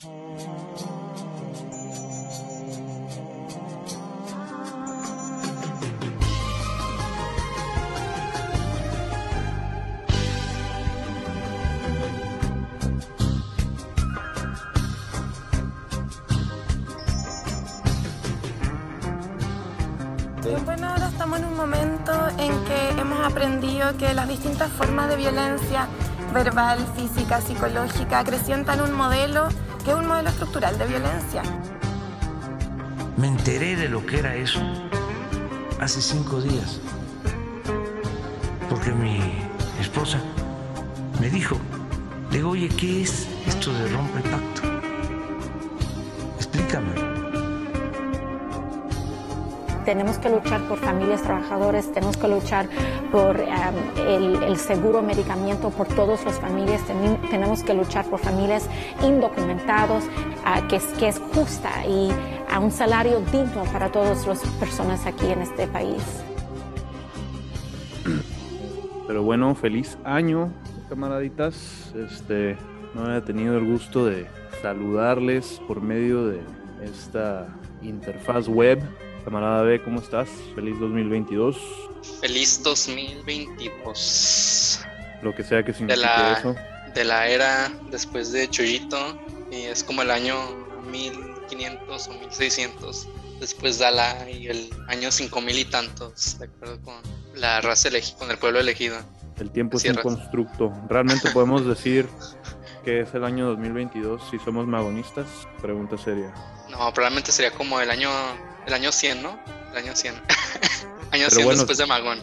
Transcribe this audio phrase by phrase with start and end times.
[0.00, 0.12] Bueno,
[20.90, 25.88] ahora estamos en un momento en que hemos aprendido que las distintas formas de violencia
[26.32, 29.48] verbal, física, psicológica acrecientan un modelo
[29.88, 31.42] es un modelo estructural de violencia.
[33.16, 34.60] Me enteré de lo que era eso
[35.80, 36.80] hace cinco días,
[38.68, 39.20] porque mi
[39.80, 40.20] esposa
[41.20, 41.56] me dijo,
[42.30, 44.77] digo, oye, ¿qué es esto de rompe pacto?
[49.88, 52.68] Tenemos que luchar por familias trabajadoras, tenemos que luchar
[53.10, 56.82] por el, seguro medicamento por todas las familias,
[57.30, 58.68] tenemos que luchar por familias
[59.02, 62.10] indocumentados, uh, que, que es justa y
[62.50, 66.02] a un salario digno para todas las personas aquí en este país.
[69.06, 70.52] Pero bueno, feliz año,
[70.90, 71.94] camaraditas.
[71.96, 72.58] Este,
[72.94, 74.26] no he tenido el gusto de
[74.60, 76.40] saludarles por medio de
[76.84, 77.46] esta
[77.80, 78.82] interfaz web
[79.24, 80.28] Camarada B, ¿cómo estás?
[80.54, 81.56] Feliz 2022.
[82.20, 84.80] Feliz 2022.
[85.22, 86.54] Lo que sea que signifique de la, eso.
[86.94, 89.18] De la era después de Chuyito,
[89.50, 90.36] y es como el año
[90.90, 93.08] 1500 o 1600
[93.40, 96.94] después de la y el año 5000 y tantos, de acuerdo con
[97.34, 98.96] la raza elegida, con el pueblo elegido.
[99.38, 100.72] El tiempo es un constructo.
[100.88, 102.08] Realmente podemos decir
[102.84, 105.26] que es el año 2022 si somos magonistas.
[105.62, 106.34] Pregunta seria.
[106.70, 108.10] No, probablemente sería como el año
[108.68, 109.38] el año 100, ¿no?
[109.72, 110.14] El año 100.
[111.10, 112.18] año 100 después de Magón.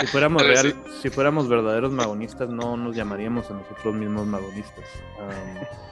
[0.00, 4.84] Si, fuéramos real, si fuéramos verdaderos magonistas, no nos llamaríamos a nosotros mismos magonistas.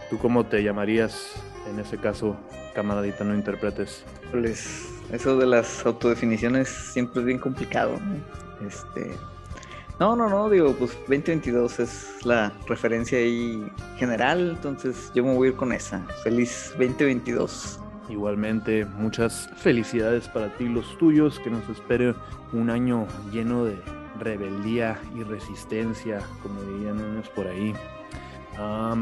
[0.09, 1.35] ¿Tú cómo te llamarías
[1.69, 2.37] en ese caso,
[2.75, 4.03] camaradita, no interpretes?
[4.33, 7.99] Pues eso de las autodefiniciones siempre es bien complicado.
[8.01, 8.67] ¿no?
[8.67, 9.13] Este,
[10.01, 15.49] no, no, no, digo, pues 2022 es la referencia ahí general, entonces yo me voy
[15.49, 16.05] a ir con esa.
[16.25, 17.80] Feliz 2022.
[18.11, 22.15] Igualmente, muchas felicidades para ti y los tuyos, que nos espere
[22.53, 23.77] un año lleno de
[24.19, 27.73] rebeldía y resistencia, como dirían unos por ahí.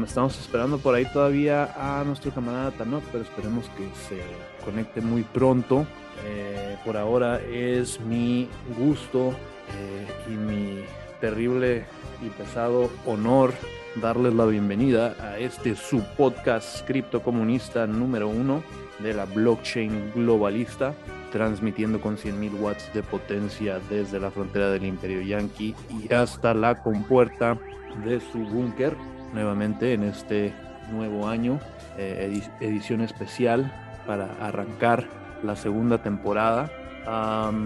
[0.05, 4.21] estamos esperando por ahí todavía a nuestro camarada Tanok, pero esperemos que se
[4.63, 5.87] conecte muy pronto.
[6.25, 9.33] Eh, por ahora es mi gusto
[9.75, 10.83] eh, y mi
[11.19, 11.85] terrible
[12.21, 13.53] y pesado honor
[13.95, 18.61] darles la bienvenida a este su podcast criptocomunista número uno
[18.99, 20.93] de la blockchain globalista,
[21.31, 26.81] transmitiendo con 100.000 watts de potencia desde la frontera del Imperio Yankee y hasta la
[26.81, 27.57] compuerta
[28.05, 28.95] de su búnker,
[29.33, 30.53] nuevamente en este
[30.91, 31.59] nuevo año,
[31.97, 33.71] eh, edición especial
[34.07, 35.07] para arrancar
[35.43, 36.71] la segunda temporada.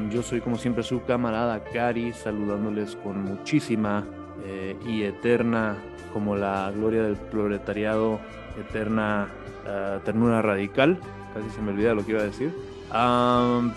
[0.09, 4.05] yo soy como siempre su camarada Cari, saludándoles con muchísima
[4.45, 5.77] eh, y eterna,
[6.11, 8.19] como la gloria del proletariado,
[8.59, 9.29] eterna
[9.65, 10.99] uh, ternura radical
[11.33, 12.51] casi se me olvida lo que iba a decir.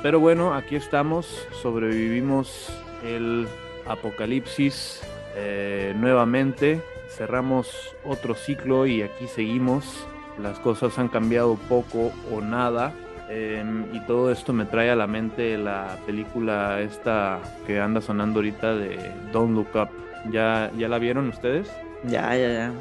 [0.03, 2.71] pero bueno, aquí estamos, sobrevivimos
[3.05, 3.47] el
[3.87, 5.03] apocalipsis
[5.37, 10.06] eh, nuevamente, cerramos otro ciclo y aquí seguimos.
[10.41, 12.93] Las cosas han cambiado poco o nada.
[13.28, 18.38] Em, y todo esto me trae a la mente la película esta que anda sonando
[18.38, 18.99] ahorita de
[19.33, 19.88] Don't Look Up.
[20.31, 21.69] ¿Ya, ya la vieron ustedes?
[22.05, 22.73] Ya, ya, ya.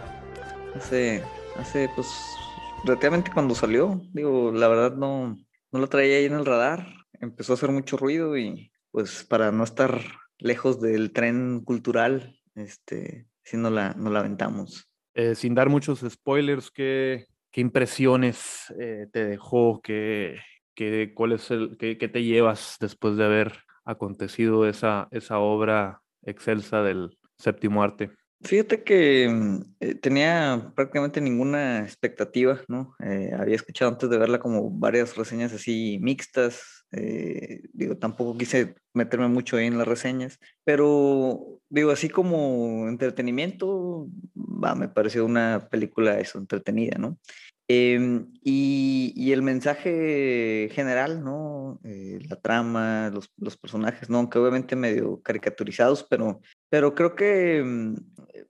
[0.76, 1.24] Hace,
[1.60, 2.08] hace pues
[2.86, 5.38] relativamente cuando salió, digo, la verdad no,
[5.72, 6.88] no lo traía ahí en el radar,
[7.20, 10.02] empezó a hacer mucho ruido y pues para no estar
[10.38, 14.90] lejos del tren cultural, este, si no la, no la aventamos.
[15.16, 19.82] Eh, sin dar muchos spoilers, ¿qué, qué impresiones eh, te dejó?
[19.82, 20.38] ¿Qué,
[20.76, 23.54] qué, cuál es el, qué, qué, te llevas después de haber
[23.84, 28.12] acontecido esa, esa obra excelsa del séptimo arte?
[28.42, 32.96] Fíjate que mm, eh, tenía prácticamente ninguna expectativa, ¿no?
[33.00, 38.76] Eh, había escuchado antes de verla como varias reseñas así mixtas, eh, digo, tampoco quise
[38.94, 45.68] meterme mucho ahí en las reseñas, pero digo, así como entretenimiento, va, me pareció una
[45.70, 47.18] película eso, entretenida, ¿no?
[47.68, 51.80] Em, y, el mensaje general, ¿no?
[51.84, 54.20] la trama, los, los, personajes, ¿no?
[54.20, 57.96] Aunque obviamente medio caricaturizados, pero, pero creo que mm,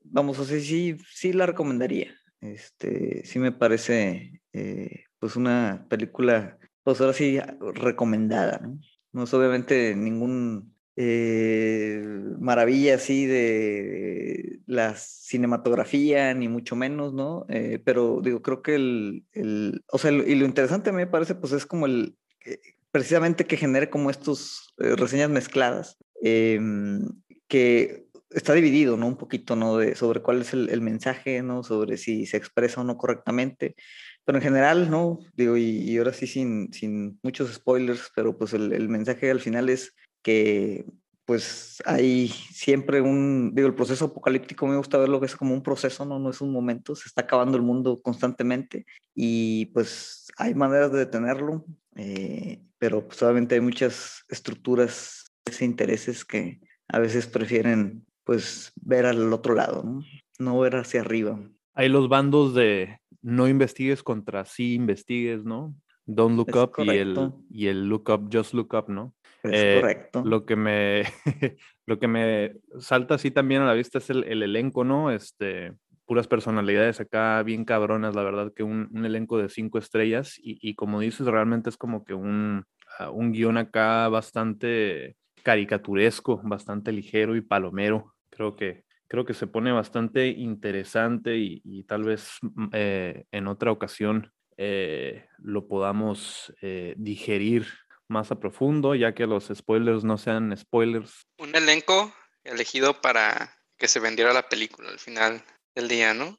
[0.03, 2.13] vamos, a sí, sí la recomendaría.
[2.41, 7.39] Este, sí me parece, eh, pues una película, pues ahora sí,
[7.73, 8.79] recomendada, ¿no?
[9.13, 12.01] No es obviamente ningún eh,
[12.39, 17.45] maravilla así de la cinematografía, ni mucho menos, ¿no?
[17.49, 21.51] Eh, pero digo, creo que el, el, o sea, y lo interesante me parece, pues
[21.51, 22.59] es como el, eh,
[22.91, 27.05] precisamente que genere como estos reseñas mezcladas, em,
[27.49, 29.07] que está dividido, ¿no?
[29.07, 29.77] Un poquito, ¿no?
[29.77, 31.63] De, sobre cuál es el, mensaje, ¿no?
[31.63, 33.75] Sobre si se expresa o no correctamente.
[34.23, 35.19] Pero en general, ¿no?
[35.33, 39.93] Digo, y, ahora sí sin, sin muchos spoilers, pero pues el mensaje al final es
[40.25, 40.83] que
[41.23, 45.61] pues hay siempre un, digo, el proceso apocalíptico me gusta verlo que es como un
[45.61, 50.55] proceso, no, no es un momento, se está acabando el mundo constantemente y pues hay
[50.55, 51.63] maneras de detenerlo,
[51.95, 55.21] eh, pero pues obviamente hay muchas estructuras,
[55.61, 60.03] intereses que a veces prefieren pues ver al otro lado, no,
[60.39, 61.39] no ver hacia arriba.
[61.75, 65.75] Hay los bandos de no investigues contra sí investigues, ¿no?
[66.07, 69.13] Don't look up y el, y el look up, just look up, ¿no?
[69.45, 70.23] Es eh, correcto.
[70.25, 71.03] Lo que me
[71.85, 75.11] lo que me salta así también a la vista es el, elenco, ¿no?
[75.11, 75.73] Este,
[76.05, 80.99] puras personalidades acá bien cabronas, la verdad que un, elenco de cinco estrellas y, como
[80.99, 82.65] dices, realmente es como que un,
[82.99, 88.13] ah, un guion acá bastante caricaturesco, bastante ligero y palomero.
[88.29, 93.71] Creo que, creo que se pone bastante interesante y, tal vez mm, eh, en otra
[93.71, 96.53] ocasión eh, lo podamos
[96.95, 97.65] digerir
[98.07, 101.25] más a profundo, ya que los spoilers no sean spoilers.
[101.37, 102.13] Un elenco
[102.43, 105.43] elegido para que se vendiera la película al final
[105.75, 106.37] del día, ¿no?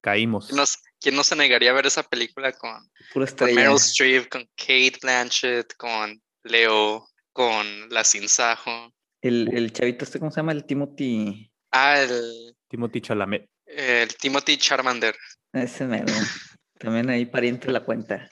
[0.00, 0.50] Caímos.
[1.00, 5.74] ¿Quién no, se negaría a ver esa película con, con Meryl Streep, con Kate Blanchett,
[5.76, 8.92] con Leo, con La Sinsajo?
[9.20, 10.52] El, el chavito este, ¿cómo se llama?
[10.52, 11.52] El Timothy.
[11.70, 12.56] Ah, el...
[12.68, 13.48] Timothy Chalamet.
[13.66, 15.14] El Timothy Charmander.
[15.52, 16.12] Ese mero.
[16.78, 18.28] También ahí pariente la cuenta.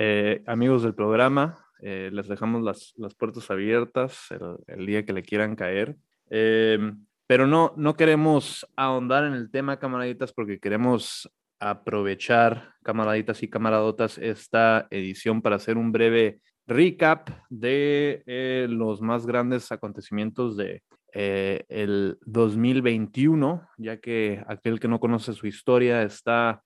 [0.00, 4.28] Eh, amigos del programa, eh, les dejamos las, puertas abiertas
[4.68, 5.96] el, día que le quieran caer.
[6.30, 11.28] Em, pero no, no queremos ahondar en el tema, camaraditas, porque queremos
[11.58, 19.26] aprovechar, camaraditas y camaradotas, esta edición para hacer un breve recap de eh, los más
[19.26, 26.62] grandes acontecimientos de el 2021, ya que aquel que no conoce su historia está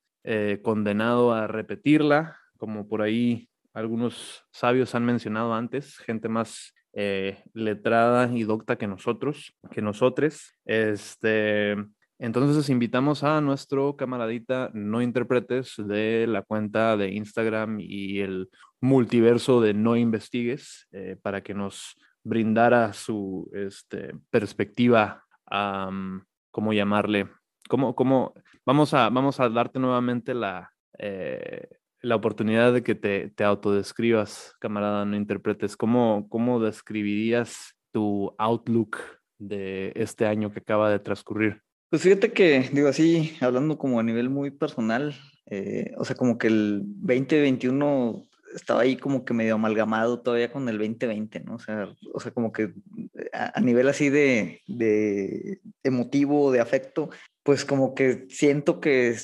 [0.63, 8.31] condenado a repetirla como por ahí algunos sabios han mencionado antes, gente más eh, letrada
[8.33, 10.55] y docta que nosotros, que nosotros.
[10.65, 11.73] Este,
[12.21, 18.49] entonces invitamos a nuestro camaradita No Interpretes de la cuenta de Instagram y el
[18.81, 25.25] multiverso de No Investigues eh, para que nos brindara su este, perspectiva,
[26.53, 27.29] ¿cómo llamarle?
[27.69, 31.67] ¿Cómo, cómo, vamos, a, vamos a darte nuevamente la, eh,
[32.03, 35.77] la oportunidad de que te, te autodescribas, camarada, no interpretes.
[35.77, 38.99] ¿Cómo, ¿Cómo describirías tu outlook
[39.39, 41.63] de este año que acaba de transcurrir?
[41.91, 45.15] Pues fíjate que, digo así, hablando como a nivel muy personal,
[45.47, 48.23] eh, o sea, como que el 2021
[48.55, 51.55] estaba ahí como que medio amalgamado todavía con el 2020, ¿no?
[51.55, 52.73] O sea, o sea como que
[53.33, 57.11] a, a nivel así de, de emotivo, de afecto,
[57.43, 59.17] pues como que siento que,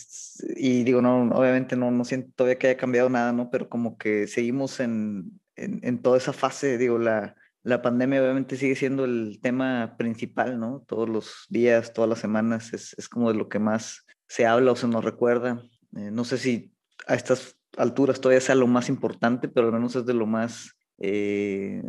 [0.56, 3.50] y digo, no, obviamente no, no siento todavía que haya cambiado nada, ¿no?
[3.50, 8.74] Pero como que seguimos en, en, toda esa fase, digo, la, la pandemia obviamente sigue
[8.74, 10.84] siendo el tema principal, ¿no?
[10.86, 14.72] Todos los días, todas las semanas, es, es como de lo que más se habla
[14.72, 15.62] o se nos recuerda.
[15.96, 16.72] Eh, no sé si
[17.06, 20.76] a estas alturas todavía sea lo más importante, pero al menos es de lo más
[20.98, 21.82] eh,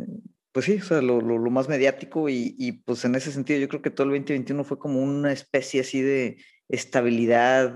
[0.52, 3.68] pues sí, o sea, lo, lo, más mediático y, y, pues en ese sentido yo
[3.68, 6.38] creo que todo el 2021 fue como una especie así de
[6.68, 7.74] estabilidad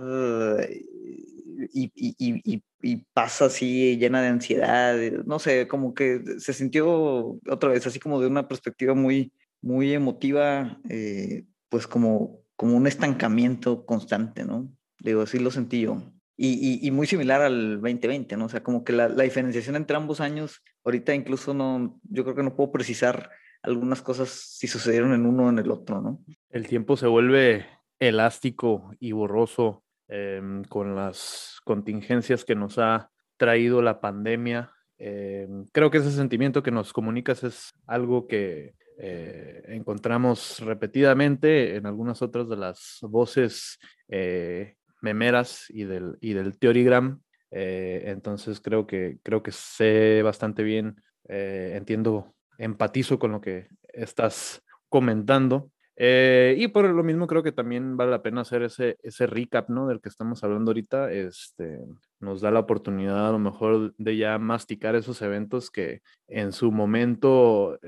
[1.72, 7.70] y, y, y, pasa así llena de ansiedad, no sé, como que se sintió otra
[7.70, 13.86] vez así como de una perspectiva muy, muy emotiva, eh, pues como, como un estancamiento
[13.86, 14.70] constante, ¿no?
[14.98, 16.13] Digo, así lo sentí yo.
[16.36, 18.46] Y, y, muy similar al 2020, ¿no?
[18.46, 22.34] O sea, como que la, la, diferenciación entre ambos años, ahorita incluso no, yo creo
[22.34, 23.30] que no puedo precisar
[23.62, 26.24] algunas cosas si sucedieron en uno o en el otro, ¿no?
[26.50, 27.66] El tiempo se vuelve
[27.98, 34.72] elástico y borroso em, con las contingencias que nos ha traído la pandemia.
[34.98, 41.86] Em, creo que ese sentimiento que nos comunicas es algo que eh, encontramos repetidamente en
[41.86, 47.20] algunas otras de las voces eh, memeras y del, y del Theorygram.
[47.50, 50.96] Eh, entonces creo que, creo que sé bastante bien,
[51.28, 55.70] eh, entiendo, empatizo con lo que estás comentando.
[55.96, 59.68] Eh, y por lo mismo creo que también vale la pena hacer ese, ese recap
[59.68, 59.86] ¿no?
[59.86, 61.12] del que estamos hablando ahorita.
[61.12, 61.78] Este,
[62.18, 66.72] nos da la oportunidad a lo mejor de ya masticar esos eventos que en su
[66.72, 67.78] momento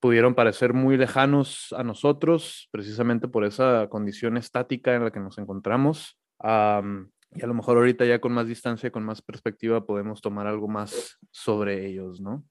[0.00, 5.36] pudieron parecer muy lejanos a nosotros, precisamente por esa condición estática en la que nos
[5.36, 6.19] encontramos.
[6.42, 10.68] Y a lo mejor ahorita ya con más distancia, con más perspectiva, podemos tomar algo
[10.68, 12.44] más sobre ellos, ¿no?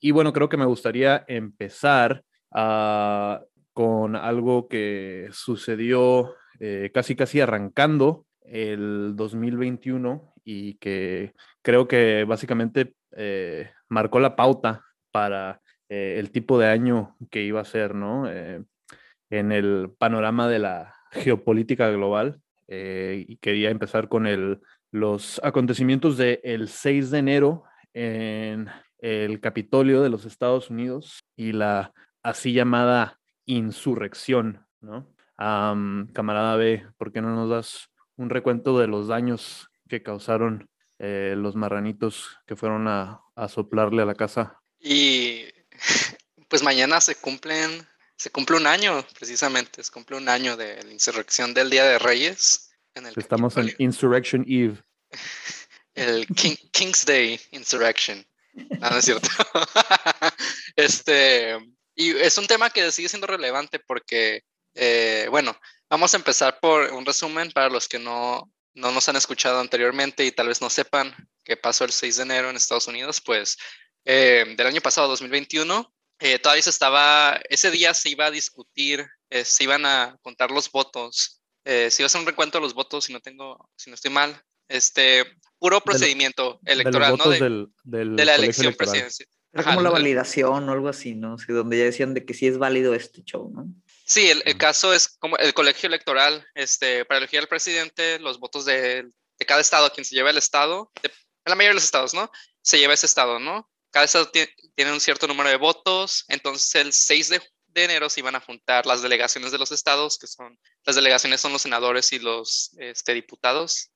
[0.00, 3.40] y bueno, creo que me gustaría empezar ah,
[3.72, 12.94] con algo que sucedió eh, casi casi arrancando el 2021 y que creo que básicamente
[13.16, 18.26] eh, marcó la pauta para eh, el tipo de año que iba a ser, ¿no?
[18.28, 22.40] en el panorama de la geopolítica global.
[22.68, 28.68] Y quería empezar con el, los acontecimientos del 6 de enero en
[28.98, 31.92] el Capitolio de los Estados Unidos y la
[32.22, 35.14] así llamada insurrección, ¿no?
[35.36, 41.34] camarada B, ¿por qué no nos das un recuento de los daños que causaron eh,
[41.36, 44.60] los marranitos que fueron a, soplarle a la casa?
[44.80, 45.44] Y
[46.48, 50.92] pues mañana se cumplen, se cumple un año, precisamente, se cumple un año de la
[50.92, 52.70] insurrección del Día de Reyes.
[52.94, 54.82] En el Estamos en Insurrection Eve.
[55.94, 58.26] El King's Day Insurrection.
[58.52, 59.28] No, no es cierto.
[60.76, 61.56] este,
[61.94, 64.42] y es un tema que sigue siendo relevante porque,
[64.74, 65.58] eh, bueno,
[65.88, 70.24] vamos a empezar por un resumen para los que no, no nos han escuchado anteriormente
[70.24, 73.56] y tal vez no sepan qué pasó el 6 de enero en Estados Unidos, pues
[74.04, 79.06] eh, del año pasado, 2021, eh, todavía se estaba, ese día se iba a discutir,
[79.30, 83.04] se iban a contar los votos, se iba a hacer un recuento de los votos,
[83.04, 85.24] si no tengo, si no estoy mal, este,
[85.58, 87.28] puro procedimiento electoral, ¿no?
[87.28, 89.28] de, la elección presidencial.
[89.52, 91.38] Era como la validación o algo así, ¿no?
[91.38, 93.66] Sí, donde ya decían de que sí es válido este show, ¿no?
[94.04, 98.64] Sí, el, caso es como el colegio electoral, este, para elegir al presidente, los votos
[98.64, 99.08] de,
[99.38, 101.10] de cada estado, quien se lleva el estado, en
[101.46, 102.30] la mayoría de los estados, ¿no?
[102.60, 103.68] Se lleva ese estado, ¿no?
[103.90, 107.42] Cada estado tiene, un cierto número de votos, entonces el 6 de,
[107.74, 111.52] enero se iban a juntar las delegaciones de los estados, que son, las delegaciones son
[111.52, 113.90] los senadores y los este, diputados,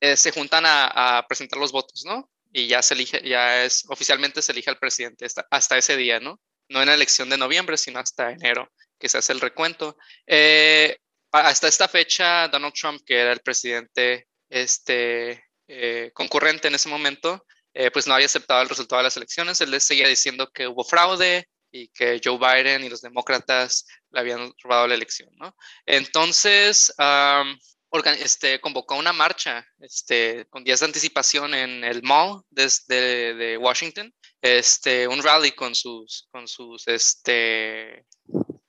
[0.00, 2.30] eh, se juntan a, presentar los votos, ¿no?
[2.52, 6.40] Y ya se elige, ya es, oficialmente se elige al presidente hasta, ese día, ¿no?
[6.68, 9.96] No en la elección de noviembre, sino hasta enero, que se hace el recuento.
[10.26, 10.96] Eh,
[11.32, 17.44] hasta esta fecha, Donald Trump, que era el presidente este, eh, concurrente en ese momento,
[17.92, 19.60] pues no había aceptado el resultado de las elecciones.
[19.60, 24.52] Él seguía diciendo que hubo fraude y que Joe Biden y los demócratas le habían
[24.62, 25.54] robado la elección, ¿no?
[25.86, 26.92] Entonces,
[28.18, 34.12] este, convocó una marcha este, con días de anticipación en el mall desde de Washington,
[34.40, 38.06] este, un rally con sus, con sus este,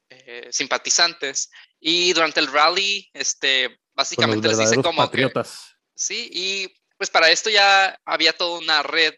[0.10, 1.50] eh, simpatizantes.
[1.80, 5.76] Y durante el rally, este, básicamente les dice como patriotas.
[5.96, 9.16] sí, y pues para esto ya había toda una red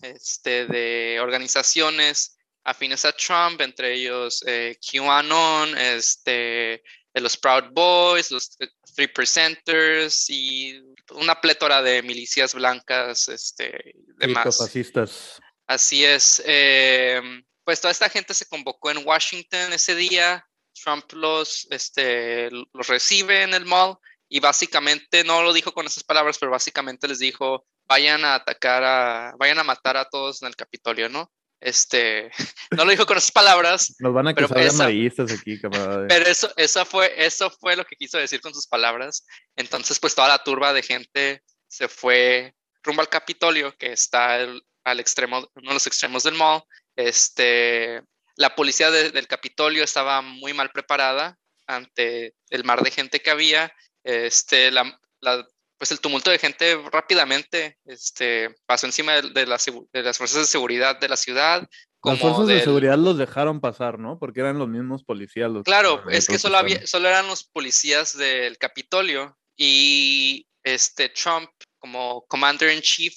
[0.00, 8.56] este, de organizaciones afines a Trump, entre ellos eh, QAnon, este, los Proud Boys, los
[8.94, 14.56] Three Percenters y una plétora de milicias blancas, este, demás.
[14.56, 15.38] fascistas.
[15.66, 16.42] Así es.
[16.46, 17.20] Eh,
[17.64, 20.42] pues toda esta gente se convocó en Washington ese día.
[20.72, 23.98] Trump los, este, los recibe en el mall
[24.28, 28.82] y básicamente, no lo dijo con esas palabras, pero básicamente les dijo, vayan a atacar
[28.84, 31.30] a, vayan a matar a todos en el Capitolio, ¿no?
[31.60, 32.30] Este,
[32.70, 33.94] no lo dijo con esas palabras.
[33.98, 36.06] Nos van a de amarillistas aquí, camarada.
[36.08, 39.26] Pero eso, eso, fue, eso fue lo que quiso decir con sus palabras.
[39.56, 44.38] Entonces, pues toda la turba de gente se fue rumbo al Capitolio, que está
[44.84, 46.62] al extremo, uno de los extremos del mall.
[46.94, 48.02] Este,
[48.36, 53.72] la policía del Capitolio estaba muy mal preparada ante el mar de gente que había.
[54.06, 55.44] Este, la, la
[55.78, 60.98] pues el tumulto de gente rápidamente este, pasó encima de, de, las fuerzas de seguridad
[60.98, 61.68] de la ciudad.
[62.00, 64.18] Como las fuerzas de seguridad los dejaron pasar, ¿no?
[64.18, 65.50] Porque eran los mismos policías.
[65.50, 71.50] Los claro, es que solo, había, solo eran los policías del Capitolio y este Trump,
[71.78, 73.14] como commander in chief,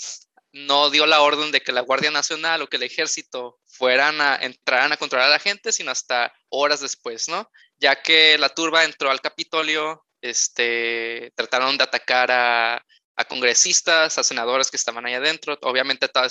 [0.51, 4.35] no dio la orden de que la Guardia Nacional o que el ejército fueran a
[4.37, 7.49] entraran a controlar a la gente, sino hasta horas después, ¿no?
[7.77, 12.85] Ya que la turba entró al Capitolio este, trataron de atacar a,
[13.27, 16.27] congresistas, a senadores que estaban ahí adentro, obviamente a,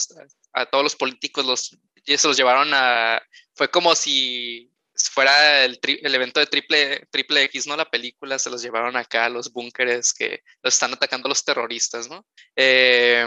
[0.55, 3.21] a todos los políticos los, se los llevaron a,
[3.55, 4.73] fue como si
[5.13, 7.77] fuera el, el, evento de triple, triple X, ¿no?
[7.77, 12.09] La película, se los llevaron acá a los búnkeres que los están atacando los terroristas,
[12.09, 12.27] ¿no?
[12.57, 13.27] Eh,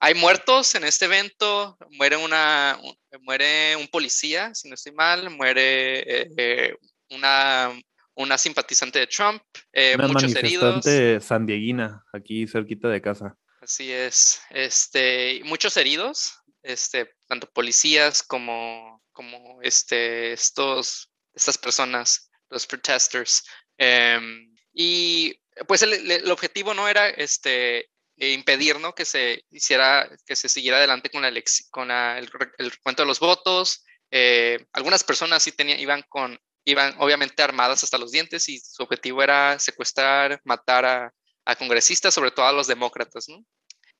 [0.00, 2.76] hay muertos en este evento, muere, una,
[3.20, 6.74] muere un policía, si no estoy mal, muere eh, eh,
[7.10, 7.72] una
[8.14, 9.42] una simpatizante de Trump,
[9.72, 10.84] eh, una muchos heridos.
[11.24, 13.36] sandieguina, aquí cerquita de casa.
[13.60, 22.66] Así es, este, muchos heridos, este, tanto policías como como este, estos, estas personas, los
[22.66, 23.44] protesters.
[23.78, 25.34] Em, y
[25.68, 28.94] pues el, objetivo no era este, impedir ¿no?
[28.94, 31.30] que se hiciera, que se siguiera adelante con, la
[31.70, 33.84] con el, el, recuento de los votos.
[34.10, 38.82] Eh, algunas personas sí tenían, iban con, iban obviamente armadas hasta los dientes y su
[38.82, 41.14] objetivo era secuestrar, matar a,
[41.44, 43.44] a congresistas, sobre todo a los demócratas, ¿no?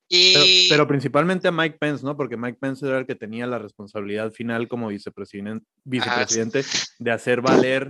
[0.08, 0.68] Y...
[0.68, 2.16] Pero, principalmente a Mike Pence, ¿no?
[2.16, 6.64] Porque Mike Pence era el que tenía la responsabilidad final como vicepresidente, vicepresidente
[6.98, 7.88] de hacer valer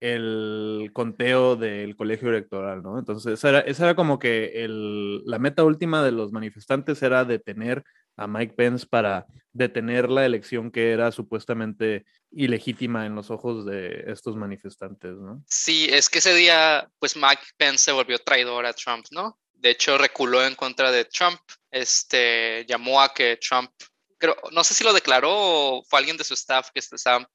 [0.00, 2.98] el conteo del colegio electoral, ¿no?
[2.98, 7.24] Entonces, esa era, esa era como que el, la meta última de los manifestantes era
[7.24, 7.84] detener
[8.20, 14.04] a Mike Pence para detener la elección que era supuestamente ilegítima en los ojos de
[14.06, 15.42] estos manifestantes, ¿no?
[15.48, 19.38] Sí, es que ese día, pues Mike Pence se volvió traidor a Trump, ¿no?
[19.54, 23.70] De hecho, reculó en contra de Trump, este, llamó a que Trump,
[24.18, 27.26] creo, no sé si lo declaró o fue alguien de su staff que estaban,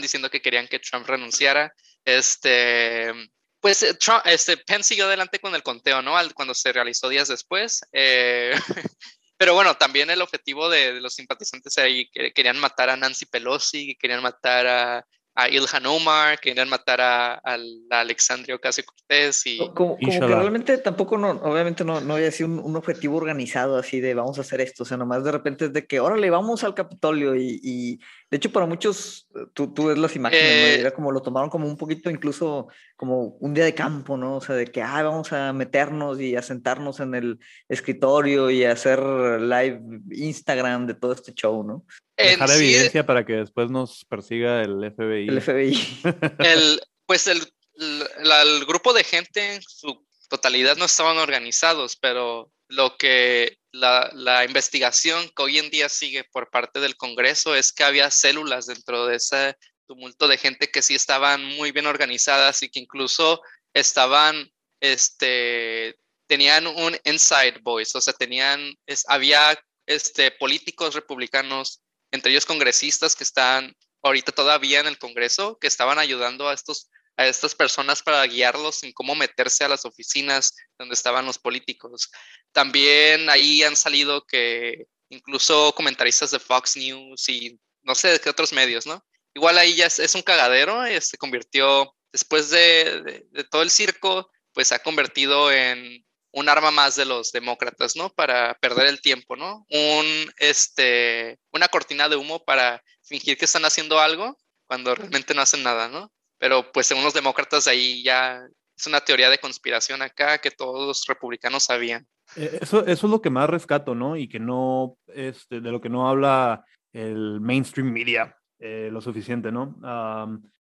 [0.00, 3.12] diciendo que querían que Trump renunciara, este,
[3.60, 6.14] pues Trump, este, Pence siguió adelante con el conteo, ¿no?
[6.34, 7.80] cuando se realizó días después.
[7.92, 8.52] Eh,
[9.38, 13.96] Pero bueno, también el objetivo de, los simpatizantes ahí que querían matar a Nancy Pelosi,
[13.96, 17.56] querían matar a, a Ilhan Omar, querían matar a, a,
[17.90, 19.58] Alexandria Ocasio-Cortez y...
[19.72, 24.14] Como, que realmente tampoco, no, obviamente no, no había sido un, objetivo organizado así de
[24.14, 26.74] vamos a hacer esto, o sea, nomás de repente es de que, órale, vamos al
[26.74, 28.00] Capitolio y, y
[28.30, 31.66] de hecho para muchos, tú, tú ves las imágenes, eh, era como lo tomaron como
[31.66, 34.36] un poquito incluso como un día de campo, ¿no?
[34.36, 38.64] O sea, de que, ah, vamos a meternos y a sentarnos en el escritorio y
[38.64, 39.80] a hacer live
[40.10, 41.86] Instagram de todo este show, ¿no?
[42.18, 45.28] Dejar evidencia para que después nos persiga el FBI.
[45.28, 46.00] El FBI.
[46.40, 47.40] el, pues el,
[47.78, 54.44] el, grupo de gente en su totalidad no estaban organizados, pero lo que la, la,
[54.44, 59.06] investigación que hoy en día sigue por parte del Congreso es que había células dentro
[59.06, 59.56] de ese
[59.86, 63.40] tumulto de gente que sí estaban muy bien organizadas y que incluso
[63.74, 65.96] estaban, este,
[66.26, 73.16] tenían un inside voice, o sea, tenían, es, había este, políticos republicanos entre ellos congresistas
[73.16, 78.00] que están ahorita todavía en el Congreso, que estaban ayudando a estos a estas personas
[78.00, 82.10] para guiarlos en cómo meterse a las oficinas donde estaban los políticos.
[82.52, 88.30] También ahí han salido que incluso comentaristas de Fox News y no sé de qué
[88.30, 89.04] otros medios, ¿no?
[89.34, 94.30] Igual ahí ya es, un cagadero, eh, se convirtió, después de, de, todo el circo,
[94.52, 98.10] pues se ha convertido en un arma más de los demócratas, ¿no?
[98.10, 99.66] Para perder el tiempo, ¿no?
[99.70, 105.42] Un, este, una cortina de humo para fingir que están haciendo algo cuando realmente no
[105.42, 106.12] hacen nada, ¿no?
[106.38, 108.46] Pero pues según los demócratas ahí ya
[108.78, 112.06] es una teoría de conspiración acá que todos los republicanos sabían.
[112.36, 114.16] Eh, eso, eso es lo que más rescato, ¿no?
[114.16, 119.52] Y que no, este, de lo que no habla el mainstream media eh, lo suficiente,
[119.52, 119.76] ¿no?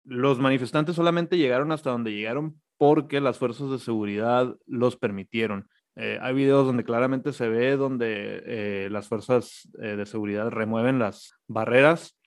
[0.05, 5.69] los manifestantes solamente llegaron hasta donde llegaron porque las fuerzas de seguridad los permitieron.
[5.95, 12.17] Eh, hay videos donde claramente se ve donde las fuerzas de seguridad remueven las barreras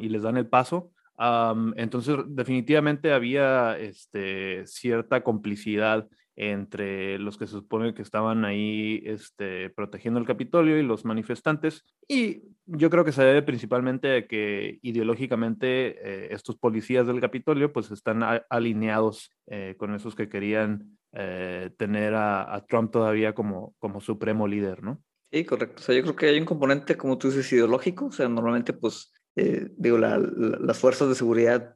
[0.00, 0.92] y les dan el paso.
[1.18, 9.70] Entonces, definitivamente había este, cierta complicidad entre los que se supone que estaban ahí este,
[9.70, 11.84] protegiendo el Capitolio y los manifestantes.
[12.08, 17.72] Y yo creo que se debe principalmente a que ideológicamente eh, estos policías del Capitolio
[17.72, 24.00] pues están alineados eh, con esos que querían eh, tener a, Trump todavía como, como
[24.00, 25.00] supremo líder, ¿no?
[25.30, 25.80] Sí, correcto.
[25.80, 28.06] O sea, yo creo que hay un componente, como tú dices, ideológico.
[28.06, 31.74] O sea, normalmente pues digo, las fuerzas de seguridad,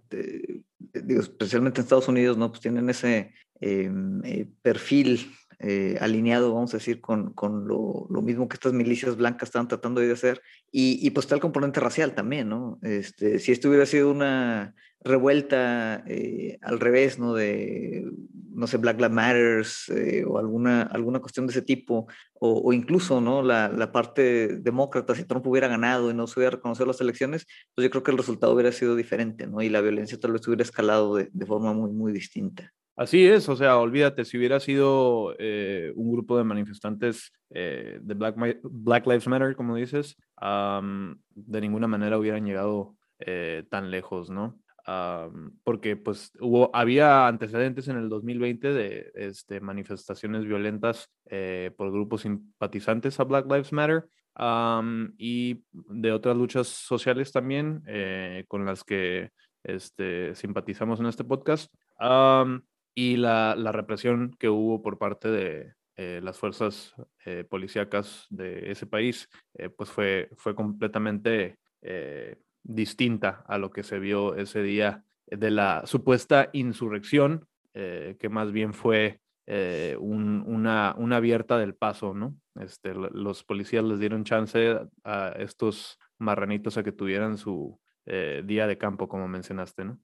[0.92, 2.50] digo, especialmente en Estados Unidos, ¿no?
[2.50, 8.22] Pues tienen ese, Em, eh, perfil eh, alineado, vamos a decir, con, con lo, lo,
[8.22, 10.40] mismo que estas milicias blancas estaban tratando de hacer.
[10.70, 12.78] Y, y, pues está el componente racial también, ¿no?
[12.82, 17.34] Este, si esto hubiera sido una revuelta eh, al revés, ¿no?
[17.34, 18.08] De,
[18.54, 19.92] no sé, Black Lives Matters
[20.26, 23.42] o alguna, alguna cuestión de ese tipo, o, o incluso, ¿no?
[23.42, 27.46] La, la, parte demócrata, si Trump hubiera ganado y no se hubiera reconocido las elecciones,
[27.74, 29.60] pues yo creo que el resultado hubiera sido diferente, ¿no?
[29.60, 32.72] Y la violencia tal vez hubiera escalado de, de forma muy, muy distinta.
[32.98, 38.14] Así es, o sea, olvídate, si hubiera sido eh, un grupo de manifestantes eh, de
[38.14, 38.34] Black,
[38.64, 44.58] Black, Lives Matter, como dices, de ninguna manera hubieran llegado eh, tan lejos, ¿no?
[45.64, 51.10] porque pues hubo, había antecedentes en el 2020 de este, manifestaciones violentas
[51.76, 54.08] por grupos simpatizantes a Black Lives Matter
[55.18, 57.82] y de otras luchas sociales también
[58.48, 59.28] con las que
[59.62, 61.70] este, simpatizamos en este podcast
[62.98, 68.72] y la, la, represión que hubo por parte de eh, las fuerzas eh, policíacas de
[68.72, 71.60] ese país, eh, pues fue, fue completamente
[72.64, 78.50] distinta a lo que se vio ese día de la supuesta insurrección, eh, que más
[78.50, 82.34] bien fue eh, una, una, abierta del paso, ¿no?
[82.56, 87.78] Este, los policías les dieron chance a estos marranitos a que tuvieran su
[88.44, 90.00] día de campo, como mencionaste, ¿no?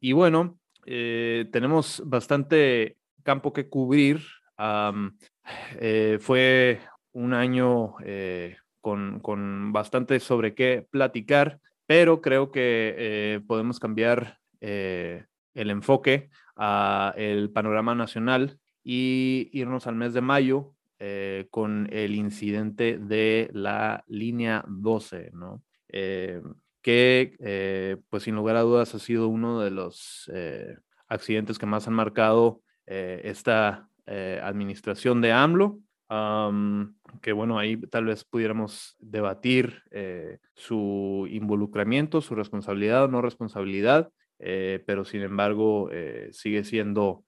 [0.00, 4.20] y bueno, tenemos bastante campo que cubrir.
[6.20, 6.80] fue
[7.12, 7.94] un año
[8.80, 16.30] con, con, bastante sobre qué platicar pero creo que eh, podemos cambiar eh, el enfoque
[16.56, 23.50] a el panorama nacional y irnos al mes de mayo eh, con el incidente de
[23.52, 25.62] la línea 12, ¿no?
[26.84, 30.30] Que pues sin lugar a dudas ha sido uno de los
[31.08, 35.80] accidentes que más han marcado esta administración de AMLO
[37.22, 44.10] que bueno, ahí tal vez pudiéramos debatir eh, su involucramiento, su responsabilidad o no responsabilidad,
[44.38, 47.24] eh, pero sin embargo eh, sigue siendo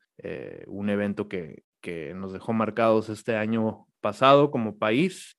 [0.66, 5.36] un evento que, que, nos dejó marcados este año pasado como país.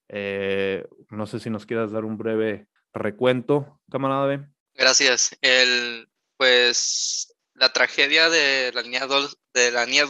[1.09, 4.47] no sé si nos quieras dar un breve recuento, camarada B.
[4.73, 5.35] Gracias.
[5.41, 9.07] El, pues la tragedia de la línea,
[9.53, 10.05] de la línea,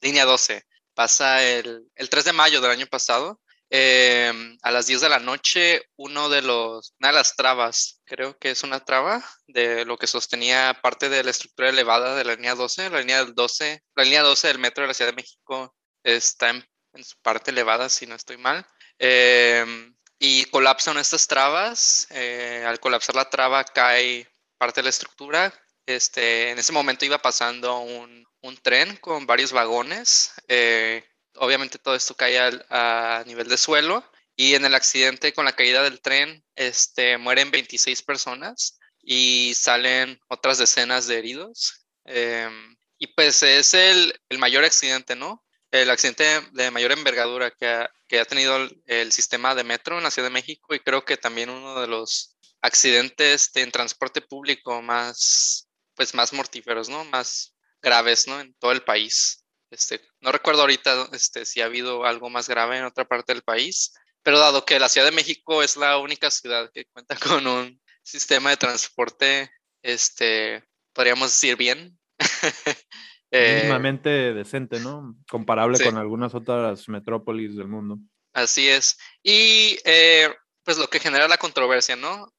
[0.00, 3.40] línea 12 pasa el, el 3 de mayo del año pasado.
[3.70, 8.38] Em, a las 10 de la noche, uno de los, una de las trabas, creo
[8.38, 12.36] que es una traba de lo que sostenía parte de la estructura elevada de la
[12.36, 15.74] línea 12, la línea 12, la línea 12 del metro de la Ciudad de México
[16.04, 16.64] está en,
[17.02, 18.64] su parte elevada, si no estoy mal.
[18.98, 22.06] Em, y colapsan estas trabas.
[22.10, 25.52] Eh, al colapsar la traba cae parte de la estructura.
[25.86, 30.32] Este, en ese momento iba pasando un, un tren con varios vagones.
[30.48, 31.04] Eh,
[31.36, 34.04] obviamente todo esto cae a, nivel de suelo
[34.36, 40.20] y en el accidente con la caída del tren este, mueren 26 personas y salen
[40.28, 41.86] otras decenas de heridos.
[42.04, 45.43] Em, y pues es el, mayor accidente, ¿no?
[45.74, 48.56] El accidente de mayor envergadura que ha, que ha tenido
[48.86, 51.88] el, sistema de metro en la Ciudad de México y creo que también uno de
[51.88, 57.04] los accidentes en transporte público más, pues más mortíferos, ¿no?
[57.06, 58.40] Más, graves, ¿no?
[58.40, 59.44] En todo el país.
[59.68, 63.42] Este, no recuerdo ahorita este, si ha habido algo más grave en otra parte del
[63.42, 67.48] país, pero dado que la Ciudad de México es la única ciudad que cuenta con
[67.48, 69.50] un sistema de transporte,
[69.82, 71.98] este, podríamos decir bien.
[73.34, 75.16] eh, Mínimamente decente, ¿no?
[75.28, 77.98] Comparable con algunas otras metrópolis del mundo.
[78.32, 78.96] Así es.
[79.22, 80.32] Y eh,
[80.64, 82.32] pues lo que genera la controversia, ¿no?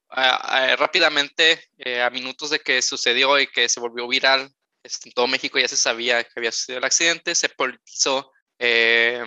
[0.78, 4.50] rápidamente, eh, a minutos de que sucedió y que se volvió viral
[4.82, 9.24] este, en todo México ya se sabía que había sucedido el accidente, se politizó eh,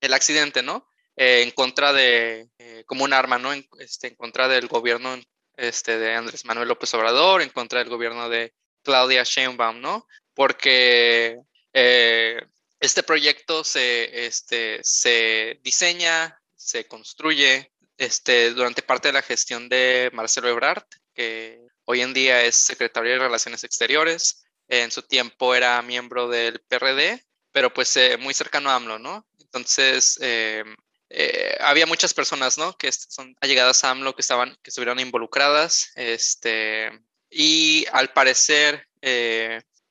[0.00, 0.86] el accidente, ¿no?
[1.16, 2.48] Eh, en contra de,
[2.86, 3.52] como un arma, ¿no?
[3.52, 5.20] En, este, en contra del gobierno
[5.56, 8.54] este, de Andrés Manuel López Obrador, en contra del gobierno de
[8.84, 10.06] Claudia Sheinbaum, ¿no?
[10.34, 11.38] Porque
[11.72, 20.10] este proyecto se, este, se diseña, se construye este, durante parte de la gestión de
[20.12, 25.82] Marcelo Ebrard, que hoy en día es secretario de Relaciones Exteriores en su tiempo era
[25.82, 29.26] miembro del PRD, pero pues eh, muy cercano a AMLO, ¿no?
[29.40, 30.62] Entonces, eh,
[31.08, 32.76] eh, había muchas personas, ¿no?
[32.76, 36.92] Que son allegadas a AMLO que estaban, que estuvieron involucradas, este,
[37.28, 38.86] y al parecer,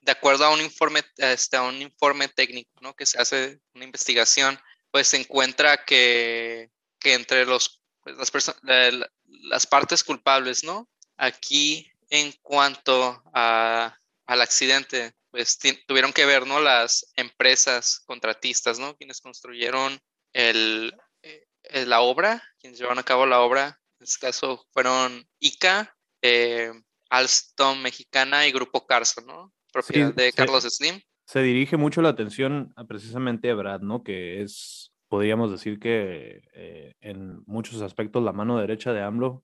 [0.02, 2.94] de acuerdo a un informe, este, a un informe técnico, ¿no?
[2.96, 4.60] Que se hace una investigación,
[4.92, 10.90] pues se encuentra que, que entre los, pues, las, las partes culpables, ¿no?
[11.18, 15.58] Aquí, en cuanto a al accidente, pues
[15.88, 16.60] tuvieron que ver, ¿no?
[16.60, 18.96] Las empresas contratistas, ¿no?
[18.96, 20.00] Quienes construyeron
[20.34, 21.48] el, eh,
[21.88, 23.82] la obra, quienes llevaron a cabo la obra.
[24.00, 26.72] En este caso fueron ICA, eh,
[27.10, 29.52] Alstom Mexicana y Grupo Carso, ¿no?
[29.72, 31.00] Propiedad de Carlos Slim.
[31.26, 34.04] Se dirige mucho la atención a, precisamente a Brad, ¿no?
[34.04, 39.44] Que es, podríamos decir que eh, en muchos aspectos la mano derecha de AMLO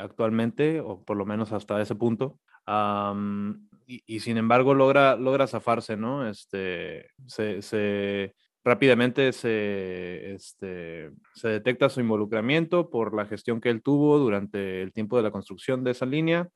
[0.00, 2.38] actualmente, o por lo menos hasta ese punto
[3.86, 6.28] y, sin embargo logra, logra zafarse, ¿no?
[6.28, 14.18] Este, se, rápidamente se, este, se detecta su involucramiento por la gestión que él tuvo
[14.18, 16.48] durante el tiempo de la construcción de esa línea.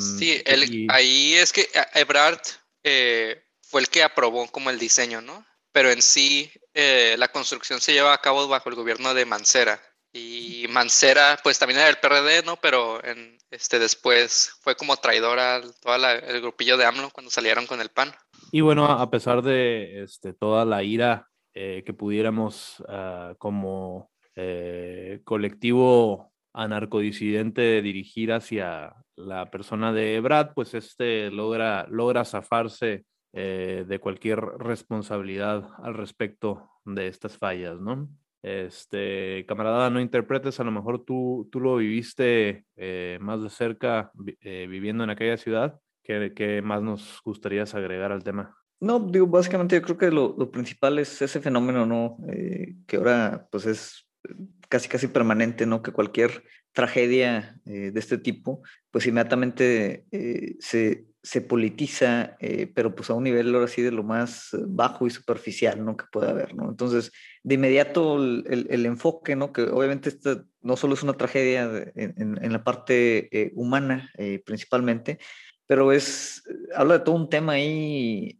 [0.00, 0.42] Sí,
[0.88, 2.40] ahí es que Ebrard
[2.82, 5.44] eh, fue el que aprobó como el diseño, ¿no?
[5.72, 9.80] Pero en sí eh, la construcción se lleva a cabo bajo el gobierno de Mancera.
[10.12, 12.56] Y Mancera, pues también era del PRD, ¿no?
[12.56, 17.66] Pero en, este, después fue como traidora a todo el grupillo de AMLO cuando salieron
[17.66, 18.14] con el PAN.
[18.52, 24.10] Y bueno, a pesar de este, toda la ira eh, que pudiéramos ah, como
[25.24, 33.84] colectivo a narcodisidente dirigir hacia la persona de Brad, pues este logra, logra zafarse eh,
[33.86, 38.08] de cualquier responsabilidad al respecto de estas fallas, ¿no?
[38.42, 44.12] Este, camarada, no interpretes, a lo mejor tú, tú lo viviste eh, más de cerca
[44.40, 45.80] eh, viviendo en aquella ciudad.
[46.04, 48.54] ¿Qué, ¿Qué, más nos gustaría agregar al tema?
[48.78, 52.18] No, digo, básicamente yo creo que lo, lo principal es ese fenómeno, ¿no?
[52.86, 54.06] Que ahora pues es
[54.68, 55.82] casi casi permanente, ¿no?
[55.82, 60.06] Que cualquier tragedia de este tipo, pues inmediatamente
[60.58, 65.06] se, se politiza, eh, pero pues a un nivel ahora sí de lo más bajo
[65.06, 65.96] y superficial, ¿no?
[65.96, 66.68] Que puede haber, ¿no?
[66.68, 69.50] Entonces, de inmediato el, el, enfoque, ¿no?
[69.50, 74.42] Que obviamente esta no solo es una tragedia en, en, la parte eh, humana eh,
[74.44, 75.18] principalmente,
[75.66, 76.42] pero es,
[76.76, 78.36] habla de todo un tema ahí,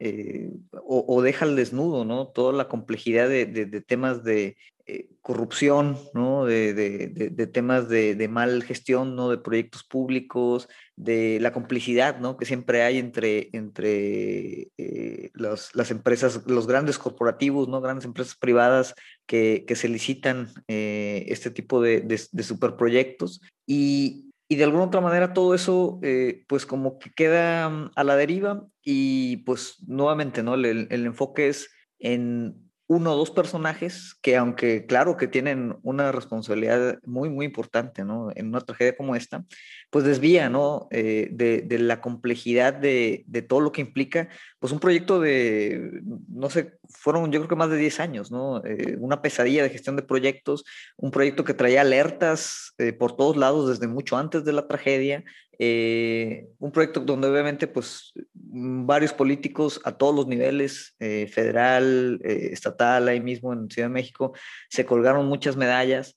[0.73, 2.29] o, deja al desnudo, ¿no?
[2.29, 6.44] Toda la complejidad de, de temas de eh, corrupción, ¿no?
[6.44, 9.31] De, de, temas de, mal gestión, ¿no?
[9.31, 12.37] De proyectos públicos, de la complicidad, ¿no?
[12.37, 17.81] Que siempre hay entre, entre eh, las empresas, los grandes corporativos, ¿no?
[17.81, 18.94] Grandes empresas privadas
[19.27, 23.40] que, que se licitan eh, este tipo de, superproyectos.
[23.66, 25.99] Y, y de alguna otra manera todo eso,
[26.47, 30.57] pues como que queda mm, a la deriva y pues nuevamente, ¿no?
[30.57, 36.12] el, el enfoque es en uno o dos personajes que aunque claro que tienen una
[36.12, 38.31] responsabilidad muy, muy importante, ¿no?
[38.35, 39.44] En una tragedia como esta,
[39.90, 40.88] pues desvía, ¿no?
[40.90, 46.51] Eh, de, la complejidad de, de, todo lo que implica, pues un proyecto de, no
[46.51, 48.62] sé, fueron yo creo que más de 10 años, ¿no?
[48.64, 50.64] Eh, una pesadilla de gestión de proyectos,
[50.97, 55.25] un proyecto que traía alertas eh, por todos lados desde mucho antes de la tragedia,
[55.59, 62.21] eh, un proyecto donde obviamente pues mm, varios políticos a todos los niveles, eh, federal,
[62.25, 64.33] eh, estatal, ahí mismo en Ciudad de México,
[64.69, 66.17] se colgaron muchas medallas,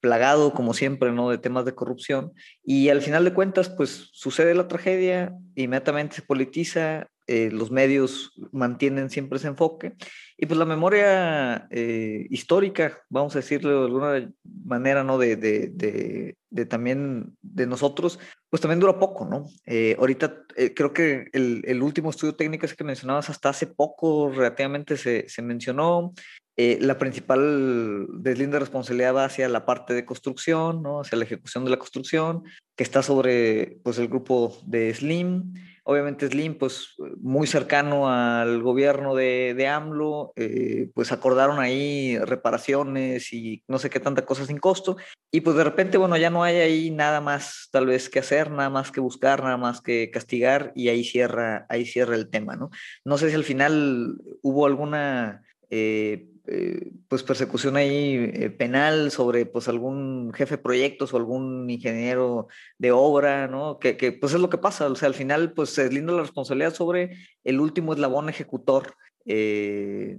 [0.00, 1.30] plagado como siempre, ¿no?
[1.30, 2.32] De temas de corrupción.
[2.64, 8.32] Y al final de cuentas pues sucede la tragedia, inmediatamente se politiza, eh, los medios
[8.52, 9.94] mantienen siempre ese enfoque.
[10.36, 14.32] Y pues la memoria eh, histórica, vamos a decirlo de alguna
[14.64, 15.16] manera, ¿no?
[15.16, 18.18] De, de, de, también de nosotros,
[18.50, 19.46] pues también dura poco, ¿no?
[19.64, 24.30] Eh, ahorita creo que el, el, último estudio técnico ese que mencionabas hasta hace poco
[24.30, 26.12] relativamente se, se mencionó.
[26.56, 31.00] la principal deslinde de responsabilidad va hacia la parte de construcción, ¿no?
[31.00, 32.42] Hacia la ejecución de la construcción,
[32.76, 35.54] que está sobre, pues, el grupo de Slim.
[35.86, 43.32] Obviamente Slim, pues muy cercano al gobierno de, de AMLO, eh, pues acordaron ahí reparaciones
[43.34, 44.96] y no sé qué tanta cosa sin costo.
[45.30, 48.50] Y pues de repente, bueno, ya no hay ahí nada más tal vez que hacer,
[48.50, 52.56] nada más que buscar, nada más que castigar y ahí cierra, ahí cierra el tema,
[52.56, 52.70] ¿no?
[53.04, 55.42] No sé si al final hubo alguna...
[55.68, 61.70] Eh, eh, pues persecución ahí eh, penal sobre pues algún jefe de proyectos o algún
[61.70, 63.78] ingeniero de obra, ¿no?
[63.78, 66.20] Que, que, pues es lo que pasa, o sea, al final pues se linda la
[66.20, 70.18] responsabilidad sobre el último eslabón ejecutor eh,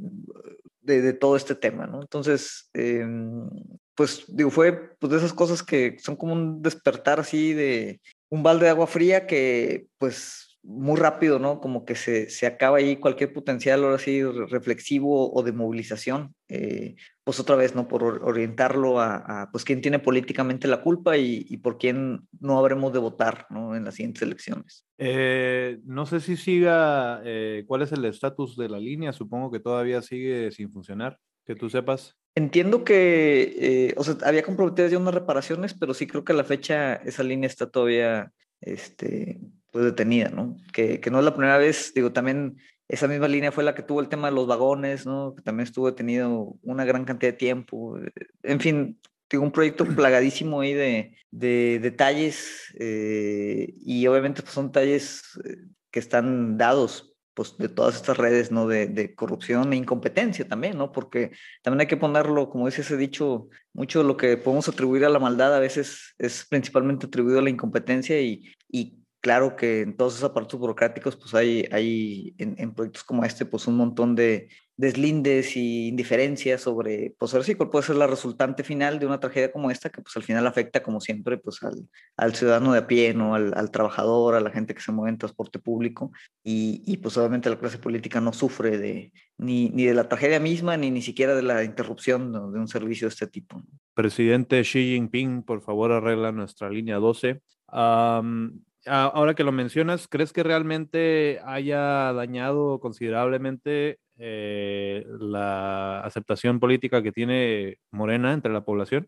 [0.81, 2.01] de, de, todo este tema, ¿no?
[2.01, 3.47] Entonces, em,
[3.93, 8.41] pues digo, fue pues de esas cosas que son como un despertar así de un
[8.41, 11.61] balde de agua fría que pues muy rápido, ¿no?
[11.61, 16.95] Como que se, se, acaba ahí cualquier potencial, ahora sí, reflexivo o de movilización, eh,
[17.23, 17.87] pues otra vez, ¿no?
[17.87, 22.57] Por orientarlo a, a, pues, quién tiene políticamente la culpa y, y, por quién no
[22.57, 23.75] habremos de votar, ¿no?
[23.75, 24.85] En las siguientes elecciones.
[24.97, 29.13] Eh, no sé si siga, eh, ¿cuál es el estatus de la línea?
[29.13, 32.15] Supongo que todavía sigue sin funcionar, que tú sepas.
[32.33, 36.43] Entiendo que, o sea, había comprometido ya unas reparaciones, pero sí creo que a la
[36.43, 39.39] fecha esa línea está todavía, este,
[39.75, 40.55] pues detenida, ¿no?
[40.71, 42.55] Que, que, no es la primera vez, digo, también
[42.87, 45.35] esa misma línea fue la que tuvo el tema de los vagones, ¿no?
[45.35, 47.99] Que también estuvo detenido una gran cantidad de tiempo.
[48.41, 48.97] En fin,
[49.29, 55.57] digo, un proyecto plagadísimo ahí de, de detalles eh, y obviamente pues, son detalles eh,
[55.91, 58.69] que están dados pues de todas estas redes, ¿no?
[58.69, 60.93] De, de, corrupción e incompetencia también, ¿no?
[60.93, 61.31] Porque
[61.63, 65.09] también hay que ponerlo, como dice ese dicho, mucho de lo que podemos atribuir a
[65.09, 69.97] la maldad a veces es principalmente atribuido a la incompetencia y, y claro que en
[69.97, 74.13] todos esos aparatos burocráticos, pues hay, hay en, en, proyectos como este, pues un montón
[74.13, 79.07] de deslindes y indiferencias sobre, pues ahora sí, cuál puede ser la resultante final de
[79.07, 82.73] una tragedia como esta, que pues al final afecta, como siempre, pues al, al ciudadano
[82.73, 83.33] de a pie, ¿no?
[83.33, 86.11] Al, al, trabajador, a la gente que se mueve en transporte público,
[86.43, 90.39] y, y pues obviamente la clase política no sufre de, ni, ni de la tragedia
[90.39, 92.51] misma, ni ni siquiera de la interrupción ¿no?
[92.51, 93.59] de un servicio de este tipo.
[93.95, 97.41] Presidente Xi Jinping, por favor arregla nuestra línea 12.
[97.73, 107.03] Um, ahora que lo mencionas, ¿crees que realmente haya dañado considerablemente eh, la aceptación política
[107.03, 109.07] que tiene Morena entre la población?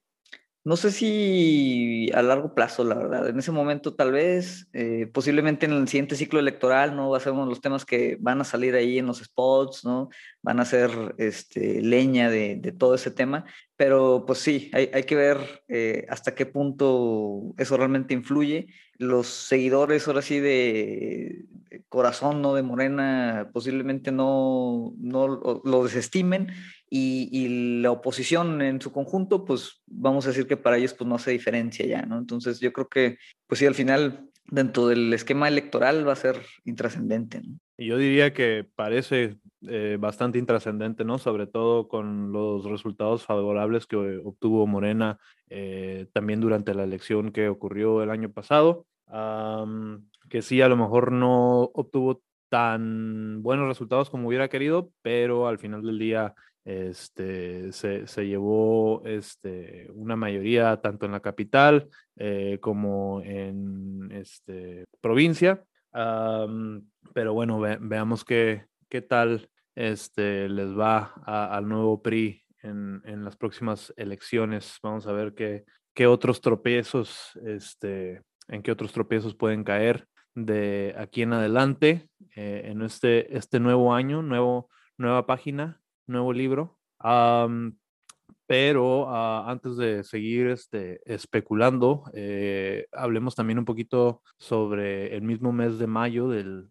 [0.68, 3.30] No sé si a largo plazo, la verdad.
[3.30, 7.10] En ese momento, tal vez, eh, posiblemente en el siguiente ciclo electoral, ¿no?
[7.10, 9.86] Va a ser uno de los temas que van a salir ahí en los spots,
[9.86, 10.10] ¿no?
[10.42, 13.46] Van a ser este, leña de, de todo ese tema.
[13.78, 15.38] Pero pues sí, hay, hay que ver
[15.70, 18.68] eh, hasta qué punto eso realmente influye.
[18.98, 21.46] Los seguidores, ahora sí, de,
[21.90, 22.54] corazón, ¿no?
[22.54, 26.48] De Morena, posiblemente no, no lo desestimen
[26.90, 31.16] y, la oposición en su conjunto, pues vamos a decir que para ellos pues no
[31.16, 32.18] hace diferencia ya, ¿no?
[32.18, 36.42] Entonces yo creo que, pues sí, al final dentro del esquema electoral va a ser
[36.66, 37.58] intrascendente, ¿no?
[37.80, 41.20] Yo diría que parece eh, bastante intrascendente, ¿no?
[41.20, 47.50] Sobre todo con los resultados favorables que obtuvo Morena eh, también durante la elección que
[47.50, 48.88] ocurrió el año pasado,
[50.30, 55.60] que sí, a lo mejor no obtuvo tan buenos resultados como hubiera querido, pero al
[55.60, 56.34] final del día
[56.68, 65.64] este, se, llevó este, una mayoría tanto en la capital eh, como en este, provincia.
[65.94, 73.38] pero bueno, veamos qué, qué tal este, les va al nuevo PRI en, en, las
[73.38, 74.78] próximas elecciones.
[74.84, 80.94] Vamos a ver qué, qué otros tropiezos, este, en qué otros tropiezos pueden caer de
[80.98, 86.78] aquí en adelante eh, en este, este nuevo año, nuevo, nueva página nuevo libro.
[88.48, 95.52] pero ah, antes de seguir este, especulando, eh, hablemos también un poquito sobre el mismo
[95.52, 96.70] mes de mayo del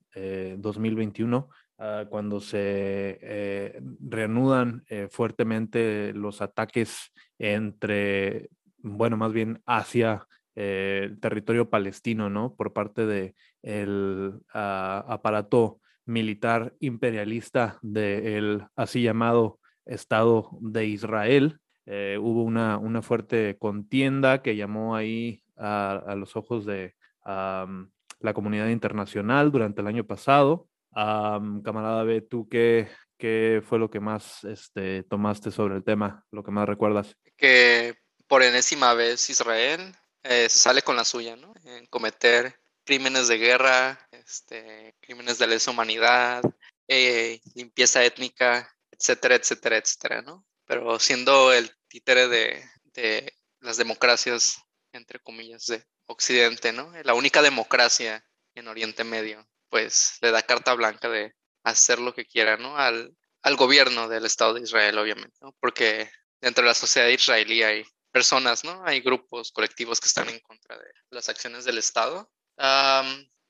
[0.59, 10.27] 2021, eh, ah, cuando se eh, reanudan fuertemente los ataques entre, bueno, más bien hacia
[10.55, 12.55] el territorio palestino, ¿no?
[12.55, 21.59] Por parte del de ah, aparato militar imperialista del así llamado Estado de Israel.
[21.85, 28.69] Eh, hubo una, una, fuerte contienda que llamó ahí a, los ojos de la comunidad
[28.69, 30.69] internacional durante el año pasado.
[30.95, 32.89] camarada B, ¿tú qué,
[33.19, 37.17] qué fue lo que más este, tomaste sobre el tema, lo que más recuerdas?
[37.37, 41.55] Que por enésima vez Israel eh, se sale con la suya, ¿no?
[41.65, 46.43] En cometer crímenes de guerra, este, crímenes de lesa humanidad,
[46.89, 50.45] eh, limpieza étnica, etcétera, etcétera, etcétera, ¿no?
[50.65, 54.61] Pero siendo el títere de, de las democracias,
[54.93, 56.93] entre comillas, de Occidente, ¿no?
[57.05, 61.35] La única democracia en Oriente Medio, pues le da carta blanca de
[61.65, 62.77] hacer lo que quiera, ¿no?
[62.77, 65.55] Al, al gobierno del Estado de Israel, obviamente, ¿no?
[65.61, 66.11] Porque
[66.41, 68.83] dentro de la sociedad israelí hay personas, ¿no?
[68.87, 72.31] Hay grupos, colectivos que están en contra de las acciones del Estado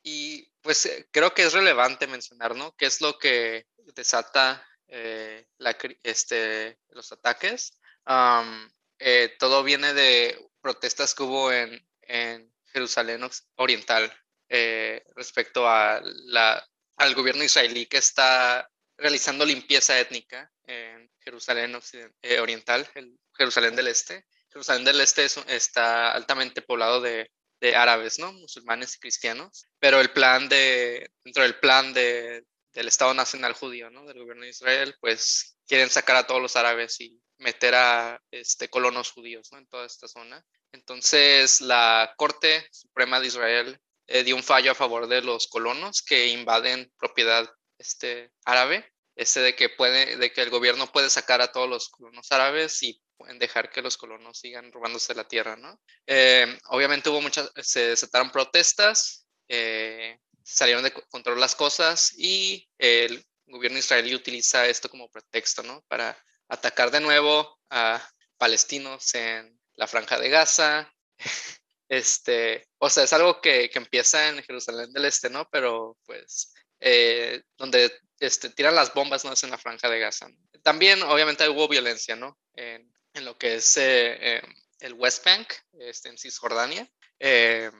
[0.02, 2.74] y pues eh, creo que es relevante mencionar, ¿no?
[2.76, 5.46] ¿Qué es lo que desata eh,
[6.02, 7.78] este, los ataques?
[8.98, 11.80] Eh, todo viene de protestas que hubo en,
[12.72, 13.22] Jerusalén
[13.54, 14.12] Oriental
[15.14, 16.62] respecto a la,
[16.96, 21.80] al gobierno israelí que está realizando limpieza étnica en Jerusalén
[22.38, 22.86] Oriental,
[23.34, 24.26] Jerusalén del Este.
[24.50, 28.32] Jerusalén del Este está altamente poblado de de árabes, ¿no?
[28.32, 29.66] Musulmanes y cristianos.
[29.78, 34.04] Pero el plan de, dentro del plan de, del Estado Nacional Judío, ¿no?
[34.04, 38.68] Del gobierno de Israel, pues quieren sacar a todos los árabes y meter a este,
[38.68, 39.58] colonos judíos, ¿no?
[39.58, 40.44] En toda esta zona.
[40.72, 46.02] Entonces, la Corte Suprema de Israel eh, dio un fallo a favor de los colonos
[46.02, 51.40] que invaden propiedad este, árabe, ese de que, puede, de que el gobierno puede sacar
[51.40, 55.56] a todos los colonos árabes y pueden dejar que los colonos sigan robándose la tierra,
[55.56, 55.80] ¿no?
[56.06, 63.24] Eh, obviamente hubo muchas, se desataron protestas, eh, salieron de control las cosas y el
[63.46, 65.82] gobierno israelí utiliza esto como pretexto, ¿no?
[65.88, 66.16] Para
[66.48, 68.06] atacar de nuevo a
[68.38, 70.92] palestinos en la franja de Gaza.
[71.88, 75.48] Este, o sea, es algo que, que empieza en Jerusalén del Este, ¿no?
[75.52, 79.32] Pero pues, eh, donde este, tiran las bombas, ¿no?
[79.32, 80.26] Es en la franja de Gaza.
[80.62, 82.36] También, obviamente, hubo violencia, ¿no?
[82.54, 86.88] En, en lo que es eh, em, el West Bank, este, en Cisjordania.
[87.18, 87.70] Eh,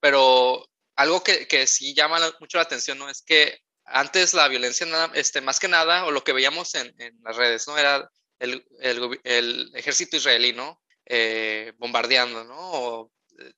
[0.00, 0.66] pero
[0.96, 3.08] algo que, que, sí llama mucho la atención, ¿no?
[3.10, 7.18] Es que antes la violencia, este, más que nada, o lo que veíamos en, en
[7.22, 7.76] las redes, ¿no?
[7.76, 10.80] Era el, el, el ejército israelí, ¿no?
[11.06, 12.56] Eh, bombardeando, ¿no?
[12.58, 13.12] O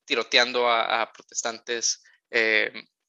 [0.04, 2.02] tiroteando a, a protestantes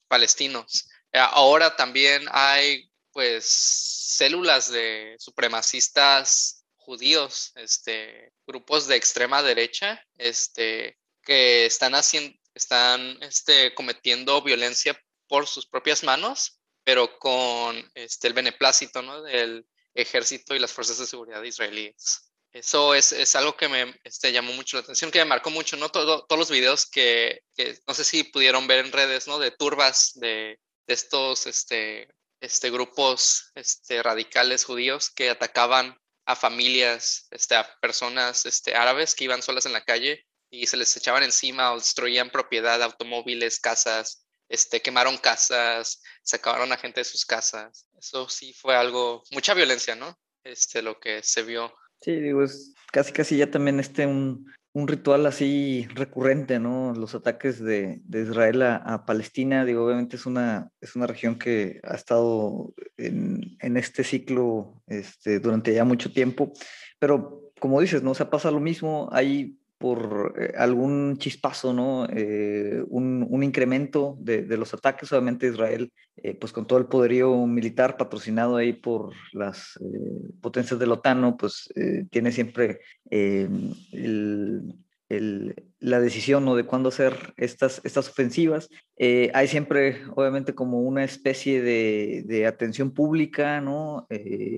[0.08, 0.90] palestinos.
[1.14, 11.66] ahora también hay, pues, células de supremacistas judíos, este, grupos de extrema derecha, este, que
[11.66, 19.02] están haciendo, están este, cometiendo violencia por sus propias manos, pero con este, el beneplácito
[19.02, 19.22] ¿no?
[19.24, 22.34] del ejército y las fuerzas de seguridad israelíes.
[22.52, 25.76] Eso es, es algo que me este, llamó mucho la atención, que me marcó mucho,
[25.76, 25.90] ¿no?
[25.90, 29.40] Todo, todos los videos que, que, no sé si pudieron ver en redes, ¿no?
[29.40, 37.28] De turbas de, de estos este, este, grupos este, radicales judíos que atacaban a familias,
[37.32, 41.24] este, a personas este, árabes que iban solas en la calle y se les echaban
[41.24, 47.88] encima o destruían propiedad, automóviles, casas, este, quemaron casas, sacaron a gente de sus casas.
[47.98, 50.20] Eso sí fue algo, mucha violencia, ¿no?
[50.44, 51.74] Este, lo que se vio.
[52.02, 56.94] Sí, digo, es casi casi ya también este un, un ritual así recurrente, ¿no?
[56.94, 61.80] Los ataques de, de Israel a, Palestina, digo, obviamente es una, es una región que
[61.84, 66.52] ha estado en, en este ciclo este, durante ya mucho tiempo,
[66.98, 68.16] pero como dices, ¿no?
[68.16, 72.08] se pasa lo mismo, hay por eh, algún chispazo, ¿no?
[72.10, 76.86] Eh, un, un, incremento de, de, los ataques, obviamente Israel, eh, pues con todo el
[76.86, 81.36] poderío militar patrocinado ahí por las eh, potencias de la OTAN, ¿no?
[81.36, 82.80] Pues eh, tiene siempre
[83.12, 84.74] el,
[85.10, 86.56] el, la decisión ¿no?
[86.56, 88.70] de cuándo hacer estas, estas ofensivas.
[88.98, 94.08] hay siempre, obviamente, como una especie de, de atención pública, ¿no?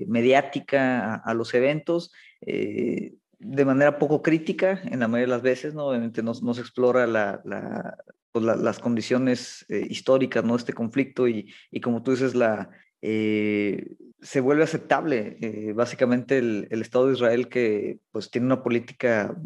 [0.06, 2.12] mediática a, a, los eventos
[3.38, 5.86] de manera poco crítica en la mayoría de las veces, ¿no?
[5.86, 7.42] Obviamente no, no se explora la,
[8.32, 10.56] pues la, las condiciones eh, históricas, ¿no?
[10.56, 12.70] Este conflicto y, y como tú dices, la,
[13.02, 19.36] eh, se vuelve aceptable eh, básicamente el, Estado de Israel que pues tiene una política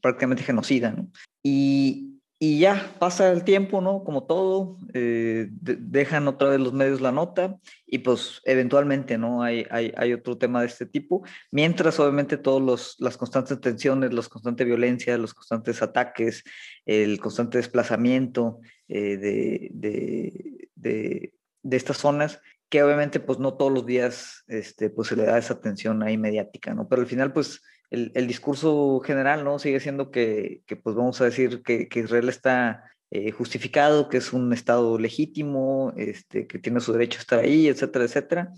[0.00, 1.08] prácticamente genocida, ¿no?
[1.42, 4.04] Y, y ya pasa el tiempo, ¿no?
[4.04, 9.42] Como todo, eh, de, dejan otra vez los medios la nota y pues eventualmente, ¿no?
[9.42, 14.22] Hay, hay, hay otro tema de este tipo, mientras obviamente todas las constantes tensiones, la
[14.22, 16.44] constante violencia, los constantes ataques,
[16.84, 21.32] el constante desplazamiento eh, de, de, de,
[21.62, 25.38] de, estas zonas, que obviamente pues no todos los días este, pues se le da
[25.38, 26.86] esa atención ahí mediática, ¿no?
[26.86, 29.58] Pero al final pues el, el, discurso general, ¿no?
[29.58, 34.16] Sigue siendo que, que pues vamos a decir que, que Israel está eh, justificado, que
[34.16, 38.52] es un Estado legítimo, este, que tiene su derecho a estar ahí, etcétera, etcétera.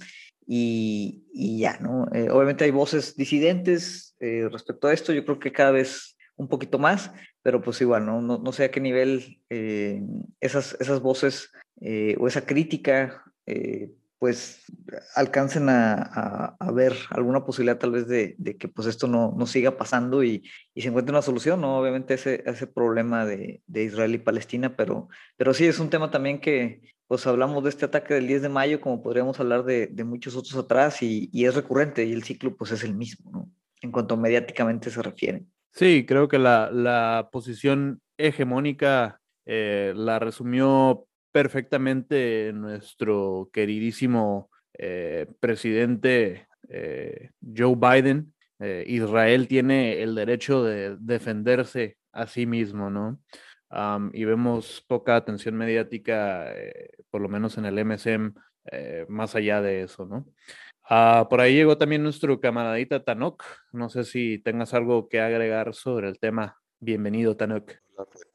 [0.46, 2.08] Y, y ya, ¿no?
[2.14, 6.48] Eh, obviamente hay voces disidentes eh, respecto a esto, yo creo que cada vez un
[6.48, 7.12] poquito más,
[7.42, 8.22] pero pues igual, ¿no?
[8.22, 9.42] No, no sé a qué nivel
[10.40, 11.50] esas, esas voces
[12.18, 13.24] o esa crítica
[14.18, 14.64] pues
[15.14, 19.46] alcancen a, a, ver alguna posibilidad tal vez de, de que pues esto no, no
[19.46, 20.42] siga pasando y,
[20.74, 21.78] y, se encuentre una solución, ¿no?
[21.78, 26.10] Obviamente ese, ese problema de, de, Israel y Palestina, pero, pero sí es un tema
[26.10, 29.86] también que pues hablamos de este ataque del 10 de mayo como podríamos hablar de,
[29.86, 33.30] de muchos otros atrás y, y, es recurrente y el ciclo pues es el mismo,
[33.30, 33.50] ¿no?
[33.80, 35.44] En cuanto mediáticamente se refiere.
[35.72, 46.48] Sí, creo que la, la posición hegemónica eh, la resumió perfectamente nuestro queridísimo eh, presidente
[46.68, 48.34] eh, Joe Biden.
[48.60, 53.20] Eh, Israel tiene el derecho de defenderse a sí mismo, ¿no?
[54.14, 56.50] Y vemos poca atención mediática,
[57.10, 58.32] por lo menos en el MSM,
[59.08, 60.26] más allá de eso, ¿no?
[60.90, 63.44] Uh, por ahí llegó también nuestro camaradita Tanok.
[63.72, 66.56] No sé si tengas algo que agregar sobre el tema.
[66.80, 67.72] Bienvenido, Tanok.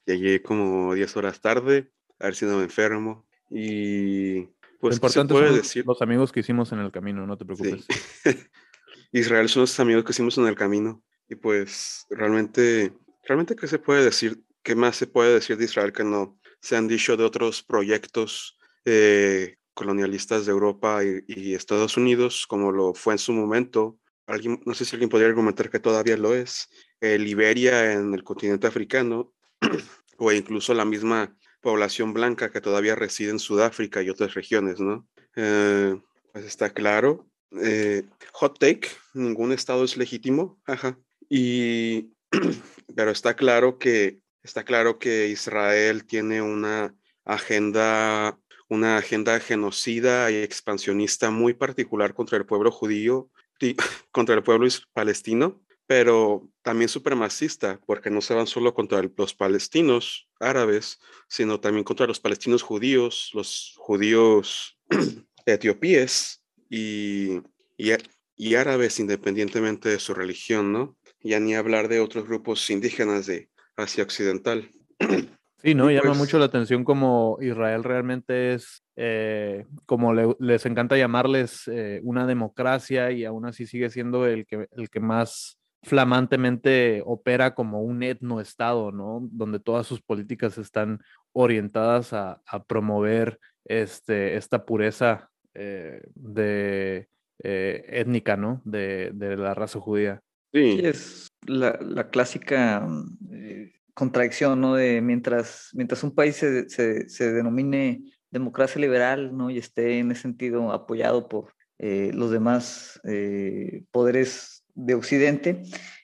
[0.06, 1.90] Llegué como 10 horas tarde,
[2.24, 3.26] haber sido enfermo.
[3.50, 4.46] Y
[4.80, 5.86] pues, Lo importante son decir?
[5.86, 7.86] los amigos que hicimos en el camino, no te preocupes.
[7.86, 8.30] Sí.
[9.12, 11.04] Israel son los amigos que hicimos en el camino.
[11.30, 12.94] Y pues realmente,
[13.24, 14.44] realmente, ¿qué se puede decir?
[14.64, 18.58] ¿Qué más se puede decir de Israel que no se han dicho de otros proyectos
[18.86, 24.00] eh, colonialistas de Europa y, y, Estados Unidos, como lo fue en su momento?
[24.26, 26.70] Alguien, no sé si alguien podría argumentar que todavía lo es.
[27.02, 29.34] Eh, Liberia en el continente africano,
[30.18, 35.08] o incluso la misma población blanca que todavía reside en Sudáfrica y otras regiones, ¿no?
[35.36, 36.00] Eh,
[36.32, 37.26] pues está claro.
[37.64, 38.04] Eh,
[38.34, 41.00] hot take, ningún estado es legítimo, ajá.
[41.30, 42.12] Y,
[42.96, 46.96] pero está claro que, está claro que Israel tiene una
[47.26, 48.38] agenda,
[48.68, 53.30] una agenda genocida y expansionista muy particular contra el pueblo judío,
[54.12, 55.62] contra el pueblo palestino,
[55.96, 62.08] pero también supremacista, porque no se van solo contra los palestinos árabes, sino también contra
[62.08, 64.76] los palestinos judíos, los judíos
[65.46, 67.44] etiopíes y,
[67.78, 67.92] y,
[68.36, 70.98] y, árabes independientemente de su religión, ¿no?
[71.22, 74.72] Ya ni hablar de otros grupos indígenas de Asia Occidental.
[75.66, 75.90] Sí, ¿no?
[75.90, 81.70] Llama pues, mucho la atención como Israel realmente es, eh, como le, les encanta llamarles,
[81.70, 87.54] eh, una democracia y aún así sigue siendo el que, el que más flamantemente opera
[87.54, 89.20] como un etnoestado, ¿no?
[89.32, 91.02] Donde todas sus políticas están
[91.34, 97.08] orientadas a, a promover este, esta pureza eh, de,
[97.44, 98.62] eh, étnica, ¿no?
[98.66, 100.22] De, de, la raza judía.
[100.54, 100.80] Sí.
[100.84, 102.88] es la, la clásica
[103.32, 104.76] eh, contradicción, ¿no?
[104.76, 109.50] De mientras, mientras un país se, se, se, denomine democracia liberal, ¿no?
[109.50, 115.64] Y esté en ese sentido apoyado por eh, los demás eh, poderes de Occidente,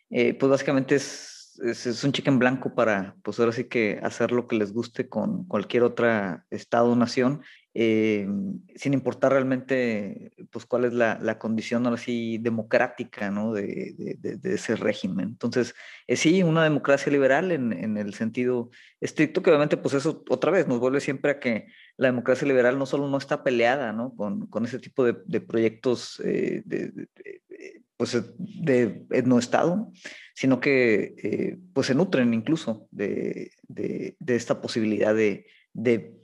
[0.10, 4.32] eh, pues básicamente es, es, un cheque en blanco para, pues ahora sí que hacer
[4.32, 7.42] lo que les guste con cualquier otra estado o nación
[7.76, 8.28] eh,
[8.76, 13.54] sin importar realmente pues, cuál es la, la condición ahora sí democrática ¿no?
[13.54, 15.28] de, de, de, ese régimen.
[15.30, 15.76] Entonces,
[16.08, 20.52] eh, sí, una democracia liberal en, en, el sentido estricto, que obviamente pues eso otra
[20.52, 24.16] vez nos vuelve siempre a que la democracia liberal no solo no está peleada ¿no?
[24.16, 27.08] Con, con ese tipo de, proyectos eh, de,
[28.00, 29.92] pues, de etnoestado,
[30.34, 35.46] sino que eh, pues se nutren incluso de, de, esta posibilidad de,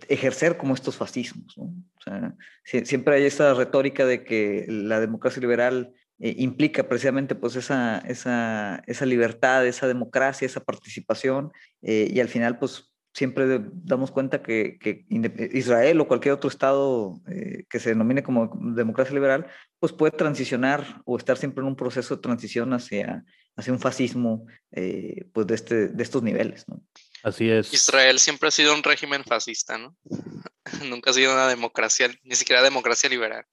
[0.08, 1.58] ejercer como estos fascismos.
[1.58, 7.58] O sea, siempre hay esta retórica de que la democracia liberal eh, implica precisamente pues
[7.58, 11.52] esa, esa, esa, libertad, esa democracia, esa participación,
[11.82, 15.06] eh, y al final pues siempre damos cuenta que, que
[15.54, 19.48] Israel o cualquier otro estado eh, que se denomine como democracia liberal,
[19.80, 23.24] pues puede transicionar o estar siempre en un proceso de transición hacia,
[23.56, 26.68] hacia un fascismo eh, pues de, este, de estos niveles.
[26.68, 26.84] ¿no?
[27.24, 27.74] Así es.
[27.74, 29.96] Israel siempre ha sido un régimen fascista, ¿no?
[30.90, 33.46] Nunca ha sido una democracia, ni siquiera democracia liberal.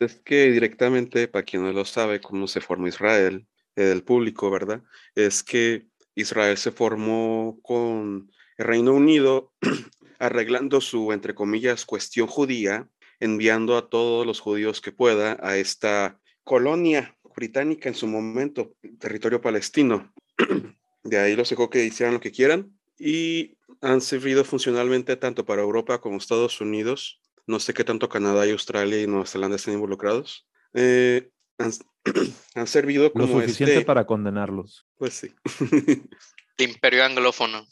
[0.00, 4.82] Es que directamente, para quien no lo sabe, cómo se formó Israel, el público, ¿verdad?
[5.14, 9.52] Es que Israel se formó con el Reino Unido
[10.18, 12.88] arreglando su, entre comillas, cuestión judía,
[13.20, 19.40] enviando a todos los judíos que pueda a esta colonia británica en su momento, territorio
[19.40, 20.12] palestino.
[21.04, 25.62] De ahí los dejó que hicieran lo que quieran y han servido funcionalmente tanto para
[25.62, 27.20] Europa como Estados Unidos.
[27.46, 30.48] No sé qué tanto Canadá y Australia y Nueva Zelanda están involucrados.
[30.74, 31.70] Eh, han,
[32.56, 33.26] han, servido como...
[33.26, 34.86] Lo suficiente este, para condenarlos.
[34.96, 35.32] Pues sí.
[35.60, 37.66] El imperio anglófono.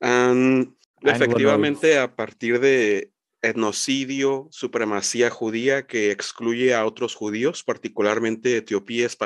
[0.00, 9.16] Han, efectivamente, a partir de etnocidio, supremacía judía que excluye a otros judíos, particularmente etiopíes,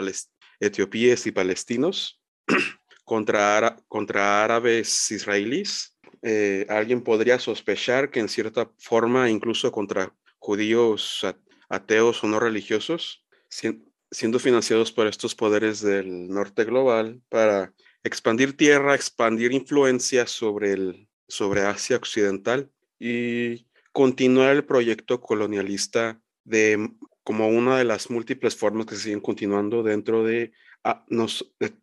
[0.61, 2.21] etiopíes y palestinos,
[3.05, 5.99] contra, contra árabes israelíes.
[6.23, 11.27] Eh, alguien podría sospechar que en cierta forma, incluso contra judíos
[11.69, 17.73] ateos o no religiosos, siendo financiados por estos poderes del norte global para
[18.05, 26.91] expandir tierra, expandir influencia sobre, el, sobre Asia Occidental y continuar el proyecto colonialista de
[27.25, 30.53] como una de las múltiples formas que siguen continuando dentro de
[30.85, 31.05] Ah,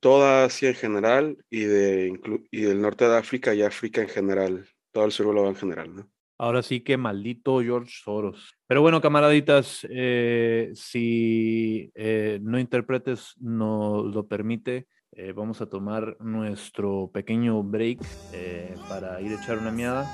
[0.01, 2.19] toda Asia en general y, de,
[2.51, 5.95] y del norte de África y África en general, todo el sur global en general,
[5.95, 6.09] ¿no?
[6.37, 8.55] Ahora sí que maldito George Soros.
[8.67, 14.87] Pero bueno, camaraditas, eh, si eh, no interpretes nos lo permite,
[15.21, 17.99] eh, vamos a tomar nuestro pequeño break
[18.31, 20.07] eh, para ir a echar una miada.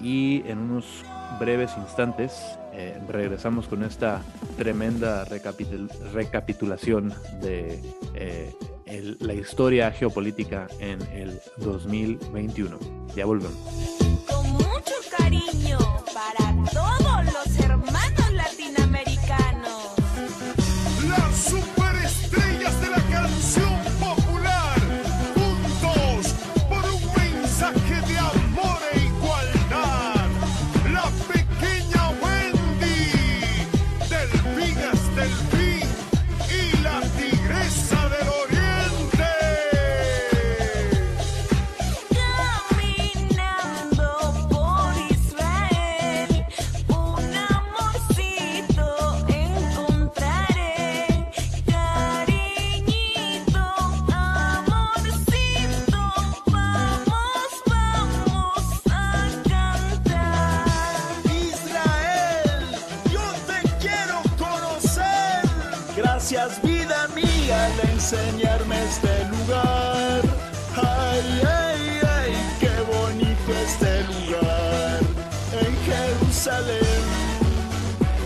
[0.00, 1.04] Y en unos
[1.38, 2.32] breves instantes
[2.72, 4.22] eh, regresamos con esta
[4.56, 7.12] tremenda recapitul recapitulación
[7.42, 7.78] de
[9.20, 12.78] la historia geopolítica en el 2021.
[13.14, 13.58] Ya volvemos.
[14.26, 15.78] Con mucho cariño
[16.14, 17.15] para todos
[68.06, 70.22] enseñarme este lugar.
[70.76, 75.00] Ay, ay, ay, qué bonito este lugar.
[75.60, 77.02] En Jerusalén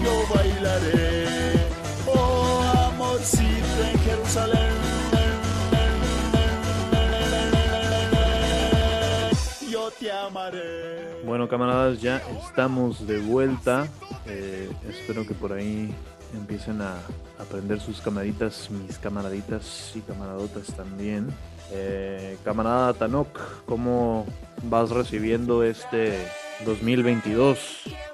[0.05, 1.66] yo bailaré.
[2.07, 2.62] Oh,
[2.93, 4.74] amorcito, en Jerusalén.
[9.70, 11.22] Yo te amaré.
[11.24, 13.89] Bueno, camaradas, ya estamos de vuelta.
[14.26, 15.95] Eh, espero que por ahí
[16.35, 16.97] empiecen a
[17.39, 21.28] aprender sus camaraditas, mis camaraditas y camaradotas también.
[21.72, 24.26] Eh, camarada Tanok, ¿cómo
[24.64, 26.18] vas recibiendo este
[26.64, 27.59] 2022?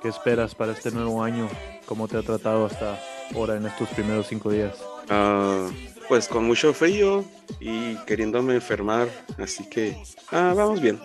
[0.03, 1.49] ¿Qué esperas para este nuevo año?
[1.87, 2.99] ¿Cómo te ha tratado hasta
[3.35, 4.77] ahora en estos primeros cinco días?
[5.09, 5.69] Ah,
[6.09, 7.25] pues con mucho frío
[7.61, 9.09] y queriéndome enfermar,
[9.39, 9.97] así que
[10.31, 11.01] ah, vamos bien.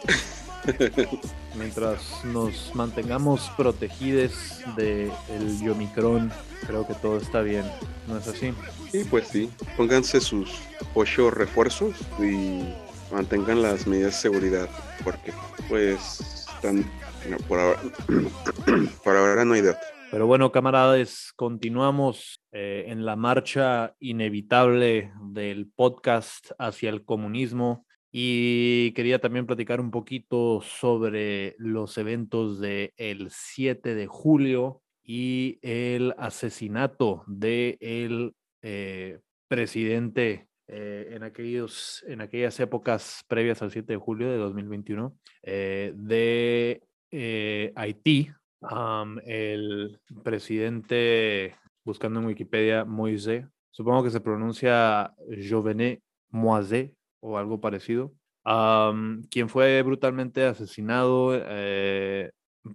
[1.55, 6.31] Mientras nos mantengamos protegidos del el Omicron,
[6.65, 7.65] creo que todo está bien.
[8.07, 8.53] ¿No es así?
[8.93, 10.61] Y pues sí, pónganse sus
[10.93, 12.63] ocho refuerzos y
[13.11, 14.69] mantengan las medidas de seguridad,
[15.03, 15.33] porque
[15.67, 16.85] pues están,
[17.29, 17.79] no, por ahora,
[19.03, 19.81] por ahora no hay de otra.
[20.11, 28.91] Pero bueno, camaradas, continuamos eh, en la marcha inevitable del podcast hacia el comunismo y
[28.91, 36.13] quería también platicar un poquito sobre los eventos del el 7 de julio y el
[36.17, 43.99] asesinato del el eh, presidente eh, en, aquellos, en aquellas épocas previas al 7 de
[43.99, 46.81] julio de 2021 eh, de
[47.11, 48.31] eh, Haití,
[48.61, 55.13] am, el presidente, buscando en Wikipedia, Moise, supongo que se pronuncia
[55.49, 58.13] Jovenet Moise o algo parecido,
[58.43, 62.31] quien fue brutalmente asesinado eh,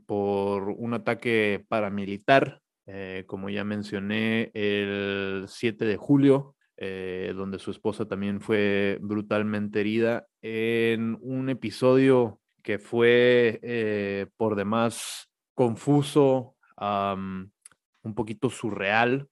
[0.07, 7.71] por un ataque paramilitar, eh, como ya mencioné, el 7 de julio, eh, donde su
[7.71, 18.51] esposa también fue brutalmente herida en un episodio que fue por demás confuso, un poquito
[18.51, 19.29] surreal,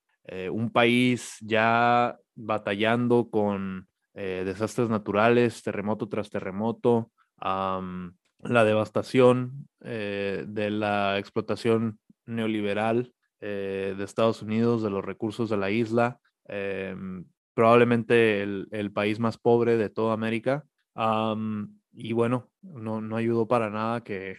[0.53, 7.11] un país ya batallando con eh, desastres naturales, terremoto tras terremoto,
[7.41, 15.57] la devastación eh, de la explotación neoliberal eh, de Estados Unidos, de los recursos de
[15.57, 20.65] la isla, em, probablemente el, país más pobre de toda América.
[20.95, 24.37] am, y bueno, no, no ayudó para nada que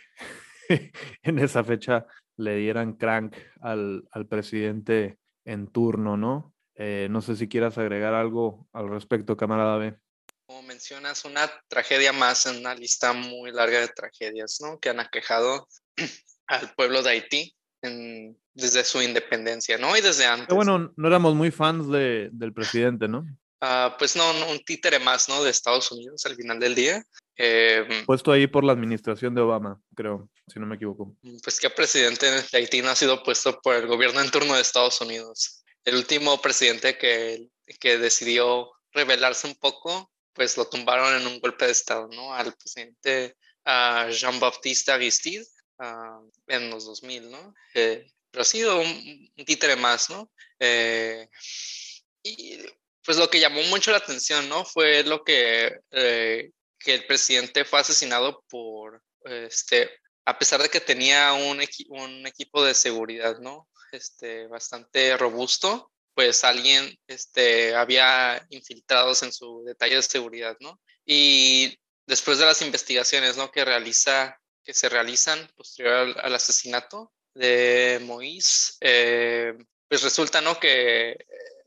[1.24, 2.06] en esa fecha
[2.38, 6.55] le dieran crank al, al presidente en turno, ¿no?
[6.76, 9.96] Eh, no sé si quieras agregar algo al respecto, camarada B.
[10.48, 14.80] Como mencionas, una tragedia más en una lista muy larga de tragedias, ¿no?
[14.80, 15.68] Que han aquejado
[16.48, 19.96] al pueblo de Haití en- desde su independencia, ¿no?
[19.98, 20.54] Y desde antes.
[20.56, 23.26] Bueno, no éramos muy fans de, del presidente, ¿no?
[23.62, 25.44] Ah, pues no, no, un títere más, ¿no?
[25.44, 27.04] De Estados Unidos al final del día.
[27.38, 31.16] Eh, Puesto ahí por la administración de Obama, creo, si no me equivoco.
[31.44, 34.62] pues qué presidente de Haití no ha sido puesto por el gobierno en turno de
[34.62, 35.65] Estados Unidos.
[35.86, 37.48] El último presidente que,
[37.80, 42.34] que decidió rebelarse un poco, pues lo tumbaron en un golpe de Estado, ¿no?
[42.34, 45.46] Al presidente Jean-Baptiste Aristide
[45.80, 47.54] ah, en los 2000, ¿no?
[47.74, 50.32] Eh, pero ha sido un, un títere más, ¿no?
[50.60, 51.30] Eh,
[52.24, 52.60] y
[53.04, 54.66] pues lo que llamó mucho la atención, ¿no?
[54.66, 59.90] Fue lo que, eh, que el presidente fue asesinado por, este,
[60.26, 63.70] a pesar de que tenía un equipo de seguridad, ¿no?
[63.96, 70.80] Este, bastante robusto, pues alguien, este, había infiltrados en su detalle de seguridad, ¿no?
[71.06, 73.52] Y después de las investigaciones, ¿no?
[73.52, 79.54] Que realiza, que se realizan posterior al, asesinato de Moïse, eh,
[79.88, 80.60] pues resulta, ¿no?
[80.60, 81.16] Que,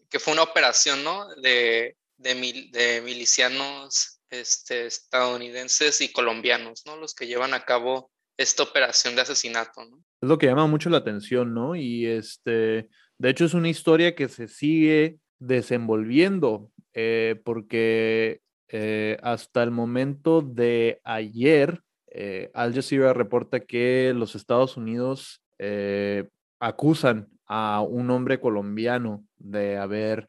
[0.09, 1.35] que fue una operación, ¿no?
[1.37, 6.97] De, de, mil- de milicianos este, estadounidenses y colombianos, ¿no?
[6.97, 9.99] Los que llevan a cabo esta operación de asesinato, ¿no?
[10.23, 11.77] Es lo que llama mucho la atención, ¿no?
[11.77, 19.63] Y este, de hecho es una historia que se sigue desenvolviendo, eh, porque eh, hasta
[19.63, 26.29] el momento de ayer, eh, Al Jazeera reporta que los Estados Unidos eh,
[26.61, 30.29] acusan a un hombre colombiano de haber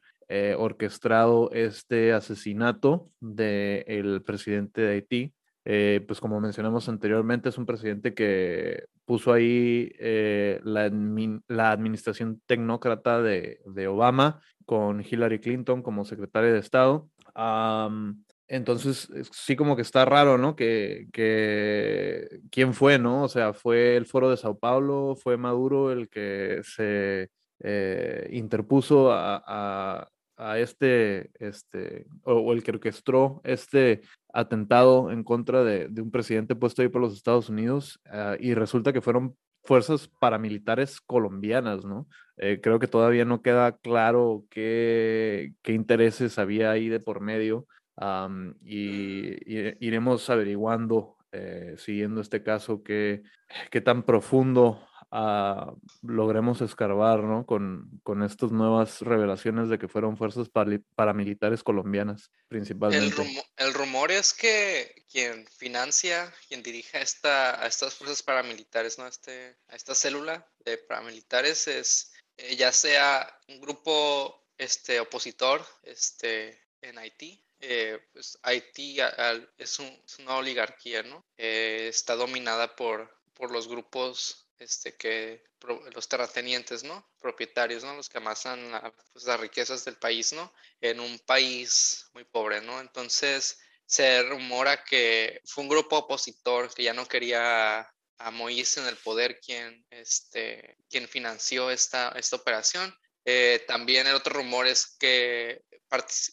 [0.57, 5.33] orquestado este asesinato del presidente de Haití.
[5.71, 11.69] Eh, pues como mencionamos anteriormente, es un presidente que puso ahí eh, la, admin- la
[11.69, 17.07] administración tecnócrata de, Obama con Hillary Clinton como secretaria de Estado.
[18.47, 20.55] Entonces, es- sí como que está raro, ¿no?
[20.55, 21.07] Que,
[22.49, 23.21] quién fue, ¿no?
[23.21, 27.29] O sea, fue el Foro de Sao Paulo, fue Maduro el que se
[27.61, 30.07] eh, interpuso a-
[30.39, 34.01] a este, este, o, el que orquestó este
[34.33, 38.53] atentado en contra de, de un presidente puesto ahí por los Estados Unidos ah, y
[38.53, 42.07] resulta que fueron fuerzas paramilitares colombianas, ¿no?
[42.37, 47.67] Eh, creo que todavía no queda claro qué, qué intereses había ahí de por medio
[48.63, 53.23] y iremos averiguando, eh, siguiendo este caso, qué,
[53.69, 54.79] qué tan profundo
[56.01, 57.45] logremos escarbar, ¿no?
[57.45, 60.49] Con, con estas nuevas revelaciones de que fueron fuerzas
[60.95, 63.15] paramilitares colombianas, El, principalmente.
[63.15, 68.97] rumo- el rumor es que quien financia, quien dirige a, esta, a estas fuerzas paramilitares,
[68.97, 69.07] ¿no?
[69.07, 76.61] Este, a esta célula de paramilitares es eh, ya sea un grupo este, opositor este,
[76.81, 77.43] en Haití.
[77.61, 81.25] Eh, pues Haití a- es, un- es una oligarquía, ¿no?
[81.37, 85.43] Eh, está dominada por, por los grupos este, que,
[85.93, 87.09] los terratenientes, ¿no?
[87.19, 87.95] Propietarios, ¿no?
[87.95, 88.71] Los que amasan
[89.13, 90.53] pues, las riquezas del país, ¿no?
[90.81, 92.79] En un país muy pobre, ¿no?
[92.79, 97.79] Entonces se rumora que fue un grupo opositor que ya no quería
[98.19, 102.93] a Moïse en el poder quien, este, quien financió esta, esta operación.
[103.25, 105.63] Eh, también el otro rumor es que,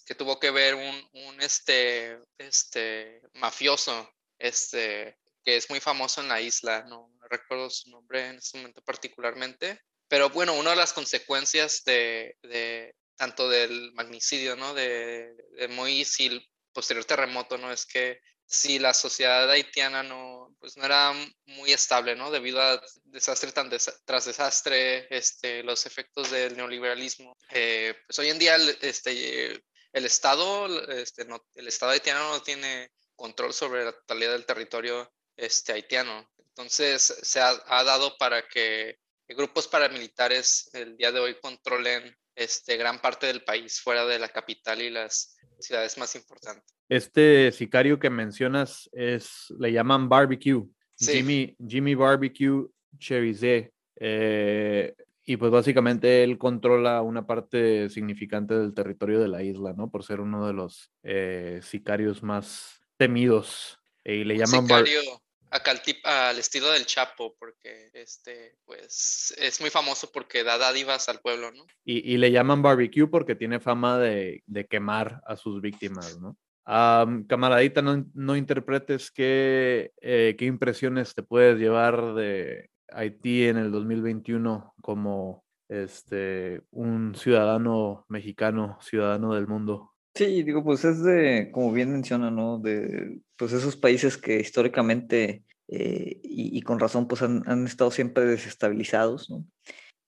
[0.04, 5.16] que tuvo que ver un, un este, este, mafioso este,
[5.46, 9.80] que es muy famoso en la isla, no recuerdo su nombre en este momento particularmente,
[10.08, 14.74] pero bueno, una de las consecuencias de, de tanto del magnicidio, ¿no?
[14.74, 17.72] De, de Moïse y el posterior terremoto, ¿no?
[17.72, 21.12] Es que si la sociedad haitiana no, pues no era
[21.46, 22.30] muy estable, ¿no?
[22.30, 27.36] Debido a desastre tan desa- tras desastre, este, los efectos del neoliberalismo.
[27.50, 29.52] Eh, pues hoy en día el, este,
[29.92, 35.12] el Estado, este, no, el Estado haitiano no tiene control sobre la totalidad del territorio
[35.36, 36.28] este, haitiano.
[36.48, 42.76] Entonces se ha, ha dado para que grupos paramilitares el día de hoy controlen este,
[42.76, 46.64] gran parte del país fuera de la capital y las ciudades más importantes.
[46.88, 50.62] Este sicario que mencionas es, le llaman barbecue.
[50.94, 51.12] Sí.
[51.14, 52.66] Jimmy, Jimmy Barbecue
[52.98, 53.72] Cherizé.
[53.96, 54.94] eh,
[55.28, 59.90] y pues básicamente él controla una parte significante del territorio de la isla, ¿no?
[59.90, 63.76] Por ser uno de los eh, sicarios más temidos.
[64.04, 65.20] Y le Un llaman bar- sicario
[65.50, 65.72] acá
[66.04, 71.52] al, estilo del Chapo, porque este, pues, es muy famoso porque da dádivas al pueblo,
[71.52, 71.64] ¿no?
[71.84, 76.36] y, y le llaman barbecue porque tiene fama de, de quemar a sus víctimas, ¿no?
[76.68, 83.56] Am, camaradita, no, no interpretes qué, eh, qué impresiones te puedes llevar de Haití en
[83.56, 89.92] el 2021 como este, un ciudadano mexicano, ciudadano del mundo.
[90.16, 92.58] Sí, digo, pues es de, como bien menciona, ¿no?
[92.58, 98.24] De pues esos países que históricamente eh, y, con razón pues han, han estado siempre
[98.24, 99.44] desestabilizados, ¿no?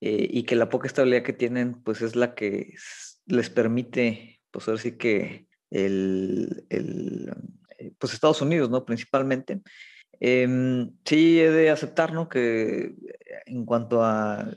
[0.01, 2.73] Eh, y que la poca estabilidad que tienen pues es la que
[3.27, 7.31] les permite, pues ahora sí que el, el,
[7.79, 8.87] eh, pues Estados Unidos, ¿no?
[8.87, 9.61] Principalmente.
[10.21, 12.31] Em, sí, he de aceptar, ¿no?
[12.31, 12.95] Que
[13.45, 14.57] en cuanto a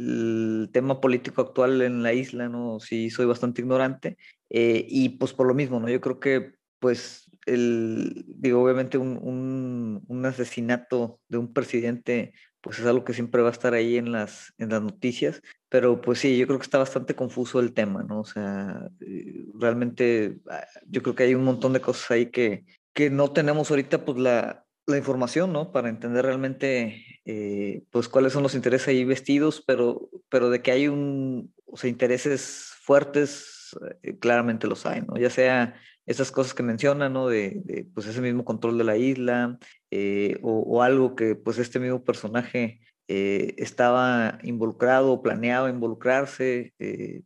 [0.00, 2.80] el tema político actual en la isla, ¿no?
[2.80, 4.16] Sí, soy bastante ignorante.
[4.50, 5.88] eh, y pues por lo mismo, ¿no?
[5.88, 12.78] Yo creo que, pues, el, digo, obviamente un, un, un asesinato de un presidente, pues
[12.78, 15.42] es algo que siempre va a estar ahí en las, en las noticias.
[15.68, 18.20] Pero pues sí, yo creo que está bastante confuso el tema, ¿no?
[18.20, 22.64] O sea, eh, realmente ah, yo creo que hay un montón de cosas ahí que,
[22.92, 25.72] que no tenemos ahorita pues la, la información, ¿no?
[25.72, 30.72] Para entender realmente eh, pues cuáles son los intereses ahí vestidos, pero, pero de que
[30.72, 35.16] hay un, o sea, intereses fuertes, eh, claramente los hay, ¿no?
[35.16, 35.74] Ya sea
[36.06, 37.28] esas cosas que mencionan, ¿no?
[37.28, 39.58] De, pues ese mismo control de la isla
[39.90, 42.80] eh, o, algo que pues este mismo personaje
[43.12, 46.72] estaba involucrado o planeado involucrarse,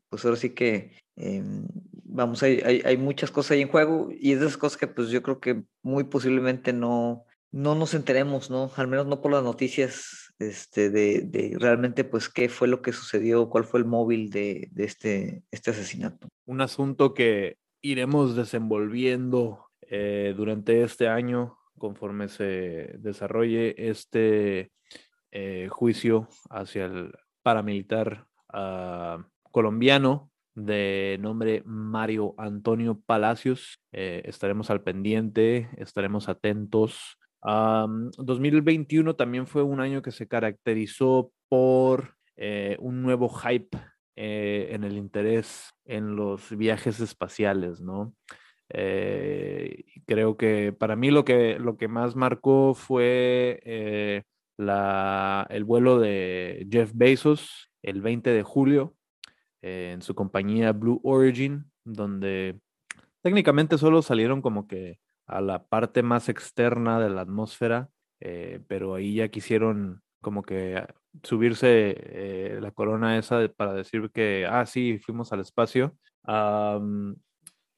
[0.08, 0.92] pues ahora sí que,
[2.04, 4.86] vamos, hay, hay, hay, muchas cosas ahí en juego y es de esas cosas que
[4.86, 8.72] pues yo creo que muy posiblemente no, no nos enteremos, ¿no?
[8.74, 13.48] Al menos no por las noticias este, de, realmente pues qué fue lo que sucedió,
[13.48, 16.26] cuál fue el móvil de, este, este asesinato.
[16.46, 24.72] Un asunto que iremos desenvolviendo eh, durante este año conforme se desarrolle este
[25.30, 27.12] eh, juicio hacia el
[27.44, 33.78] paramilitar uh, colombiano de nombre Mario Antonio Palacios.
[33.92, 37.16] Eh, estaremos al pendiente, estaremos atentos.
[37.44, 43.76] Um, 2021 también fue un año que se caracterizó por eh, un nuevo hype
[44.16, 48.14] eh, en el interés en los viajes espaciales, ¿no?
[48.70, 54.24] Eh, creo que para mí lo que, lo que más marcó fue
[54.56, 58.94] la, el vuelo de Jeff Bezos el 20 de julio
[59.60, 62.58] en su compañía Blue Origin, donde
[63.22, 67.88] técnicamente solo salieron como que a la parte más externa de la atmósfera,
[68.20, 70.86] eh, pero ahí ya quisieron como que
[71.22, 75.96] subirse eh, la corona esa para decir que, ah, sí, fuimos al espacio.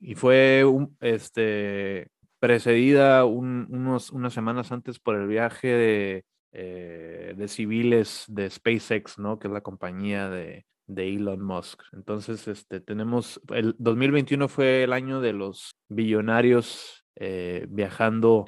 [0.01, 0.65] Y fue
[1.01, 8.51] este, precedida un, unos, unas semanas antes por el viaje de, eh, de, civiles de
[8.51, 9.39] SpaceX, ¿no?
[9.39, 11.83] Que es la compañía de, de Elon Musk.
[11.93, 18.47] Entonces, este, tenemos, el 2021 fue el año de los billonarios eh, viajando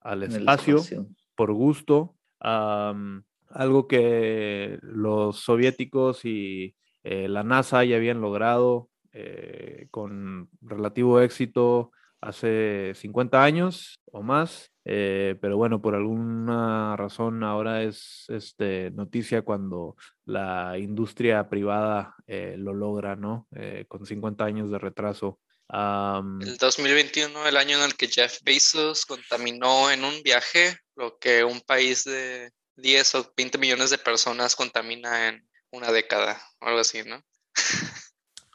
[0.00, 2.14] al espacio, espacio, por gusto.
[2.42, 11.20] Um, algo que los soviéticos y eh, la NASA ya habían logrado eh, con relativo
[11.20, 11.90] éxito
[12.20, 19.42] hace 50 años o más, eh, pero bueno, por alguna razón ahora es este, noticia
[19.42, 23.46] cuando la industria privada eh, lo logra, ¿no?
[23.52, 25.38] Eh, con 50 años de retraso.
[25.72, 31.16] Am, El 2021, el año en el que Jeff Bezos contaminó en un viaje lo
[31.18, 36.66] que un país de 10 o 20 millones de personas contamina en una década, o
[36.66, 37.22] algo así, ¿no?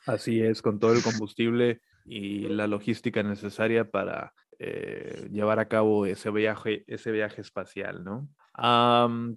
[0.05, 6.05] Así es, con todo el combustible y la logística necesaria para eh, llevar a cabo
[6.05, 8.28] ese viaje, ese viaje espacial, ¿no?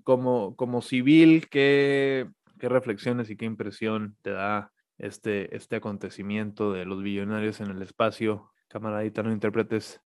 [0.03, 6.85] Como, como civil, ¿qué, qué reflexiones y qué impresión te da este, este acontecimiento de
[6.85, 8.53] los billonarios en el espacio?
[8.69, 10.01] Camaradita, no interpretes.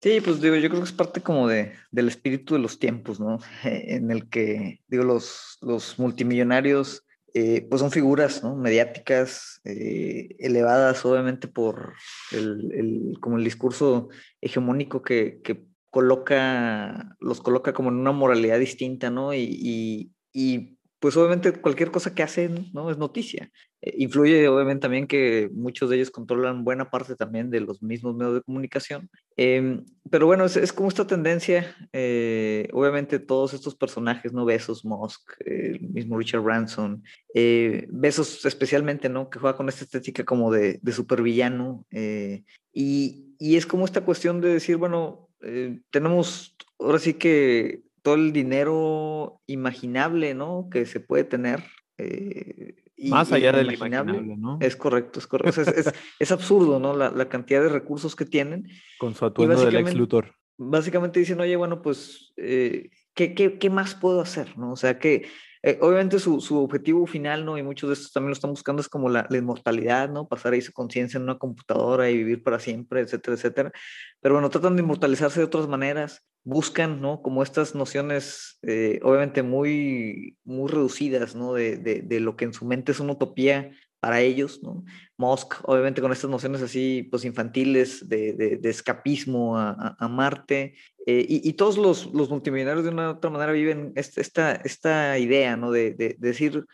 [0.00, 3.18] Sí, pues digo, yo creo que es parte como de, del espíritu de los tiempos,
[3.18, 3.38] ¿no?
[3.64, 8.54] En el que, digo, los, los multimillonarios, eh, pues son figuras, ¿no?
[8.56, 11.94] Mediáticas, eh, elevadas obviamente por
[12.32, 14.08] el, el- como el discurso
[14.40, 19.34] hegemónico que, que coloca, los coloca como en una moralidad distinta, ¿no?
[19.34, 22.90] Y, y, y, pues obviamente cualquier cosa que hacen, ¿no?
[22.90, 23.50] Es noticia.
[23.82, 28.14] Eh, influye obviamente también que muchos de ellos controlan buena parte también de los mismos
[28.16, 29.08] medios de comunicación.
[29.36, 34.44] Em, pero bueno, es, es como esta tendencia, eh, obviamente todos estos personajes, ¿no?
[34.44, 37.02] Besos, Musk, eh, el mismo Richard Branson,
[37.34, 39.30] eh, Besos especialmente, ¿no?
[39.30, 41.86] Que juega con esta estética como de, de supervillano.
[41.90, 47.82] eh, y, y es como esta cuestión de decir, bueno, eh, tenemos ahora sí que
[48.02, 50.68] todo el dinero imaginable, ¿no?
[50.70, 51.62] Que se puede tener.
[51.98, 54.12] eh, y- Más allá del inimaginable.
[54.18, 54.58] imaginable, ¿no?
[54.60, 55.60] Es correcto, es correcto.
[55.60, 56.96] O sea, es, es- es absurdo, ¿no?
[56.96, 58.68] La, la cantidad de recursos que tienen.
[58.98, 60.34] Con su atuendo del ex básicamente- Luthor.
[60.60, 64.58] Básicamente dicen, oye, bueno, pues, eh, ¿qué, qué, qué más puedo hacer?
[64.58, 64.72] ¿no?
[64.72, 65.28] O sea, que
[65.68, 67.58] eh, obviamente su, su objetivo final, ¿no?
[67.58, 70.26] Y muchos de estos también lo están buscando, es como la, la inmortalidad, ¿no?
[70.26, 73.72] Pasar ahí su conciencia en una computadora y vivir para siempre, etcétera, etcétera.
[74.20, 77.20] Pero bueno, tratan de inmortalizarse de otras maneras, buscan, ¿no?
[77.20, 81.52] Como estas nociones, eh, obviamente muy, muy reducidas, ¿no?
[81.52, 84.84] De, de, de lo que en su mente es una utopía para ellos, ¿no?
[85.18, 90.08] Musk, obviamente con estas nociones así, pues infantiles de, de, de escapismo a, a, a
[90.08, 94.20] Marte, eh, y, y, todos los, los, multimillonarios de una u otra manera viven esta,
[94.20, 95.70] esta, esta idea, ¿no?
[95.72, 96.66] De, de, de, decir,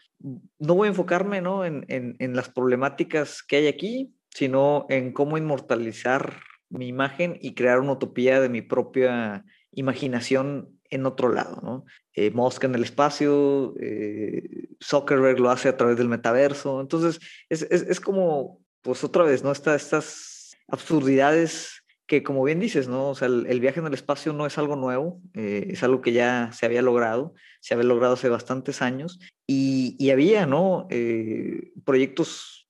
[0.58, 1.64] no voy a enfocarme, ¿no?
[1.64, 7.54] En, en, en, las problemáticas que hay aquí, sino en cómo inmortalizar mi imagen y
[7.54, 11.84] crear una utopía de mi propia imaginación en otro lado, ¿no?
[12.12, 17.62] Eh, Musk en el espacio, eh, Zuckerberg lo hace a través del metaverso, entonces es,
[17.70, 19.52] es, es como, pues otra vez, ¿no?
[19.52, 23.10] Esta, estas absurdidades que como bien dices, ¿no?
[23.10, 26.12] O sea, el, viaje en el espacio no es algo nuevo, eh, es algo que
[26.12, 30.86] ya se había logrado, se había logrado hace bastantes años y, había, ¿no?
[30.90, 32.66] Eh, proyectos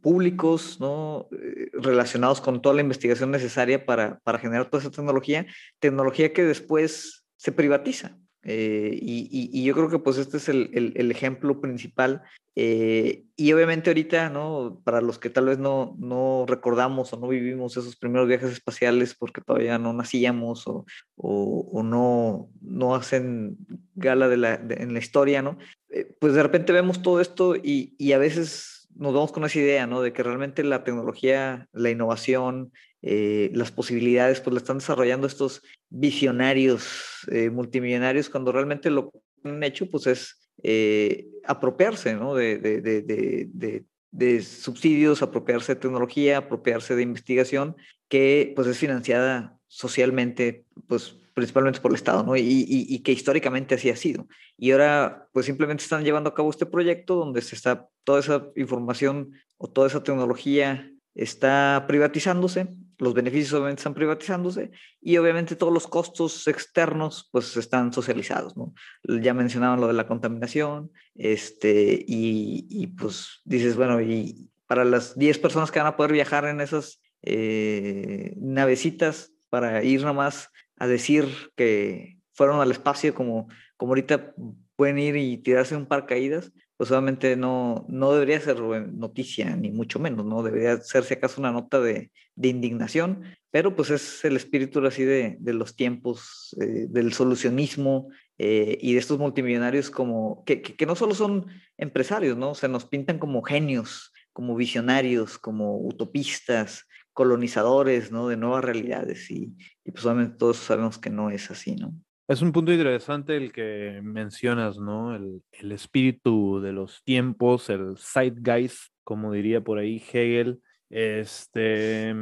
[0.00, 1.28] públicos, ¿no?
[1.32, 5.46] Eh, relacionados con toda la investigación necesaria para, para generar toda esa tecnología,
[5.80, 8.16] tecnología que después se privatiza.
[8.48, 12.22] Eh, y, yo creo que pues este es el, ejemplo principal.
[12.54, 14.80] Eh, y obviamente ahorita, ¿no?
[14.84, 19.14] Para los que tal vez no, no recordamos o no vivimos esos primeros viajes espaciales
[19.14, 20.86] porque todavía no nacíamos o,
[21.16, 23.58] o, no, no hacen
[23.94, 25.58] gala de la, en la historia, ¿no?
[25.90, 29.58] Eh, pues de repente vemos todo esto y, y a veces nos vamos con esa
[29.58, 30.00] idea, ¿no?
[30.02, 32.72] De que realmente la tecnología, la innovación,
[33.02, 39.18] eh, las posibilidades, pues la están desarrollando estos visionarios eh, multimillonarios cuando realmente lo que
[39.44, 42.34] han hecho, pues es eh, apropiarse, ¿no?
[42.34, 47.76] De, de, subsidios, apropiarse de tecnología, apropiarse de investigación
[48.08, 52.34] que pues es financiada socialmente, pues principalmente por el Estado, ¿no?
[52.34, 54.26] Y, y, y, que históricamente así ha sido.
[54.56, 58.46] Y ahora, pues simplemente están llevando a cabo este proyecto donde se está toda esa
[58.56, 64.70] información o toda esa tecnología está privatizándose, los beneficios obviamente están privatizándose
[65.02, 68.72] y obviamente todos los costos externos pues están socializados, ¿no?
[69.04, 75.18] Ya mencionaban lo de la contaminación, este, y, y pues dices, bueno, y para las
[75.18, 80.48] 10 personas que van a poder viajar en esas eh, navecitas para ir nada más
[80.76, 84.34] a decir que fueron al espacio como, como ahorita
[84.76, 89.70] pueden ir y tirarse un par caídas, pues obviamente no, no debería ser noticia, ni
[89.70, 90.42] mucho menos, ¿no?
[90.42, 95.02] Debería ser si acaso una nota de, de indignación, pero pues es el espíritu así
[95.04, 100.76] de, de los tiempos, eh, del solucionismo eh, y de estos multimillonarios como, que, que,
[100.76, 101.46] que, no solo son
[101.78, 102.54] empresarios, ¿no?
[102.54, 108.28] Se nos pintan como genios, como visionarios, como utopistas, colonizadores, ¿no?
[108.28, 109.56] De nuevas realidades y,
[109.86, 111.94] y pues obviamente todos sabemos que no es así, ¿no?
[112.28, 115.14] Es un punto interesante el que mencionas, ¿no?
[115.14, 120.60] El, espíritu de los tiempos, el zeitgeist, como diría por ahí Hegel.
[120.90, 122.12] Este,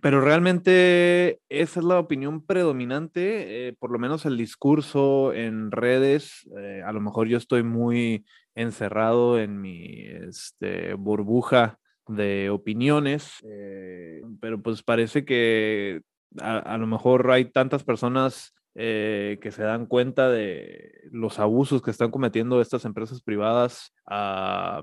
[0.00, 6.48] pero realmente esa es la opinión predominante, eh, por lo menos el discurso en redes.
[6.58, 8.24] eh, a lo mejor yo estoy muy
[8.54, 11.78] encerrado en mi este, burbuja
[12.08, 16.00] de opiniones, eh, pero pues parece que
[16.38, 21.90] a, lo mejor hay tantas personas eh, que se dan cuenta de los abusos que
[21.90, 24.82] están cometiendo estas empresas privadas ah,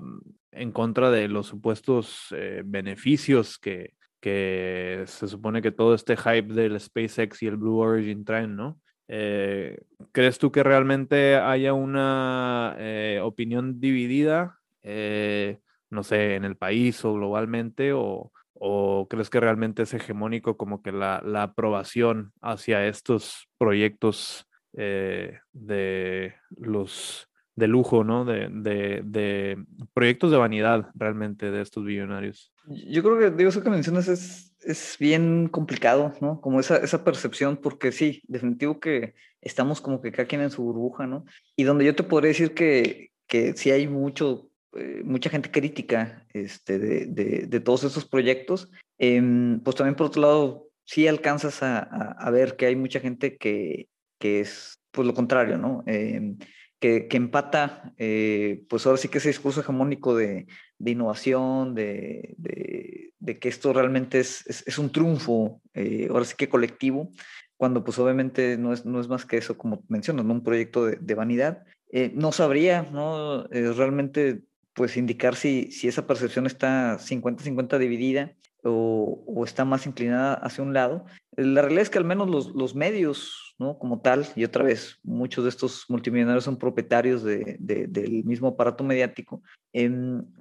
[0.52, 6.78] en contra de los supuestos eh, beneficios que, se supone que todo este hype del
[6.78, 8.78] SpaceX y el Blue Origin traen, ¿no?
[9.06, 9.78] Eh,
[10.12, 12.76] ¿Crees tú que realmente haya una
[13.22, 18.30] opinión dividida, no sé, en el país o globalmente, o,
[18.60, 24.46] o crees que realmente es hegemónico como que la, la aprobación hacia estos proyectos
[24.76, 27.28] eh, de los
[27.58, 28.24] de lujo, ¿no?
[28.24, 29.58] De, de, de
[29.92, 32.52] proyectos de vanidad realmente de estos billonarios.
[32.66, 36.40] Yo creo que, digo, eso que mencionas es, es bien complicado, ¿no?
[36.40, 40.62] Como esa, esa percepción, porque sí, definitivo que estamos como que cada quien en su
[40.62, 41.24] burbuja, ¿no?
[41.56, 44.48] Y donde yo te podría decir que, que sí hay mucho,
[44.78, 50.06] eh, mucha gente crítica este, de, de, de todos esos proyectos, em, pues también por
[50.06, 54.80] otro lado, sí alcanzas a, a, a ver que hay mucha gente que, que es,
[54.90, 55.82] pues lo contrario, ¿no?
[55.86, 56.38] Em,
[56.80, 60.46] que, que, empata, eh, pues ahora sí que ese discurso hegemónico de,
[60.78, 66.34] de innovación, de, de, que esto realmente es, es, es un triunfo, eh, ahora sí
[66.36, 67.10] que colectivo,
[67.56, 70.34] cuando pues obviamente no es, no es más que eso, como mencionas, ¿no?
[70.34, 71.64] un proyecto de vanidad.
[71.90, 73.46] Eh, no sabría, ¿no?
[73.46, 74.42] Eh, realmente,
[74.78, 80.62] pues indicar si, si esa percepción está 50-50 dividida o, o, está más inclinada hacia
[80.62, 81.04] un lado.
[81.32, 83.78] La realidad es que al menos los, los medios ¿no?
[83.78, 88.48] Como tal, y otra vez, muchos de estos multimillonarios son propietarios de, de, del mismo
[88.48, 89.42] aparato mediático,
[89.72, 89.90] eh,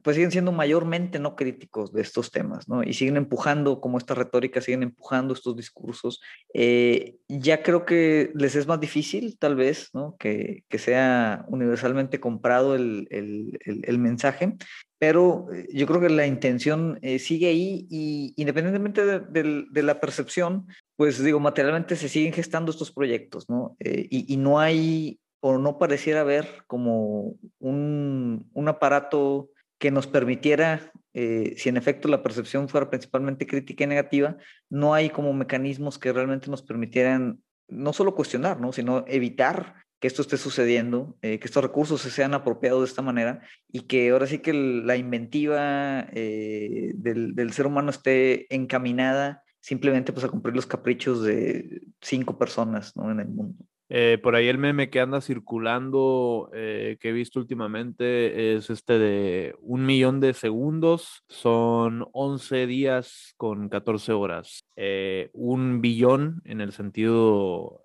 [0.04, 2.84] pues siguen siendo mayormente no críticos de estos temas, ¿no?
[2.84, 6.22] Y siguen empujando, como esta retórica, siguen empujando estos discursos.
[6.54, 10.16] Eh, ya creo que les es más difícil, tal vez, ¿no?
[10.18, 14.56] Que, que sea universalmente comprado el, el, el mensaje,
[15.00, 21.24] pero yo creo que la intención eh, sigue ahí y independientemente de, la percepción, pues
[21.24, 23.76] digo, materialmente se siguen gestando estos proyectos, ¿no?
[23.80, 30.92] Eh, y, no hay, o no pareciera haber como un, un aparato que nos permitiera,
[31.14, 34.38] eh, si en efecto la percepción fuera principalmente crítica y negativa,
[34.70, 38.72] no hay como mecanismos que realmente nos permitieran no solo cuestionar, ¿no?
[38.72, 43.02] sino evitar que esto esté sucediendo, eh, que estos recursos se sean apropiados de esta
[43.02, 43.42] manera
[43.72, 50.14] y que ahora sí que la inventiva eh, del, del, ser humano esté encaminada simplemente
[50.14, 53.12] pues a cumplir los caprichos de cinco personas ¿no?
[53.12, 53.66] en el mundo.
[53.90, 59.00] Eh, por ahí el meme que anda circulando, eh, que he visto últimamente, es este
[59.00, 64.66] de un millón de segundos, son 11 días con 14 horas.
[64.76, 67.82] Eh, un billón en el sentido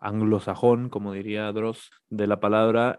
[0.00, 2.98] anglosajón, como diría Dross, de la palabra,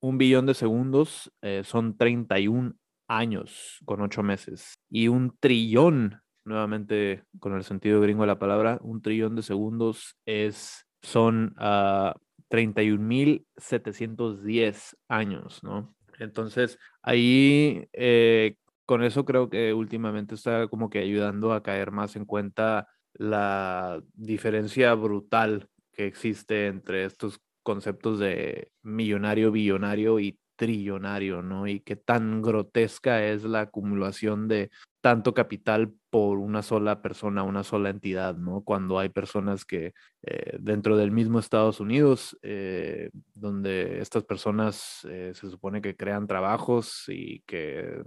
[0.00, 1.30] un billón de segundos
[1.64, 2.76] son 31
[3.08, 4.74] años con 8 meses.
[4.88, 10.16] Y un trillón nuevamente con el sentido gringo de la palabra, un trillón de segundos
[10.26, 12.12] es, son uh,
[12.50, 15.94] 31.710 años, ¿no?
[16.18, 22.16] Entonces, ahí, eh, con eso creo que últimamente está como que ayudando a caer más
[22.16, 31.40] en cuenta la diferencia brutal que existe entre estos conceptos de millonario, billonario y trillonario,
[31.40, 31.66] ¿no?
[31.66, 37.62] Y qué tan grotesca es la acumulación de tanto capital por una sola persona, una
[37.62, 38.62] sola entidad, ¿no?
[38.62, 45.32] Cuando hay personas que eh, dentro del mismo Estados Unidos, eh, donde estas personas eh,
[45.34, 48.02] se supone que crean trabajos y que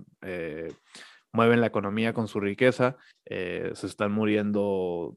[1.31, 5.15] mueven la economía con su riqueza, se están muriendo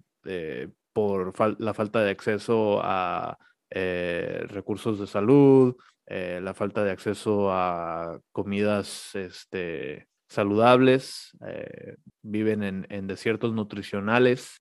[0.93, 3.37] por la falta de acceso a
[4.49, 5.74] recursos de salud,
[6.07, 14.61] eh, la falta de acceso a comidas este, saludables, eh, viven en, desiertos nutricionales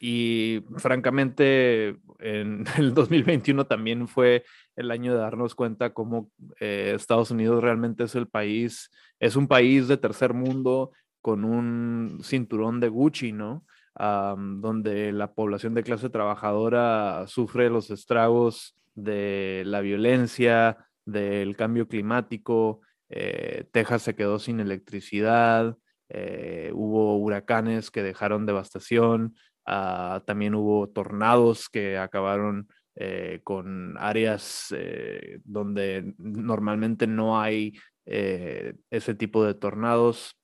[0.00, 6.30] y francamente en el 2021 también fue el año de darnos cuenta cómo
[6.60, 12.20] eh, Estados Unidos realmente es el país, es un país de tercer mundo con un
[12.22, 13.64] cinturón de Gucci, ¿no?
[13.98, 21.86] Um, donde la población de clase trabajadora sufre los estragos de la violencia, del cambio
[21.86, 25.76] climático, eh, Texas se quedó sin electricidad,
[26.08, 29.36] eh, hubo huracanes que dejaron devastación,
[29.66, 34.72] Ah, también hubo tornados que acabaron eh, con áreas
[35.44, 37.74] donde normalmente no hay
[38.04, 40.38] ese tipo de tornados,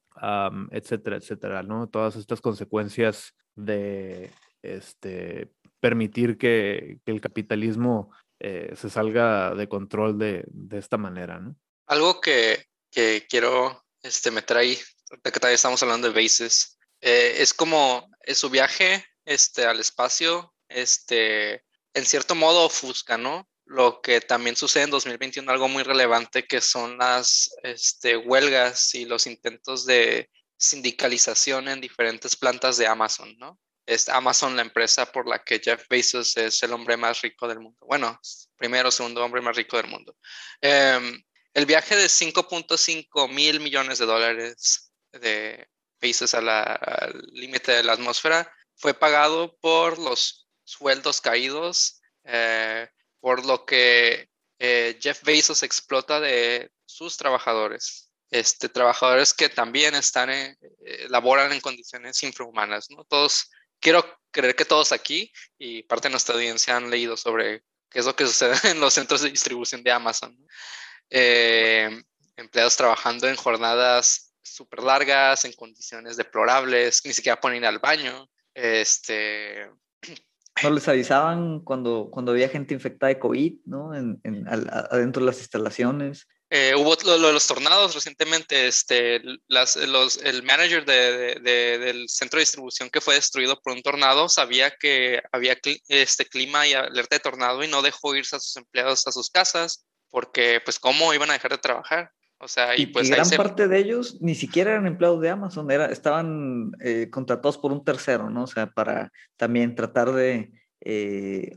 [0.72, 1.88] etcétera, etcétera, ¿no?
[1.88, 4.32] Todas estas consecuencias de
[4.62, 8.10] este, permitir que el capitalismo
[8.44, 11.54] eh, se salga de control de, de esta manera, ¿no?
[11.86, 14.78] Algo que, que quiero este, meter ahí,
[15.22, 20.52] que todavía estamos hablando de bases, eh, es como eh, su viaje este, al espacio,
[20.68, 21.64] este,
[21.94, 23.48] en cierto modo ofusca, ¿no?
[23.64, 29.04] Lo que también sucede en 2021, algo muy relevante, que son las este, huelgas y
[29.04, 33.60] los intentos de sindicalización en diferentes plantas de Amazon, ¿no?
[33.86, 37.60] Es Amazon la empresa por la que Jeff Bezos es el hombre más rico del
[37.60, 37.78] mundo.
[37.86, 38.18] Bueno,
[38.56, 40.16] primero segundo hombre más rico del mundo.
[40.60, 41.20] Em,
[41.54, 45.68] el viaje de 5.5 mil millones de dólares de
[46.00, 52.88] Bezos a la- al límite de la atmósfera fue pagado por los sueldos caídos, eh,
[53.20, 54.28] por lo que
[54.64, 58.12] eh, Jeff Bezos explota de sus trabajadores.
[58.30, 60.56] Este, trabajadores que también están en-
[60.86, 63.04] eh, laboran en condiciones infrahumanas, ¿no?
[63.04, 63.50] Todos,
[63.82, 68.06] quiero creer que todos aquí y parte de nuestra audiencia han leído sobre qué es
[68.06, 70.34] lo que sucede en los centros de distribución de Amazon.
[71.10, 71.90] Eh,
[72.36, 78.28] empleados trabajando en jornadas súper largas, en condiciones deplorables, ni siquiera ir al baño.
[78.54, 79.70] Este,
[80.62, 83.94] No les avisaban cuando, cuando había gente infectada de COVID, ¿no?
[83.94, 86.26] En, en- al- adentro de las instalaciones.
[86.54, 91.40] Eh, hubo lo, lo de los tornados recientemente, este, las, los, el manager de, de-
[91.40, 95.80] de- del centro de distribución que fue destruido por un tornado sabía que había cli-
[95.88, 99.30] este clima y alerta de tornado y no dejó irse a sus empleados a sus
[99.30, 102.10] casas porque pues cómo iban a dejar de trabajar.
[102.38, 105.22] O sea, y, Y, pues ahí gran se- parte de ellos ni siquiera eran empleados
[105.22, 108.44] de Amazon, era, estaban eh, contratados por un tercero, ¿no?
[108.44, 110.50] O sea, para también tratar de
[110.84, 111.56] eh,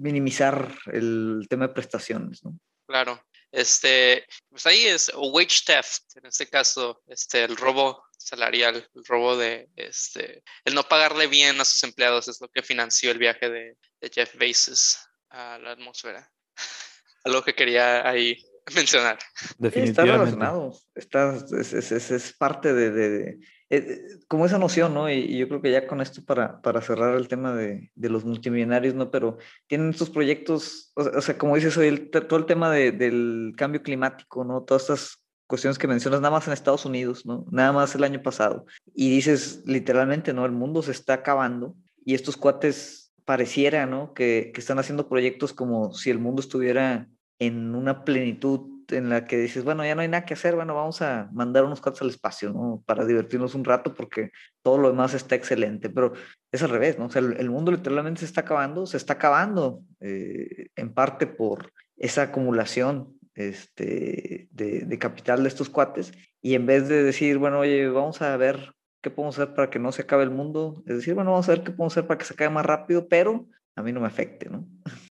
[0.00, 2.58] minimizar el tema de prestaciones, ¿no?
[2.86, 3.22] Claro.
[3.52, 9.36] Este, pues ahí es wage theft, en este caso, este, el robo salarial, el robo
[9.36, 13.50] de, este, el no pagarle bien a sus empleados es lo que financió el viaje
[13.50, 14.98] de, de Jeff Bezos
[15.28, 16.30] a la atmósfera.
[17.24, 18.42] Algo que quería ahí
[18.74, 19.18] mencionar.
[19.20, 20.12] Sí, Está Definitivamente.
[20.18, 23.38] relacionado, está, es, es- es- es parte de, de- de-
[23.76, 25.10] eh, como esa noción, ¿no?
[25.10, 28.08] Y, y yo creo que ya con esto para, para cerrar el tema de, de
[28.10, 29.10] los multimillonarios, ¿no?
[29.10, 32.92] Pero tienen estos proyectos, o, o sea, como dices hoy, el todo el tema de-
[32.92, 34.62] del cambio climático, ¿no?
[34.62, 37.44] Todas estas cuestiones que mencionas nada más en Estados Unidos, ¿no?
[37.50, 38.64] Nada más el año pasado.
[38.94, 40.44] Y dices literalmente, ¿no?
[40.46, 44.12] El mundo se está acabando y estos cuates pareciera, ¿no?
[44.14, 47.08] Que, que están haciendo proyectos como si el mundo estuviera
[47.38, 50.74] en una plenitud en la que dices, bueno, ya no hay nada que hacer, bueno,
[50.74, 52.82] vamos a mandar unos cuantos al espacio, ¿no?
[52.86, 54.30] Para divertirnos un rato porque
[54.62, 56.12] todo lo demás está excelente, pero
[56.50, 57.06] es al revés, ¿no?
[57.06, 61.26] O sea, el, el mundo literalmente se está acabando, se está acabando eh, en parte
[61.26, 67.38] por esa acumulación este, de, de capital de estos cuates y en vez de decir,
[67.38, 70.82] bueno, oye, vamos a ver qué podemos hacer para que no se acabe el mundo,
[70.86, 73.08] es decir, bueno, vamos a ver qué podemos hacer para que se acabe más rápido,
[73.08, 74.66] pero a mí no me afecte, ¿no?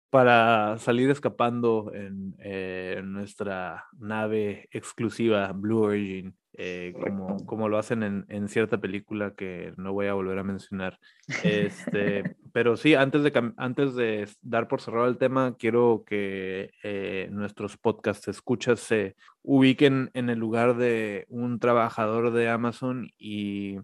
[0.09, 7.77] Para salir escapando en, eh, en nuestra nave exclusiva Blue Origin, eh, como, como lo
[7.77, 10.97] hacen en, en cierta película que no voy a volver a mencionar.
[11.43, 17.27] Este, pero sí, antes de, antes de dar por cerrado el tema, quiero que eh,
[17.31, 23.77] nuestros podcast escuchas se ubiquen en el lugar de un trabajador de Amazon y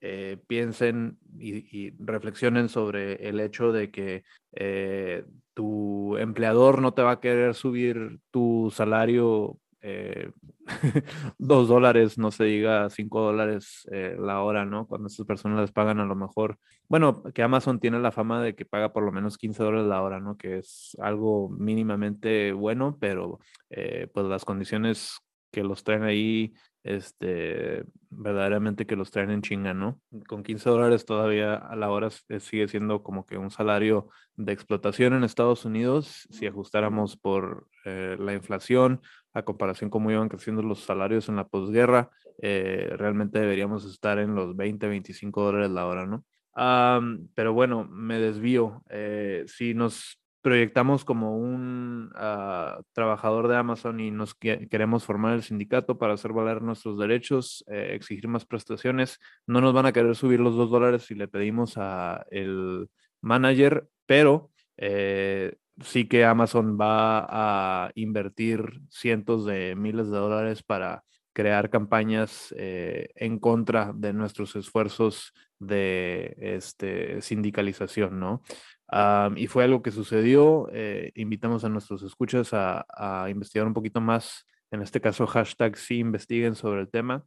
[0.00, 5.24] eh, piensen y, y reflexionen sobre el hecho de que eh,
[5.54, 10.30] tu empleador no te va a querer subir tu salario eh,
[11.38, 14.86] dos dólares, no se diga cinco dólares eh, la hora, ¿no?
[14.86, 16.58] Cuando estas personas les pagan a lo mejor,
[16.88, 20.02] bueno, que Amazon tiene la fama de que paga por lo menos 15 dólares la
[20.02, 20.38] hora, ¿no?
[20.38, 25.18] Que es algo mínimamente bueno, pero eh, pues las condiciones
[25.52, 26.54] que los traen ahí,
[26.84, 30.00] este, verdaderamente que los traen en chinga, ¿no?
[30.28, 35.14] Con 15 dólares todavía a la hora sigue siendo como que un salario de explotación
[35.14, 39.00] en Estados Unidos, si ajustáramos por eh, la inflación,
[39.32, 42.10] a comparación cómo iban creciendo los salarios en la posguerra,
[42.42, 46.24] eh, realmente deberíamos estar en los 20, 25 dólares la hora, ¿no?
[46.52, 48.82] Am, pero bueno, me desvío.
[48.90, 55.32] eh, si nos proyectamos como un ah, trabajador de Amazon y nos que- queremos formar
[55.34, 59.92] el sindicato para hacer valer nuestros derechos, eh, exigir más prestaciones, no nos van a
[59.94, 62.90] querer subir los dos dólares si le pedimos a el
[63.22, 67.26] manager, pero eh, sí que Amazon va
[67.86, 74.54] a invertir cientos de miles de dólares para crear campañas eh, en contra de nuestros
[74.56, 78.42] esfuerzos de este, sindicalización, ¿no?
[78.96, 80.68] Am, y fue algo que sucedió.
[80.72, 85.76] eh, invitamos a nuestros escuchas a, a investigar un poquito más, en este caso, hashtag
[85.76, 87.24] sí investiguen sobre el tema.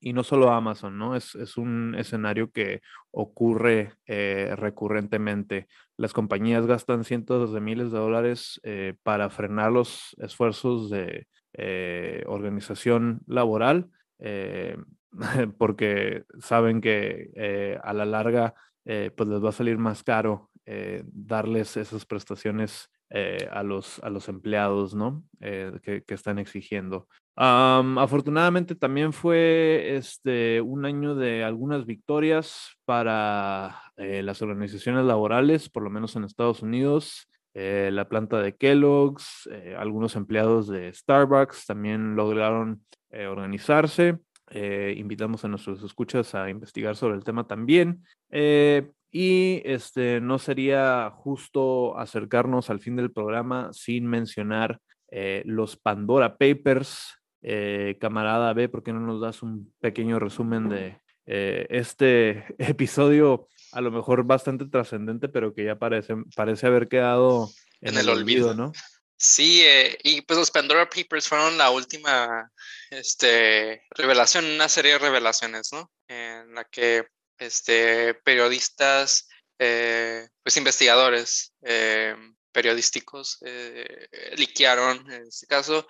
[0.00, 1.16] Y no solo Amazon, ¿no?
[1.16, 5.66] Es, es un escenario que ocurre eh, recurrentemente.
[5.96, 12.22] Las compañías gastan cientos de miles de dólares eh, para frenar los esfuerzos de eh,
[12.28, 13.90] organización laboral,
[14.20, 14.76] eh,
[15.58, 18.54] porque saben que eh, a la larga
[18.84, 24.00] eh, pues les va a salir más caro eh, darles esas prestaciones eh, a, los,
[24.00, 25.24] a los empleados, ¿no?
[25.40, 27.08] Eh, que, que están exigiendo.
[27.36, 35.70] Am, afortunadamente también fue este, un año de algunas victorias para eh, las organizaciones laborales,
[35.70, 37.30] por lo menos en Estados Unidos.
[37.54, 44.18] Eh, la planta de Kellogg's, eh, algunos empleados de Starbucks también lograron eh, organizarse.
[44.50, 48.04] Eh, invitamos a nuestros escuchas a investigar sobre el tema también.
[49.10, 54.80] Y este, no sería justo acercarnos al fin del programa sin mencionar
[55.10, 57.14] eh, los Pandora Papers.
[57.40, 63.48] Eh, camarada B, ¿por qué no nos das un pequeño resumen de eh, este episodio,
[63.72, 67.50] a lo mejor bastante trascendente, pero que ya parece, parece haber quedado
[67.82, 68.72] en, el, olvido, ¿no?
[69.14, 72.50] Sí, eh, y pues los Pandora Papers fueron la última
[72.88, 75.90] este, revelación, una serie de revelaciones, ¿no?
[76.08, 77.06] En la que
[77.38, 79.28] este, periodistas,
[79.58, 82.14] eh, pues investigadores eh,
[82.52, 85.86] periodísticos eh, liquearon, en este caso,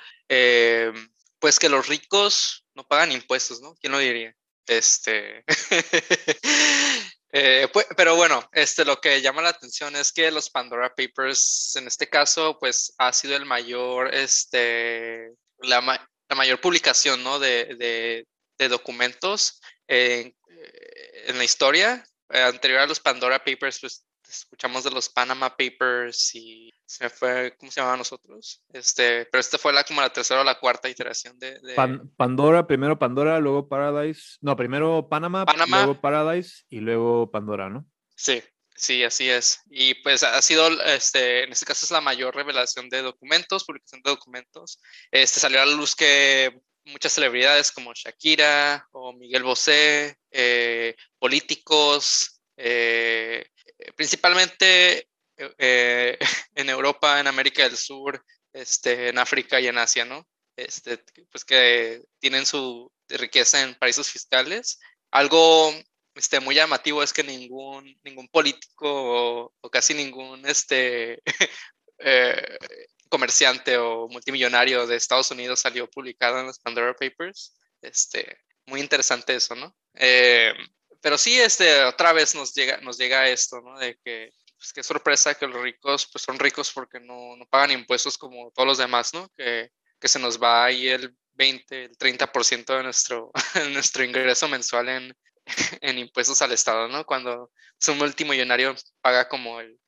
[1.39, 3.75] pues que los ricos no pagan impuestos, ¿no?
[3.81, 4.35] ¿Quién lo diría?
[4.67, 5.45] Este,
[7.73, 11.87] pues, pero bueno, este, lo que llama la atención es que los Pandora Papers, en
[11.87, 17.39] este caso, pues ha sido el mayor, este, la, la mayor publicación, ¿no?
[17.39, 18.27] De,
[18.59, 22.05] de documentos en, eh, en la historia.
[22.31, 27.11] Eh, anterior a los Pandora Papers, pues escuchamos de los Panama Papers y se me
[27.11, 28.63] fue, ¿cómo se llamaban nosotros?
[28.73, 32.11] Este, pero esta fue la, como la tercera o la cuarta iteración de, de- Pan-
[32.17, 34.37] Pandora, primero Pandora, luego Paradise.
[34.43, 35.79] No, primero Panamá, Panamá.
[35.85, 37.87] luego Paradise y luego Pandora, ¿no?
[38.15, 38.43] Sí,
[38.77, 39.61] sí, así es.
[39.71, 44.03] Y pues ha sido, este, en este caso es la mayor revelación de documentos, publicación
[44.03, 44.79] de documentos.
[45.11, 52.41] Este salió a la luz que muchas celebridades como Shakira o Miguel Bosé, eh, políticos,
[52.57, 53.47] eh,
[53.95, 56.19] principalmente eh,
[56.55, 60.27] en Europa, en América del Sur, este, en África y en Asia, ¿no?
[60.57, 60.99] Este,
[61.31, 64.81] pues que tienen su riqueza en paraísos fiscales.
[65.11, 65.73] Algo
[66.15, 71.23] este, muy llamativo es que ningún, ningún político o, casi ningún este,
[73.09, 77.59] comerciante o multimillonario de Estados Unidos salió publicado en los Pandora Papers.
[77.81, 79.75] Este, muy interesante eso, ¿no?
[79.95, 80.53] Eh,
[81.01, 83.79] pero sí, este, otra vez nos llega, nos llega esto, ¿no?
[83.79, 87.71] De que, pues qué sorpresa que los ricos, pues son ricos porque no, no pagan
[87.71, 89.29] impuestos como todos los demás, ¿no?
[89.37, 89.71] Que,
[90.01, 93.31] que se nos va ahí el 20, el 30% de nuestro,
[93.73, 95.17] nuestro ingreso mensual en,
[95.81, 97.05] en impuestos al Estado, ¿no?
[97.07, 99.79] Cuando es un multimillonario paga como el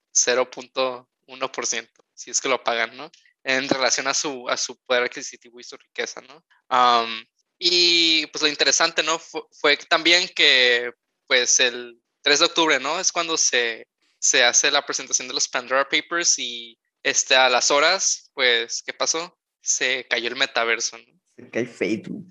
[1.39, 3.11] 0.1%, si es que lo pagan, ¿no?
[3.45, 6.45] En relación a su, a su poder adquisitivo y su riqueza, ¿no?
[6.69, 7.25] Am,
[7.59, 9.19] y pues lo interesante, ¿no?
[9.19, 10.93] Fu- Fue, también que,
[11.27, 12.99] pues el 3 de octubre, ¿no?
[13.01, 13.87] Es cuando se,
[14.19, 18.93] se hace la presentación de los Pandora Papers y este, a las horas, pues, ¿qué
[18.93, 19.39] pasó?
[19.63, 21.05] Se cayó el metaverso, ¿no?
[21.37, 22.27] Se cae Facebook.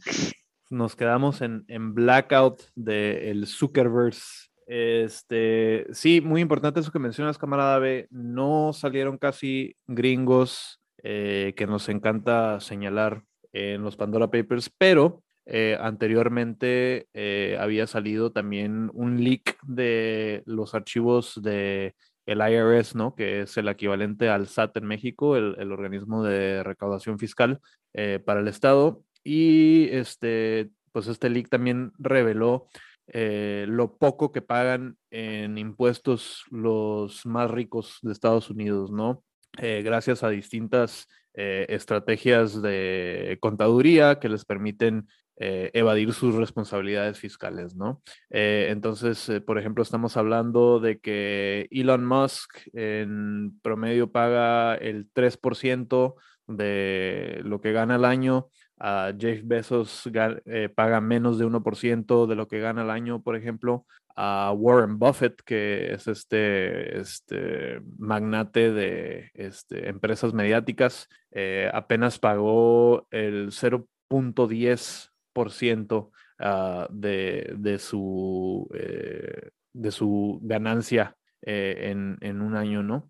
[0.70, 4.49] Nos quedamos en, en blackout del Zuckerverse.
[4.72, 8.08] Este, sí, muy importante eso que mencionas, camarada B.
[8.12, 15.76] No salieron casi gringos eh, que nos encanta señalar en los Pandora Papers, pero eh,
[15.82, 21.96] anteriormente eh, había salido también un leak de los archivos de
[22.28, 23.16] el IRS, ¿no?
[23.16, 27.60] Que es el equivalente al SAT en México, el, el organismo de recaudación fiscal
[28.24, 29.04] para el Estado.
[29.24, 32.68] Y este, pues este leak también reveló
[33.12, 39.24] eh, lo poco que pagan en impuestos los más ricos de Estados Unidos, ¿no?
[39.58, 45.08] Eh, gracias a distintas eh, estrategias de contaduría que les permiten
[45.38, 48.02] eh, evadir sus responsabilidades fiscales, ¿no?
[48.30, 56.16] Eh, entonces, por ejemplo, estamos hablando de que Elon Musk en promedio paga el 3%
[56.48, 58.50] de lo que gana al año.
[59.18, 60.10] Jeff Bezos
[60.46, 63.86] eh, paga menos de 1% de lo que gana al año, por ejemplo.
[64.22, 73.08] A Warren Buffett, que es este, este magnate de este, empresas mediáticas, eh, apenas pagó
[73.12, 82.84] el 0.10% 10% ah, de, de su, eh, de su ganancia en, en un año,
[82.84, 83.10] ¿no?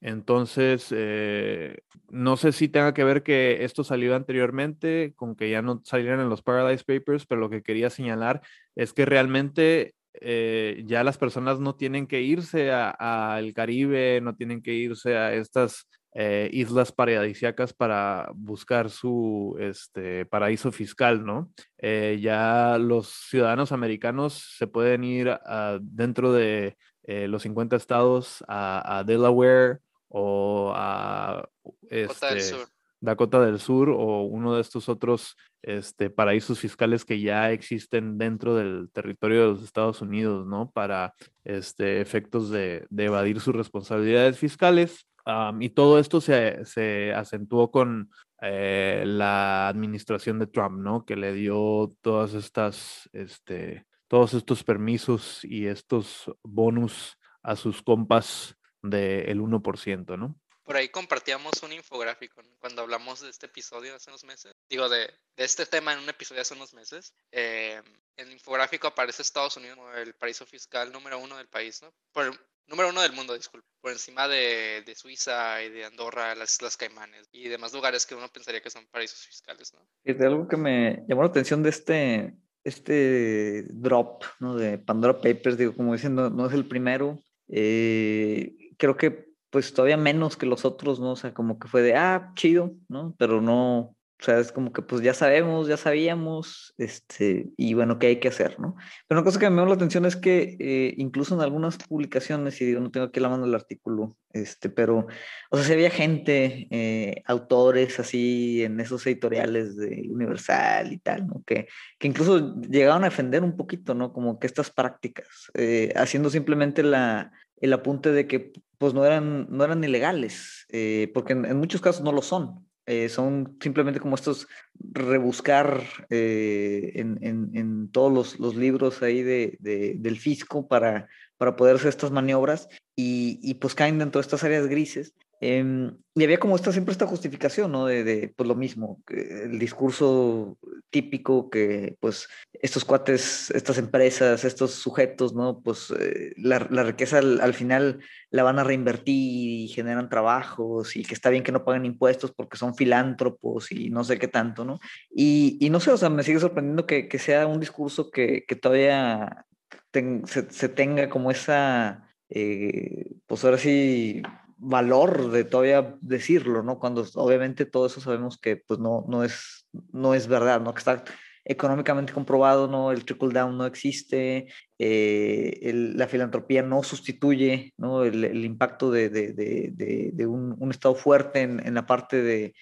[0.00, 5.60] Entonces, eh, no sé si tenga que ver que esto salió anteriormente, con que ya
[5.62, 8.40] no salieran en los Paradise Papers, pero lo que quería señalar
[8.76, 14.62] es que realmente eh, ya las personas no tienen que irse al Caribe, no tienen
[14.62, 21.52] que irse a estas eh, islas paradisíacas para buscar su este, paraíso fiscal, ¿no?
[21.80, 29.78] Ya los ciudadanos americanos se pueden ir a- dentro de los 50 estados a Delaware
[30.08, 31.48] o a
[31.90, 32.68] Dakota del este, Sur.
[33.00, 38.54] Dakota del Sur o uno de estos otros este, paraísos fiscales que ya existen dentro
[38.54, 40.70] del territorio de los Estados Unidos, ¿no?
[40.70, 41.14] Para
[41.44, 45.06] este, efectos de, de evadir sus responsabilidades fiscales.
[45.24, 48.10] Am, y todo esto se, se acentuó con
[48.40, 51.04] eh, la administración de Trump, ¿no?
[51.04, 58.56] Que le dio todas estas, este, todos estos permisos y estos bonus a sus compas
[58.82, 60.38] del 1%, ¿no?
[60.68, 62.50] Por ahí compartíamos un infográfico ¿no?
[62.58, 64.52] cuando hablamos de este episodio hace unos meses.
[64.68, 64.98] Digo, de,
[65.34, 67.14] de este tema en un episodio hace unos meses.
[67.32, 67.80] Eh,
[68.18, 71.90] en el infográfico aparece Estados Unidos como el paraíso fiscal número uno del país, ¿no?
[72.12, 73.66] Por número uno del mundo, disculpe.
[73.80, 78.14] Por encima de, de Suiza y de Andorra, las Islas Caimanes y demás lugares que
[78.14, 79.80] uno pensaría que son paraísos fiscales, ¿no?
[80.04, 84.54] Es de algo que me llamó la atención de este, este drop, ¿no?
[84.54, 87.18] De Pandora Papers, digo, como dicen, no, no es el primero.
[87.48, 91.12] Eh, creo que pues todavía menos que los otros, ¿no?
[91.12, 93.14] O sea, como que fue de, ah, chido, ¿no?
[93.18, 98.00] Pero no, o sea, es como que pues ya sabemos, ya sabíamos, este, y bueno,
[98.00, 98.74] ¿qué hay que hacer, no?
[99.06, 102.60] Pero una cosa que me llamó la atención es que eh, incluso en algunas publicaciones,
[102.60, 105.06] y digo, no tengo aquí la mano el artículo, este, pero,
[105.50, 111.28] o sea, si había gente, eh, autores así en esos editoriales de Universal y tal,
[111.28, 111.44] ¿no?
[111.46, 111.68] Que,
[111.98, 114.12] que incluso llegaban a defender un poquito, ¿no?
[114.12, 117.30] Como que estas prácticas, eh, haciendo simplemente la,
[117.60, 122.02] el apunte de que pues no eran, no eran ilegales, eh, porque en, muchos casos
[122.02, 122.66] no lo son.
[122.86, 124.46] eh, son simplemente como estos
[124.80, 131.06] rebuscar eh, en, en- en todos los, los libros ahí de, de- del fisco para,
[131.36, 135.14] para poder hacer estas maniobras y, y, pues caen dentro de estas áreas grises.
[135.40, 137.86] Em, y había como esta, siempre esta justificación, ¿no?
[137.86, 140.58] De, pues lo mismo, el discurso
[140.90, 145.60] típico que pues estos cuates, estas empresas, estos sujetos, ¿no?
[145.60, 148.00] Pues eh, la, riqueza al, al final
[148.30, 152.32] la van a reinvertir y generan trabajos y que está bien que no paguen impuestos
[152.32, 154.80] porque son filántropos y no sé qué tanto, ¿no?
[155.10, 158.44] Y, y no sé, o sea, me sigue sorprendiendo que, que sea un discurso que,
[158.46, 159.46] que todavía
[159.92, 164.22] se, se tenga como esa, eh, pues ahora sí,
[164.58, 166.78] valor de todavía decirlo, ¿no?
[166.78, 170.74] Cuando obviamente todo eso sabemos que pues no, no, es, no es verdad, ¿no?
[170.74, 171.04] Que está
[171.44, 172.92] económicamente comprobado, ¿no?
[172.92, 174.48] El trickle down no existe,
[174.78, 178.04] eh, el- la filantropía no sustituye, ¿no?
[178.04, 182.20] El, el impacto de, de- de- de- un, un Estado fuerte en, en la parte
[182.22, 182.54] de,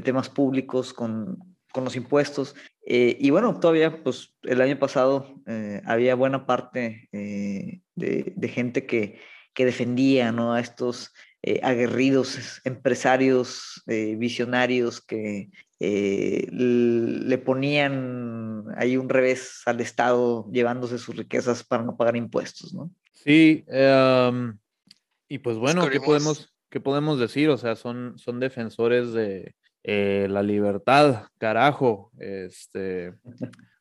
[0.00, 1.38] temas públicos con,
[1.72, 2.54] con los impuestos.
[2.86, 8.86] Eh, y bueno, todavía, pues el año pasado eh, había buena parte eh, de gente
[8.86, 9.18] que,
[9.58, 10.52] que defendía, ¿no?
[10.52, 11.12] A estos
[11.42, 20.96] eh, aguerridos empresarios eh, visionarios que eh, le ponían ahí un revés al Estado llevándose
[20.96, 22.92] sus riquezas para no pagar impuestos, ¿no?
[23.12, 24.56] Sí, em,
[25.28, 27.50] y pues bueno, ¿qué podemos, qué podemos decir?
[27.50, 32.12] O sea, son, son defensores de eh, la libertad, carajo.
[32.16, 33.12] Este,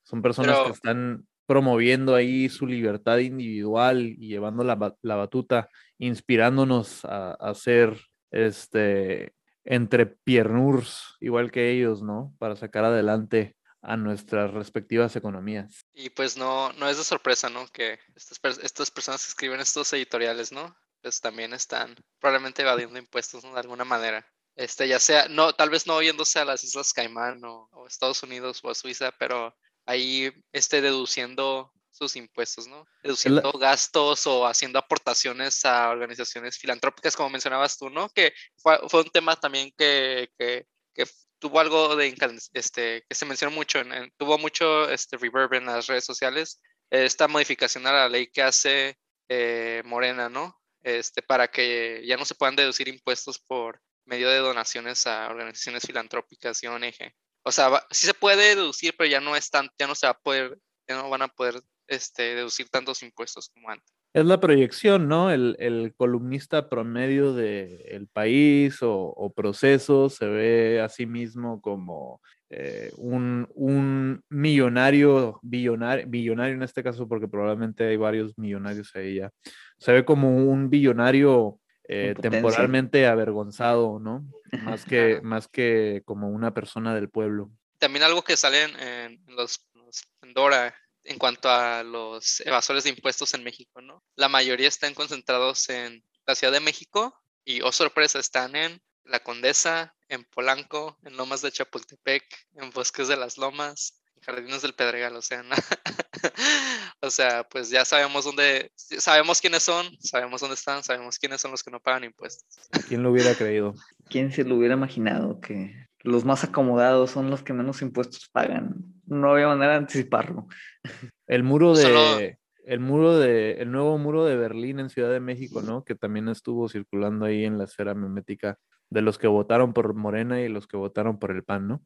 [0.02, 7.04] son personas que están promoviendo ahí su libertad individual y llevando la, la batuta, inspirándonos
[7.06, 7.98] a, a ser
[8.32, 9.34] este,
[9.64, 12.36] entre piernurs, igual que ellos, ¿no?
[12.38, 15.86] Para sacar adelante a nuestras respectivas economías.
[15.94, 17.66] Y pues no, no es de sorpresa, ¿no?
[17.68, 20.76] Que estas, estas personas que escriben estos editoriales, ¿no?
[21.02, 23.54] Pues también están probablemente evadiendo impuestos, ¿no?
[23.54, 24.26] De alguna manera.
[24.56, 28.24] Este, ya sea, no, tal vez no yéndose a las Islas Caimán o, o Estados
[28.24, 29.56] Unidos o a Suiza, pero
[29.88, 32.86] ahí este, deduciendo sus impuestos, ¿no?
[33.02, 38.10] Deduciendo gastos o haciendo aportaciones a organizaciones filantrópicas, como mencionabas tú, ¿no?
[38.10, 41.06] Que fue, fue un tema también que, que, que
[41.40, 42.16] tuvo algo de
[42.54, 46.62] este que se mencionó mucho en, en- tuvo mucho este reverb en las redes sociales
[46.90, 48.98] esta modificación a la ley que hace
[49.30, 54.38] eh, Morena no este para que ya no se puedan deducir impuestos por medio de
[54.38, 57.14] donaciones a organizaciones filantrópicas y ONG
[57.48, 60.12] o sea sí se puede deducir pero ya no es tan ya no se va
[60.12, 64.40] a poder ya no van a poder este deducir tantos impuestos como antes Es la
[64.40, 65.32] proyección, ¿no?
[65.32, 72.20] El, columnista promedio del país o, o proceso se ve a sí mismo como
[72.50, 79.16] eh, un, un millonario, billonario, billonario en este caso, porque probablemente hay varios millonarios ahí
[79.16, 79.32] ya.
[79.78, 84.26] Se ve como un billonario eh, temporalmente avergonzado, ¿no?
[84.64, 87.50] Más que, más que como una persona del pueblo.
[87.80, 92.84] También algo que sale en, en los, los- en Dora en cuanto a los evasores
[92.84, 94.04] de impuestos en México, ¿no?
[94.16, 99.20] La mayoría están concentrados en la Ciudad de México y, oh sorpresa, están en La
[99.22, 105.16] Condesa, en Polanco, en Lomas de Chapultepec, en Bosques de las Lomas, Jardines del Pedregal,
[105.16, 105.56] o sea, ¿no?
[107.02, 111.52] o sea, pues ya sabemos dónde, sabemos quiénes son, sabemos dónde están, sabemos quiénes son
[111.52, 112.46] los que no pagan impuestos.
[112.88, 113.74] ¿Quién lo hubiera creído?
[114.10, 118.76] ¿Quién se lo hubiera imaginado que los más acomodados son los que menos impuestos pagan?
[119.06, 120.48] No había manera de anticiparlo.
[121.28, 122.20] El muro de, Solo-
[122.66, 125.84] el muro de, el nuevo muro de Berlín en Ciudad de México, ¿no?
[125.84, 128.58] Que también estuvo circulando ahí en la esfera memética
[128.90, 131.82] de los que votaron por Morena y los que votaron por el PAN, ¿no?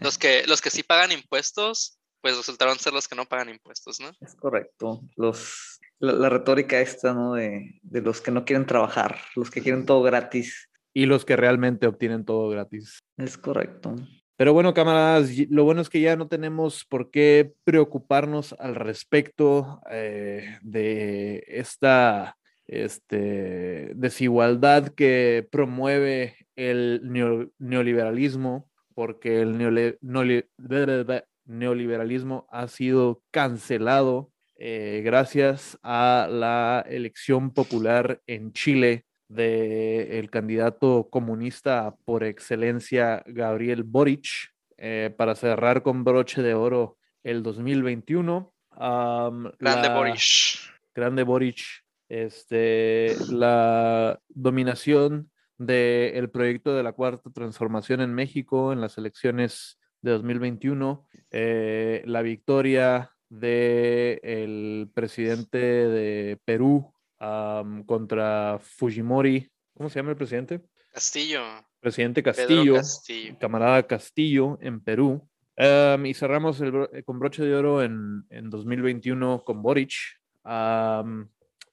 [0.00, 4.00] Los que, los que sí pagan impuestos, pues resultaron ser los que no pagan impuestos,
[4.00, 4.10] ¿no?
[4.20, 5.02] Es correcto.
[5.16, 7.34] Los, la, la retórica esta, ¿no?
[7.34, 10.68] De, de los que no quieren trabajar, los que quieren todo gratis.
[10.94, 12.98] Y los que realmente obtienen todo gratis.
[13.16, 13.94] Es correcto.
[14.36, 19.80] Pero bueno, camaradas, lo bueno es que ya no tenemos por qué preocuparnos al respecto
[19.90, 22.36] eh, de esta
[22.66, 28.70] este, desigualdad que promueve el neo- neoliberalismo,
[29.02, 29.58] porque el
[31.44, 41.96] neoliberalismo ha sido cancelado eh, gracias a la elección popular en Chile del candidato comunista
[42.04, 44.28] por excelencia, Gabriel Boric,
[44.76, 48.54] eh, para cerrar con broche de oro el 2021.
[48.70, 50.60] Am, Grande la- Boris.
[50.94, 51.58] Grande Boric,
[52.08, 60.12] este, la dominación del proyecto de la cuarta transformación en México en las elecciones de
[60.12, 66.92] 2021, eh, la victoria del presidente de Perú
[67.86, 70.60] contra Fujimori, ¿cómo se llama el presidente?
[70.92, 71.40] Castillo.
[71.80, 73.36] Presidente Castillo, Castillo.
[73.38, 75.28] camarada Castillo en Perú.
[75.56, 79.92] Y cerramos el con broche de oro en, en 2021 con Boric,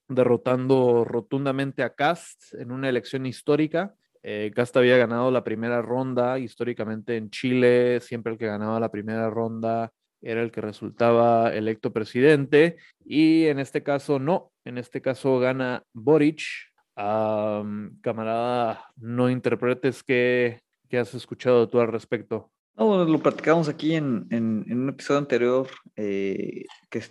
[0.10, 3.95] derrotando rotundamente a Cast en una elección histórica.
[4.22, 8.91] Eh, Cast había ganado la primera ronda históricamente en Chile, siempre el que ganaba la
[8.91, 12.76] primera ronda era el que resultaba electo presidente
[13.06, 16.41] y en este caso no, en este caso gana Boric.
[17.02, 20.60] Am, camarada, no interpretes qué,
[20.90, 22.52] qué has escuchado tú al respecto.
[22.80, 27.01] No, lo platicamos aquí en, en- un episodio anterior, eh, que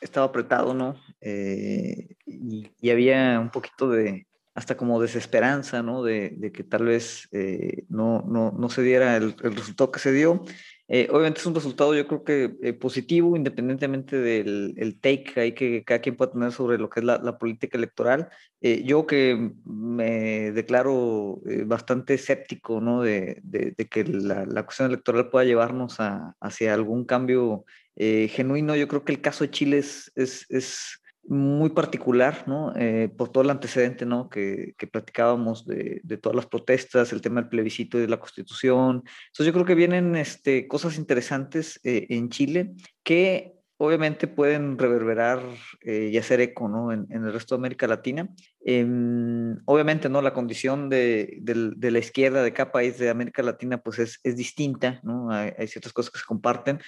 [0.00, 0.94] estaba apretado, ¿no?
[1.20, 6.04] Eh, y, y había un poquito de, hasta como desesperanza, ¿no?
[6.04, 9.98] De, de que tal vez eh, no, no, no se diera el, el resultado que
[9.98, 10.44] se dio.
[10.88, 15.52] Eh, obviamente es un resultado yo creo que eh, positivo, independientemente del el take ahí
[15.52, 18.28] que cada quien pueda tener sobre lo que es la, la política electoral.
[18.60, 23.02] Eh, yo que me declaro eh, bastante escéptico ¿no?
[23.02, 27.64] de, de- de que la, la cuestión electoral pueda llevarnos a, hacia algún cambio
[27.96, 32.72] eh, genuino, yo creo que el caso de Chile es, es, es muy particular, ¿no?
[32.76, 34.28] Eh, por todo el antecedente, ¿no?
[34.28, 38.18] Que, que platicábamos de, de todas las protestas, el tema del plebiscito y de la
[38.20, 39.04] constitución.
[39.28, 42.72] Entonces yo creo que vienen este, cosas interesantes eh, en Chile
[43.04, 45.40] que obviamente pueden reverberar
[45.80, 46.92] eh, y hacer eco ¿no?
[46.92, 48.28] en, en el resto de América Latina.
[48.64, 50.22] Em, obviamente, ¿no?
[50.22, 54.20] La condición de, del- de la izquierda de cada país de América Latina pues es,
[54.22, 55.30] es distinta, ¿no?
[55.32, 56.78] Hay, hay ciertas cosas que se comparten.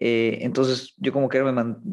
[0.00, 1.52] Eh, entonces, yo como que me,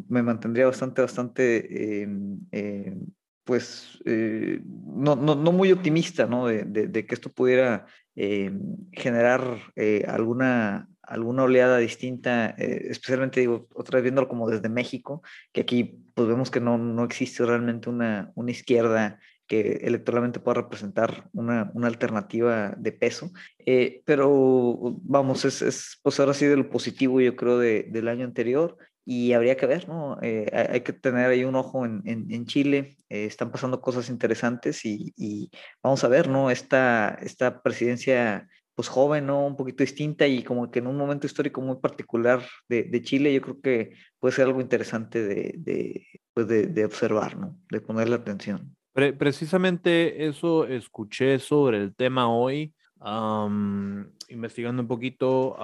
[0.10, 3.07] me mantendría bastante, bastante, em, em,
[3.44, 6.48] pues, eh, no, no, no muy optimista, ¿no?
[6.48, 8.60] De, de- de que esto pudiera em,
[8.91, 9.41] generar
[9.76, 15.22] eh, alguna, alguna oleada distinta, eh, especialmente, digo, otra vez viéndolo como desde México,
[15.52, 19.19] que aquí pues vemos que no, no existe realmente una, una izquierda
[19.52, 23.32] que electoralmente pueda representar una, una alternativa de peso.
[23.65, 28.07] Eh, pero vamos, es, es pues ahora sí de lo positivo, yo creo, de- del
[28.07, 28.78] año anterior.
[29.03, 30.18] Y habría que ver, ¿no?
[30.22, 32.95] Eh, hay, que tener ahí un ojo en, en- en Chile.
[33.10, 35.49] eh, están pasando cosas interesantes y, y
[35.84, 36.49] vamos a ver, ¿no?
[36.52, 39.45] Esta, esta presidencia, pues joven, ¿no?
[39.48, 43.34] Un poquito distinta y como que en un momento histórico muy particular de, de Chile,
[43.34, 47.57] yo creo que puede ser algo interesante de, de, pues de, de observar, ¿no?
[47.69, 48.76] De ponerle atención.
[48.94, 55.56] Pre- precisamente eso escuché sobre el tema hoy, am, investigando un poquito,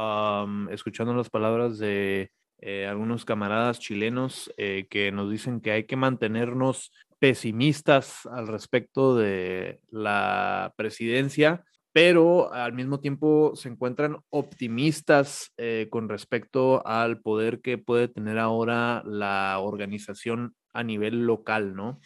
[0.71, 5.97] escuchando las palabras de eh, algunos camaradas chilenos eh, que nos dicen que hay que
[5.97, 15.87] mantenernos pesimistas al respecto de la presidencia, pero al mismo tiempo se encuentran optimistas eh,
[15.89, 21.99] con respecto al poder que puede tener ahora la organización a nivel local, ¿no?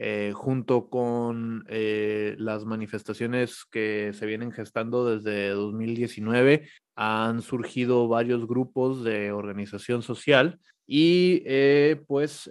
[0.00, 8.46] Eh, junto con eh, las manifestaciones que se vienen gestando desde 2019, han surgido varios
[8.46, 12.48] grupos de organización social y eh, pues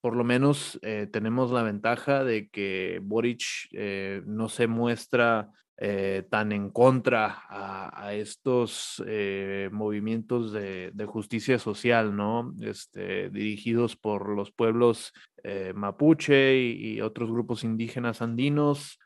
[0.00, 0.78] por lo menos
[1.12, 3.42] tenemos la ventaja de que Boric
[4.26, 5.50] no se muestra
[5.80, 12.52] eh, tan en contra a, estos eh, movimientos de, justicia social, ¿no?
[12.60, 15.12] Este, dirigidos por los pueblos
[15.44, 18.98] eh, mapuche y, otros grupos indígenas andinos.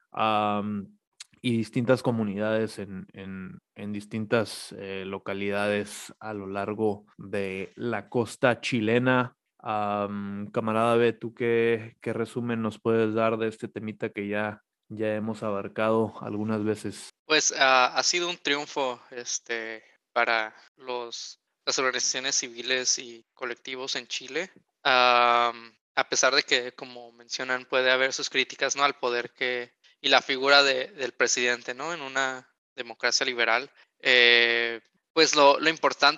[1.42, 4.74] y distintas comunidades en, en- distintas
[5.04, 9.36] localidades a lo largo de la costa chilena.
[9.58, 14.62] Am, camarada B, ¿tú qué, qué resumen nos puedes dar de este temita que ya,
[14.96, 17.10] ya hemos abarcado algunas veces?
[17.26, 19.82] Pues ah, ha sido un triunfo este,
[20.12, 24.50] para los, las organizaciones civiles y colectivos en Chile.
[25.94, 28.84] A pesar de que, como mencionan, puede haber sus críticas ¿no?
[28.84, 31.92] al poder que, y la figura de- del presidente ¿no?
[31.92, 33.70] en una democracia liberal.
[34.00, 34.80] eh,
[35.14, 35.70] pues lo, lo,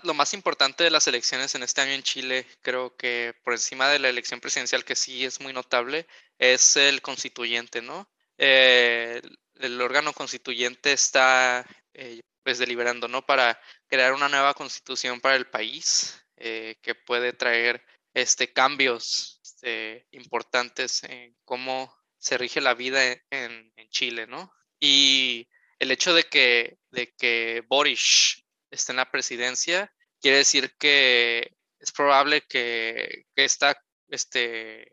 [0.04, 3.88] lo más importante de las elecciones en este año en Chile, creo que por encima
[3.88, 6.06] de la elección presidencial, que sí es muy notable,
[6.38, 8.08] es el constituyente, ¿no?
[8.38, 9.20] Eh,
[9.56, 13.24] el órgano constituyente está eh, pues deliberando, ¿no?
[13.24, 17.82] Para crear una nueva constitución para el país eh, que puede traer
[18.12, 24.52] este, cambios este, importantes en cómo se rige la vida en, en- Chile, ¿no?
[24.80, 25.48] Y
[25.78, 31.92] el hecho de que, de que Boris esté en la presidencia quiere decir que es
[31.92, 33.76] probable que, que esta
[34.08, 34.90] este,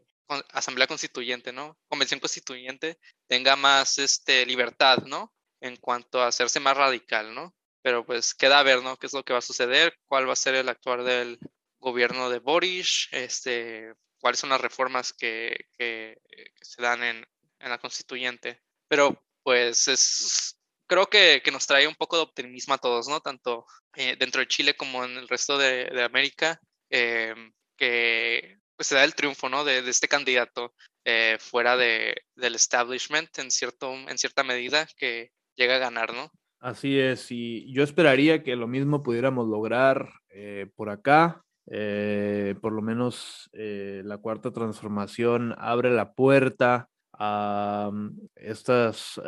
[0.52, 1.78] asamblea constituyente, ¿no?
[1.88, 5.34] Convención constituyente tenga más este, libertad, ¿no?
[5.60, 7.56] En cuanto a hacerse más radical, ¿no?
[7.82, 8.98] Pero pues queda a ver, ¿no?
[8.98, 9.98] ¿Qué es lo que va a suceder?
[10.08, 11.40] ¿Cuál va a ser el actuar del
[11.80, 13.08] gobierno de Boris?
[13.12, 17.28] Este, ¿Cuáles son las reformas que, se dan en,
[17.60, 18.62] la constituyente?
[18.88, 23.22] Pero pues es, creo que, que nos trae un poco de optimismo a todos, ¿no?
[23.22, 27.34] Tanto eh, dentro de Chile como en el resto de, de América, eh,
[27.78, 29.64] que pues, se da el triunfo, ¿no?
[29.64, 30.74] De, este candidato
[31.06, 36.32] eh, fuera de, del establishment en, cierto, en cierta medida que llega a ganar, ¿no?
[36.60, 41.44] Así es, y yo esperaría que lo mismo pudiéramos lograr eh, por acá.
[41.68, 49.22] eh, por lo menos la cuarta transformación abre la puerta a mm, estas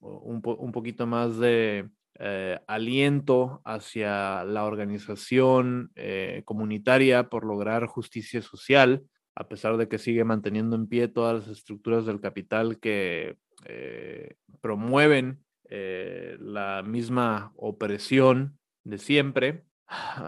[0.00, 1.88] un poquito más de
[2.22, 9.98] eh, aliento hacia la organización eh, comunitaria por lograr justicia social, a pesar de que
[9.98, 18.58] sigue manteniendo en pie todas las estructuras del capital que eh, promueven la misma opresión
[18.82, 19.64] de siempre.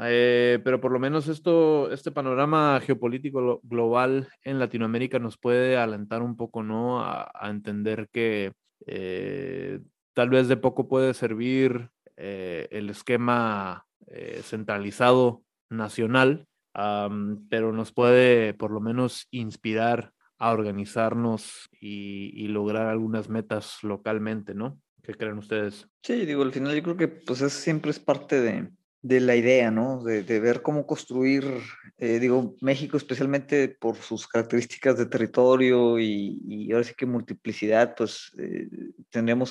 [0.02, 5.76] Eh, pero por lo menos esto, este panorama geopolítico lo- global en Latinoamérica nos puede
[5.76, 7.04] alentar un poco, ¿no?
[7.04, 8.52] A, entender que
[10.14, 16.46] tal vez de poco puede servir eh, el esquema eh, centralizado nacional,
[17.50, 24.80] pero nos puede por lo menos inspirar a organizarnos y, lograr algunas metas localmente, ¿no?
[25.02, 25.86] ¿Qué creen ustedes?
[26.02, 28.68] Sí, digo, al final yo creo que pues es, siempre es parte de,
[29.02, 30.02] de la idea, ¿no?
[30.02, 31.44] De, de ver cómo construir,
[31.98, 37.94] eh, digo, México especialmente por sus características de territorio y, y ahora sí que multiplicidad,
[37.96, 38.68] pues eh,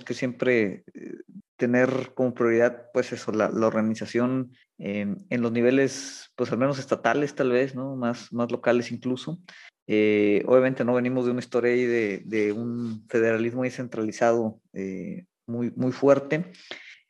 [0.06, 1.16] que siempre eh,
[1.58, 7.36] tener como prioridad, pues eso, la, la organización en, los niveles, pues al menos estatales
[7.36, 7.96] tal vez, ¿no?
[7.96, 9.40] Más, más locales incluso.
[9.88, 15.26] Eh, obviamente no venimos de una historia ahí de, de un federalismo ahí centralizado eh,
[15.46, 16.52] muy, muy fuerte.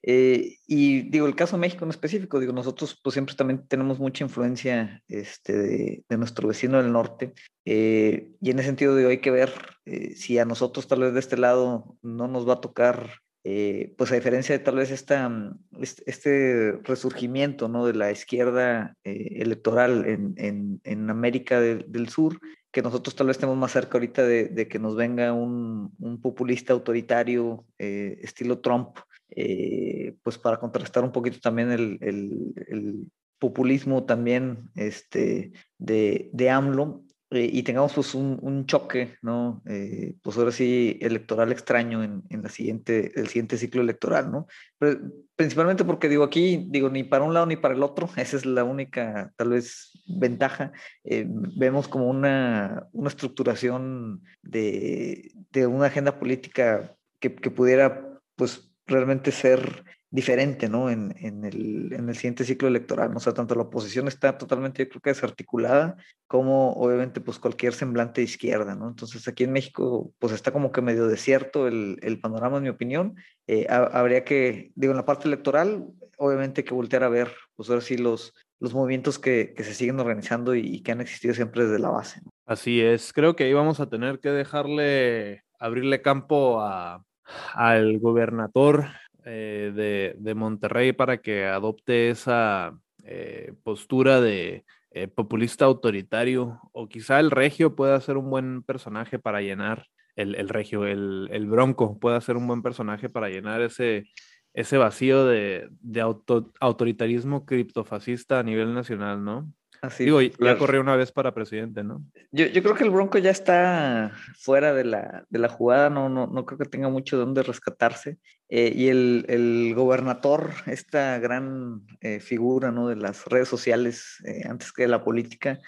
[0.03, 3.99] Eh, y digo, el caso de México en específico, digo, nosotros pues siempre también tenemos
[3.99, 7.33] mucha influencia este, de, nuestro vecino del norte.
[7.65, 9.51] eh, y en ese sentido, digo, hay que ver
[9.85, 13.09] eh, si a nosotros tal vez de este lado no nos va a tocar,
[13.43, 15.59] pues a diferencia de tal vez esta, mm,
[16.05, 17.85] este, resurgimiento ¿no?
[17.87, 22.39] de la izquierda electoral en, en, en América del, del Sur,
[22.71, 26.21] que nosotros tal vez estemos más cerca ahorita de, de que nos venga un, un
[26.21, 28.97] populista autoritario estilo Trump,
[29.31, 36.49] eh, pues para contrastar un poquito también el, el- el populismo también este, de, de
[36.49, 37.03] AMLO.
[37.31, 39.63] eh, y tengamos pues un, un choque, ¿no?
[39.65, 44.47] Eh, pues ahora sí, electoral extraño en, en la siguiente, el siguiente ciclo electoral, ¿no?
[44.77, 44.99] Pero
[45.35, 48.45] principalmente porque digo aquí, digo, ni para un lado ni para el otro, esa es
[48.45, 50.71] la única tal vez ventaja.
[51.05, 58.70] Eh, vemos como una, una estructuración de, de una agenda política que, que pudiera pues
[58.91, 60.89] realmente ser diferente, ¿no?
[60.89, 63.15] En, en, el, en el siguiente ciclo electoral.
[63.15, 65.95] O sea, tanto la oposición está totalmente, yo creo que desarticulada,
[66.27, 68.89] como obviamente pues cualquier semblante de izquierda, ¿no?
[68.89, 72.69] Entonces aquí en México pues está como que medio desierto el, el panorama, en mi
[72.69, 73.15] opinión.
[73.47, 75.87] Eh, ha- habría que, digo, en la parte electoral,
[76.17, 79.99] obviamente que voltear a ver, pues ahora sí los, los movimientos que, que se siguen
[79.99, 82.31] organizando y, y que han existido siempre desde la base, ¿no?
[82.45, 87.05] Así es, creo que ahí vamos a tener que dejarle, abrirle campo a,
[87.53, 88.87] al gobernador
[89.25, 96.87] eh, de, de Monterrey para que adopte esa eh, postura de eh, populista autoritario, o
[96.87, 101.47] quizá el regio pueda ser un buen personaje para llenar, el, el regio, el, el
[101.47, 104.09] bronco pueda ser un buen personaje para llenar ese,
[104.53, 109.51] ese vacío de, de auto- autoritarismo criptofascista a nivel nacional, ¿no?
[109.81, 110.59] Así, Digo, ya claro.
[110.59, 112.05] corrió una vez para presidente, ¿no?
[112.31, 116.07] Yo, yo creo que el Bronco ya está fuera de la, de la jugada, no,
[116.07, 118.19] no, no creo que tenga mucho de dónde rescatarse.
[118.47, 122.89] Eh, y el, el gobernador, esta gran eh, figura ¿no?
[122.89, 125.59] de las redes sociales, eh, antes que de la política,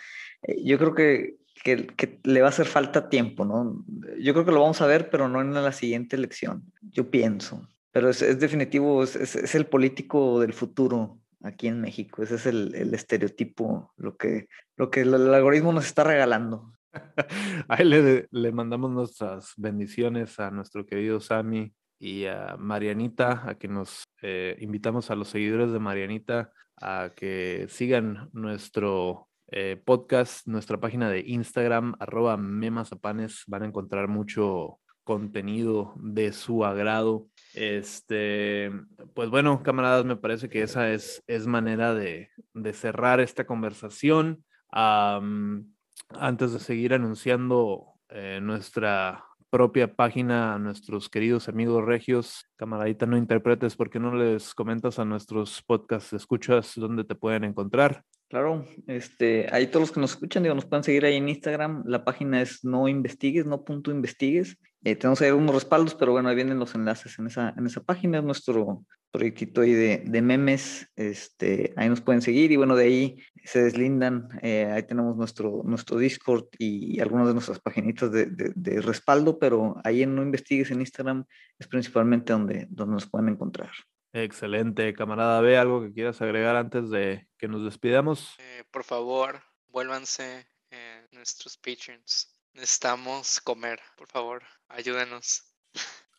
[0.43, 3.83] eh, yo creo que, que, que le va a hacer falta tiempo, ¿no?
[4.19, 7.67] Yo creo que lo vamos a ver, pero no en la siguiente elección, yo pienso.
[7.91, 12.23] Pero es, es definitivo, es, es, es el político del futuro aquí en México.
[12.23, 16.73] Ese es el, el estereotipo, lo que, lo que el, algoritmo nos está regalando.
[17.67, 23.67] Ahí le, le mandamos nuestras bendiciones a nuestro querido Sammy y a Marianita, a que
[23.67, 26.51] nos eh, invitamos a los seguidores de Marianita
[26.81, 33.43] a que sigan nuestro eh, podcast, nuestra página de Instagram, arroba memazapanes.
[33.47, 37.27] Van a encontrar mucho contenido de su agrado.
[37.53, 38.71] Este,
[39.13, 44.43] pues bueno, camaradas, me parece que esa es, es manera de, de cerrar esta conversación.
[44.71, 53.17] Antes de seguir anunciando eh, nuestra propia página a nuestros queridos amigos regios, camaradita, no
[53.17, 58.03] interpretes, ¿por qué no les comentas a nuestros podcast escuchas dónde te pueden encontrar?
[58.29, 61.83] Claro, este, ahí todos los que nos escuchan, digo, nos pueden seguir ahí en Instagram.
[61.85, 64.57] La página es no investigues, no punto investigues.
[64.83, 67.81] Eh, tenemos ahí algunos respaldos, pero bueno, ahí vienen los enlaces en esa, en esa
[67.83, 68.17] página.
[68.17, 70.89] Es nuestro proyectito ahí de, de memes.
[70.95, 74.27] Este, ahí nos pueden seguir y bueno, de ahí se deslindan.
[74.41, 79.39] eh, ahí tenemos nuestro, nuestro Discord y algunas de nuestras paginitas de, de, de respaldo,
[79.39, 81.25] pero ahí en no investigues en Instagram
[81.59, 83.71] es principalmente donde, donde nos pueden encontrar.
[84.11, 88.35] Excelente, camarada B, algo que quieras agregar antes de que nos despidamos.
[88.37, 92.32] Eh, por favor, vuélvanse eh, nuestros patrons.
[92.53, 95.43] Necesitamos comer, por favor, ayúdenos.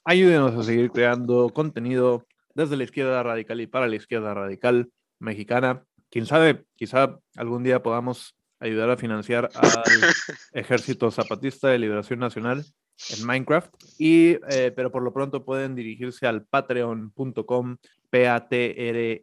[0.04, 5.84] Ayúdenos a seguir creando contenido desde la izquierda radical y para la izquierda radical mexicana.
[6.10, 9.82] Quién sabe, quizá algún día podamos ayudar a financiar al
[10.52, 12.64] Ejército Zapatista de Liberación Nacional
[13.10, 13.74] en Minecraft.
[13.98, 17.76] Y, eh, pero por lo pronto pueden dirigirse al patreon.com,
[18.10, 19.22] p-a-t-r-e-o-n.com,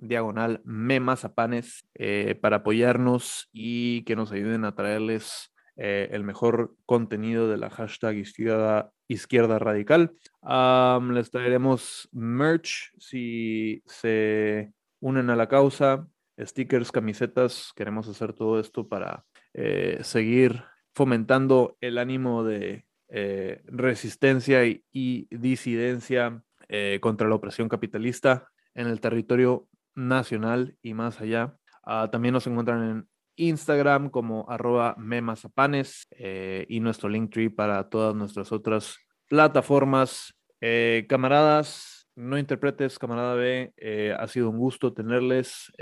[0.00, 5.50] diagonal memazapanes, eh, para apoyarnos y que nos ayuden a traerles
[5.82, 10.12] eh, el mejor contenido de la hashtag izquierda, izquierda radical.
[10.42, 16.06] Les traeremos merch si se unen a la causa,
[16.38, 17.72] stickers, camisetas.
[17.74, 19.24] Queremos hacer todo esto para
[19.54, 20.62] eh, seguir
[20.92, 24.84] fomentando el ánimo de eh, resistencia y,
[25.30, 26.42] disidencia
[27.00, 31.56] contra la opresión capitalista en el territorio nacional y más allá.
[31.84, 38.14] Ah, también nos encuentran en Instagram como arroba memazapanes eh, y nuestro Linktree para todas
[38.14, 38.98] nuestras otras
[39.28, 40.34] plataformas.
[40.60, 45.72] Eh, camaradas, no interpretes, camarada B, eh, ha sido un gusto tenerles.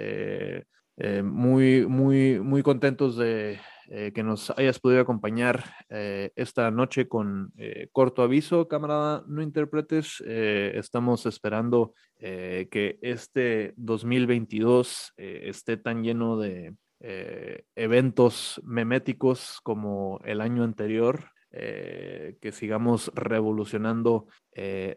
[1.22, 3.60] muy, muy, muy contentos de
[3.90, 9.42] eh, que nos hayas podido acompañar eh, esta noche con eh, corto aviso, camarada, no
[9.42, 10.22] interpretes.
[10.26, 16.74] eh, estamos esperando que este 2022 eh, esté tan lleno de
[17.76, 24.26] eventos meméticos como el año anterior, que sigamos revolucionando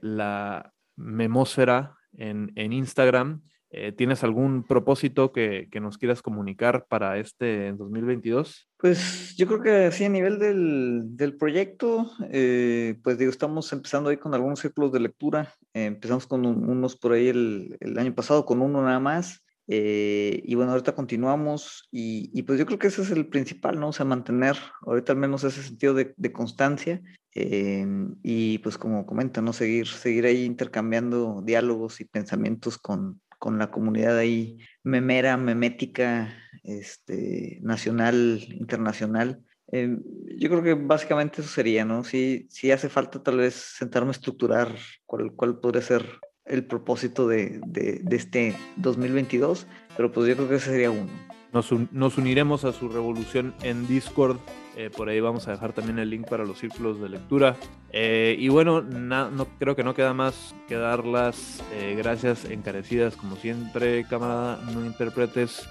[0.02, 3.44] la memósfera en, en Instagram.
[3.74, 8.68] Eh, ¿Tienes algún propósito que, que nos quieras comunicar para este 2022?
[8.78, 14.10] Pues yo creo que sí, a nivel del, del proyecto, eh, pues digo, estamos empezando
[14.10, 15.54] ahí con algunos círculos de lectura.
[15.74, 19.42] Eh, empezamos con un- unos por ahí el, el año pasado, con uno nada más.
[19.68, 23.80] Eh, y bueno, ahorita continuamos y, y, pues yo creo que ese es el principal,
[23.80, 23.90] ¿no?
[23.90, 27.02] O sea, mantener ahorita al menos ese sentido de, de constancia
[27.36, 27.86] eh,
[28.22, 29.54] y pues como comenta, ¿no?
[29.54, 36.32] Seguir, seguir ahí intercambiando diálogos y pensamientos con, con la comunidad ahí memera, memética,
[36.62, 39.42] este, nacional, internacional.
[39.72, 39.98] Eh,
[40.38, 42.04] yo creo que básicamente eso sería, ¿no?
[42.04, 44.76] Si, si hace falta tal vez sentarme a estructurar
[45.08, 46.06] cuál, cuál podría ser
[46.46, 49.66] el propósito de, de, de, este 2022,
[49.98, 51.10] pero pues yo creo que ese sería uno.
[51.54, 54.38] Nos, un, nos uniremos a su revolución en Discord,
[54.78, 57.58] eh, por ahí vamos a dejar también el link para los círculos de lectura.
[57.92, 62.46] Eh, y bueno, na, no, creo que no queda más que dar las eh, gracias
[62.46, 65.68] encarecidas, como siempre, camarada, no interpretes.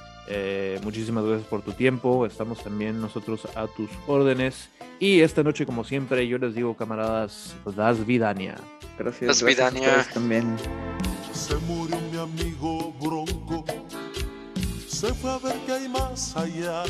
[0.85, 4.69] muchísimas gracias por tu tiempo, estamos también nosotros a tus órdenes.
[5.01, 8.57] Y esta noche, como siempre, yo les digo, camaradas, pues das vidania.
[8.99, 9.89] Gracias, Das gracias vidania.
[9.89, 10.57] a ustedes también.
[11.33, 13.65] Se murió mi amigo Bronco,
[15.01, 16.83] se fue a ver qué hay más allá.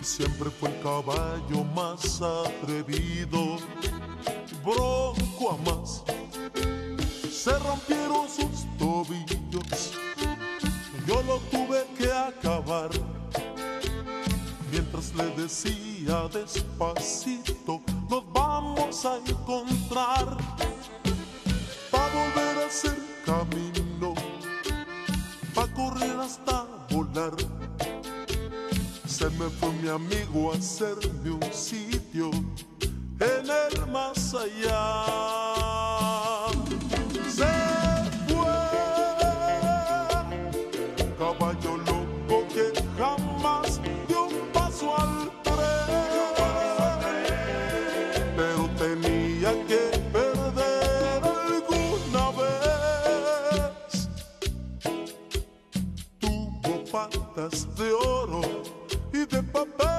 [0.00, 3.58] Siempre fue el caballo más atrevido,
[4.64, 6.02] Bronco a más.
[7.30, 9.92] Se rompieron sus tobillos,
[11.06, 12.88] yo lo tuve que acabar.
[14.72, 20.38] Mientras le decía despacito, nos vamos a encontrar
[21.90, 22.96] pa' volver a hacer
[23.26, 24.14] camino,
[25.56, 27.34] pa' correr hasta volar.
[29.08, 32.30] Se me fue mi amigo a hacerme un sitio
[33.18, 34.76] en el más allá.
[57.36, 58.40] De oro
[59.12, 59.95] y de papel.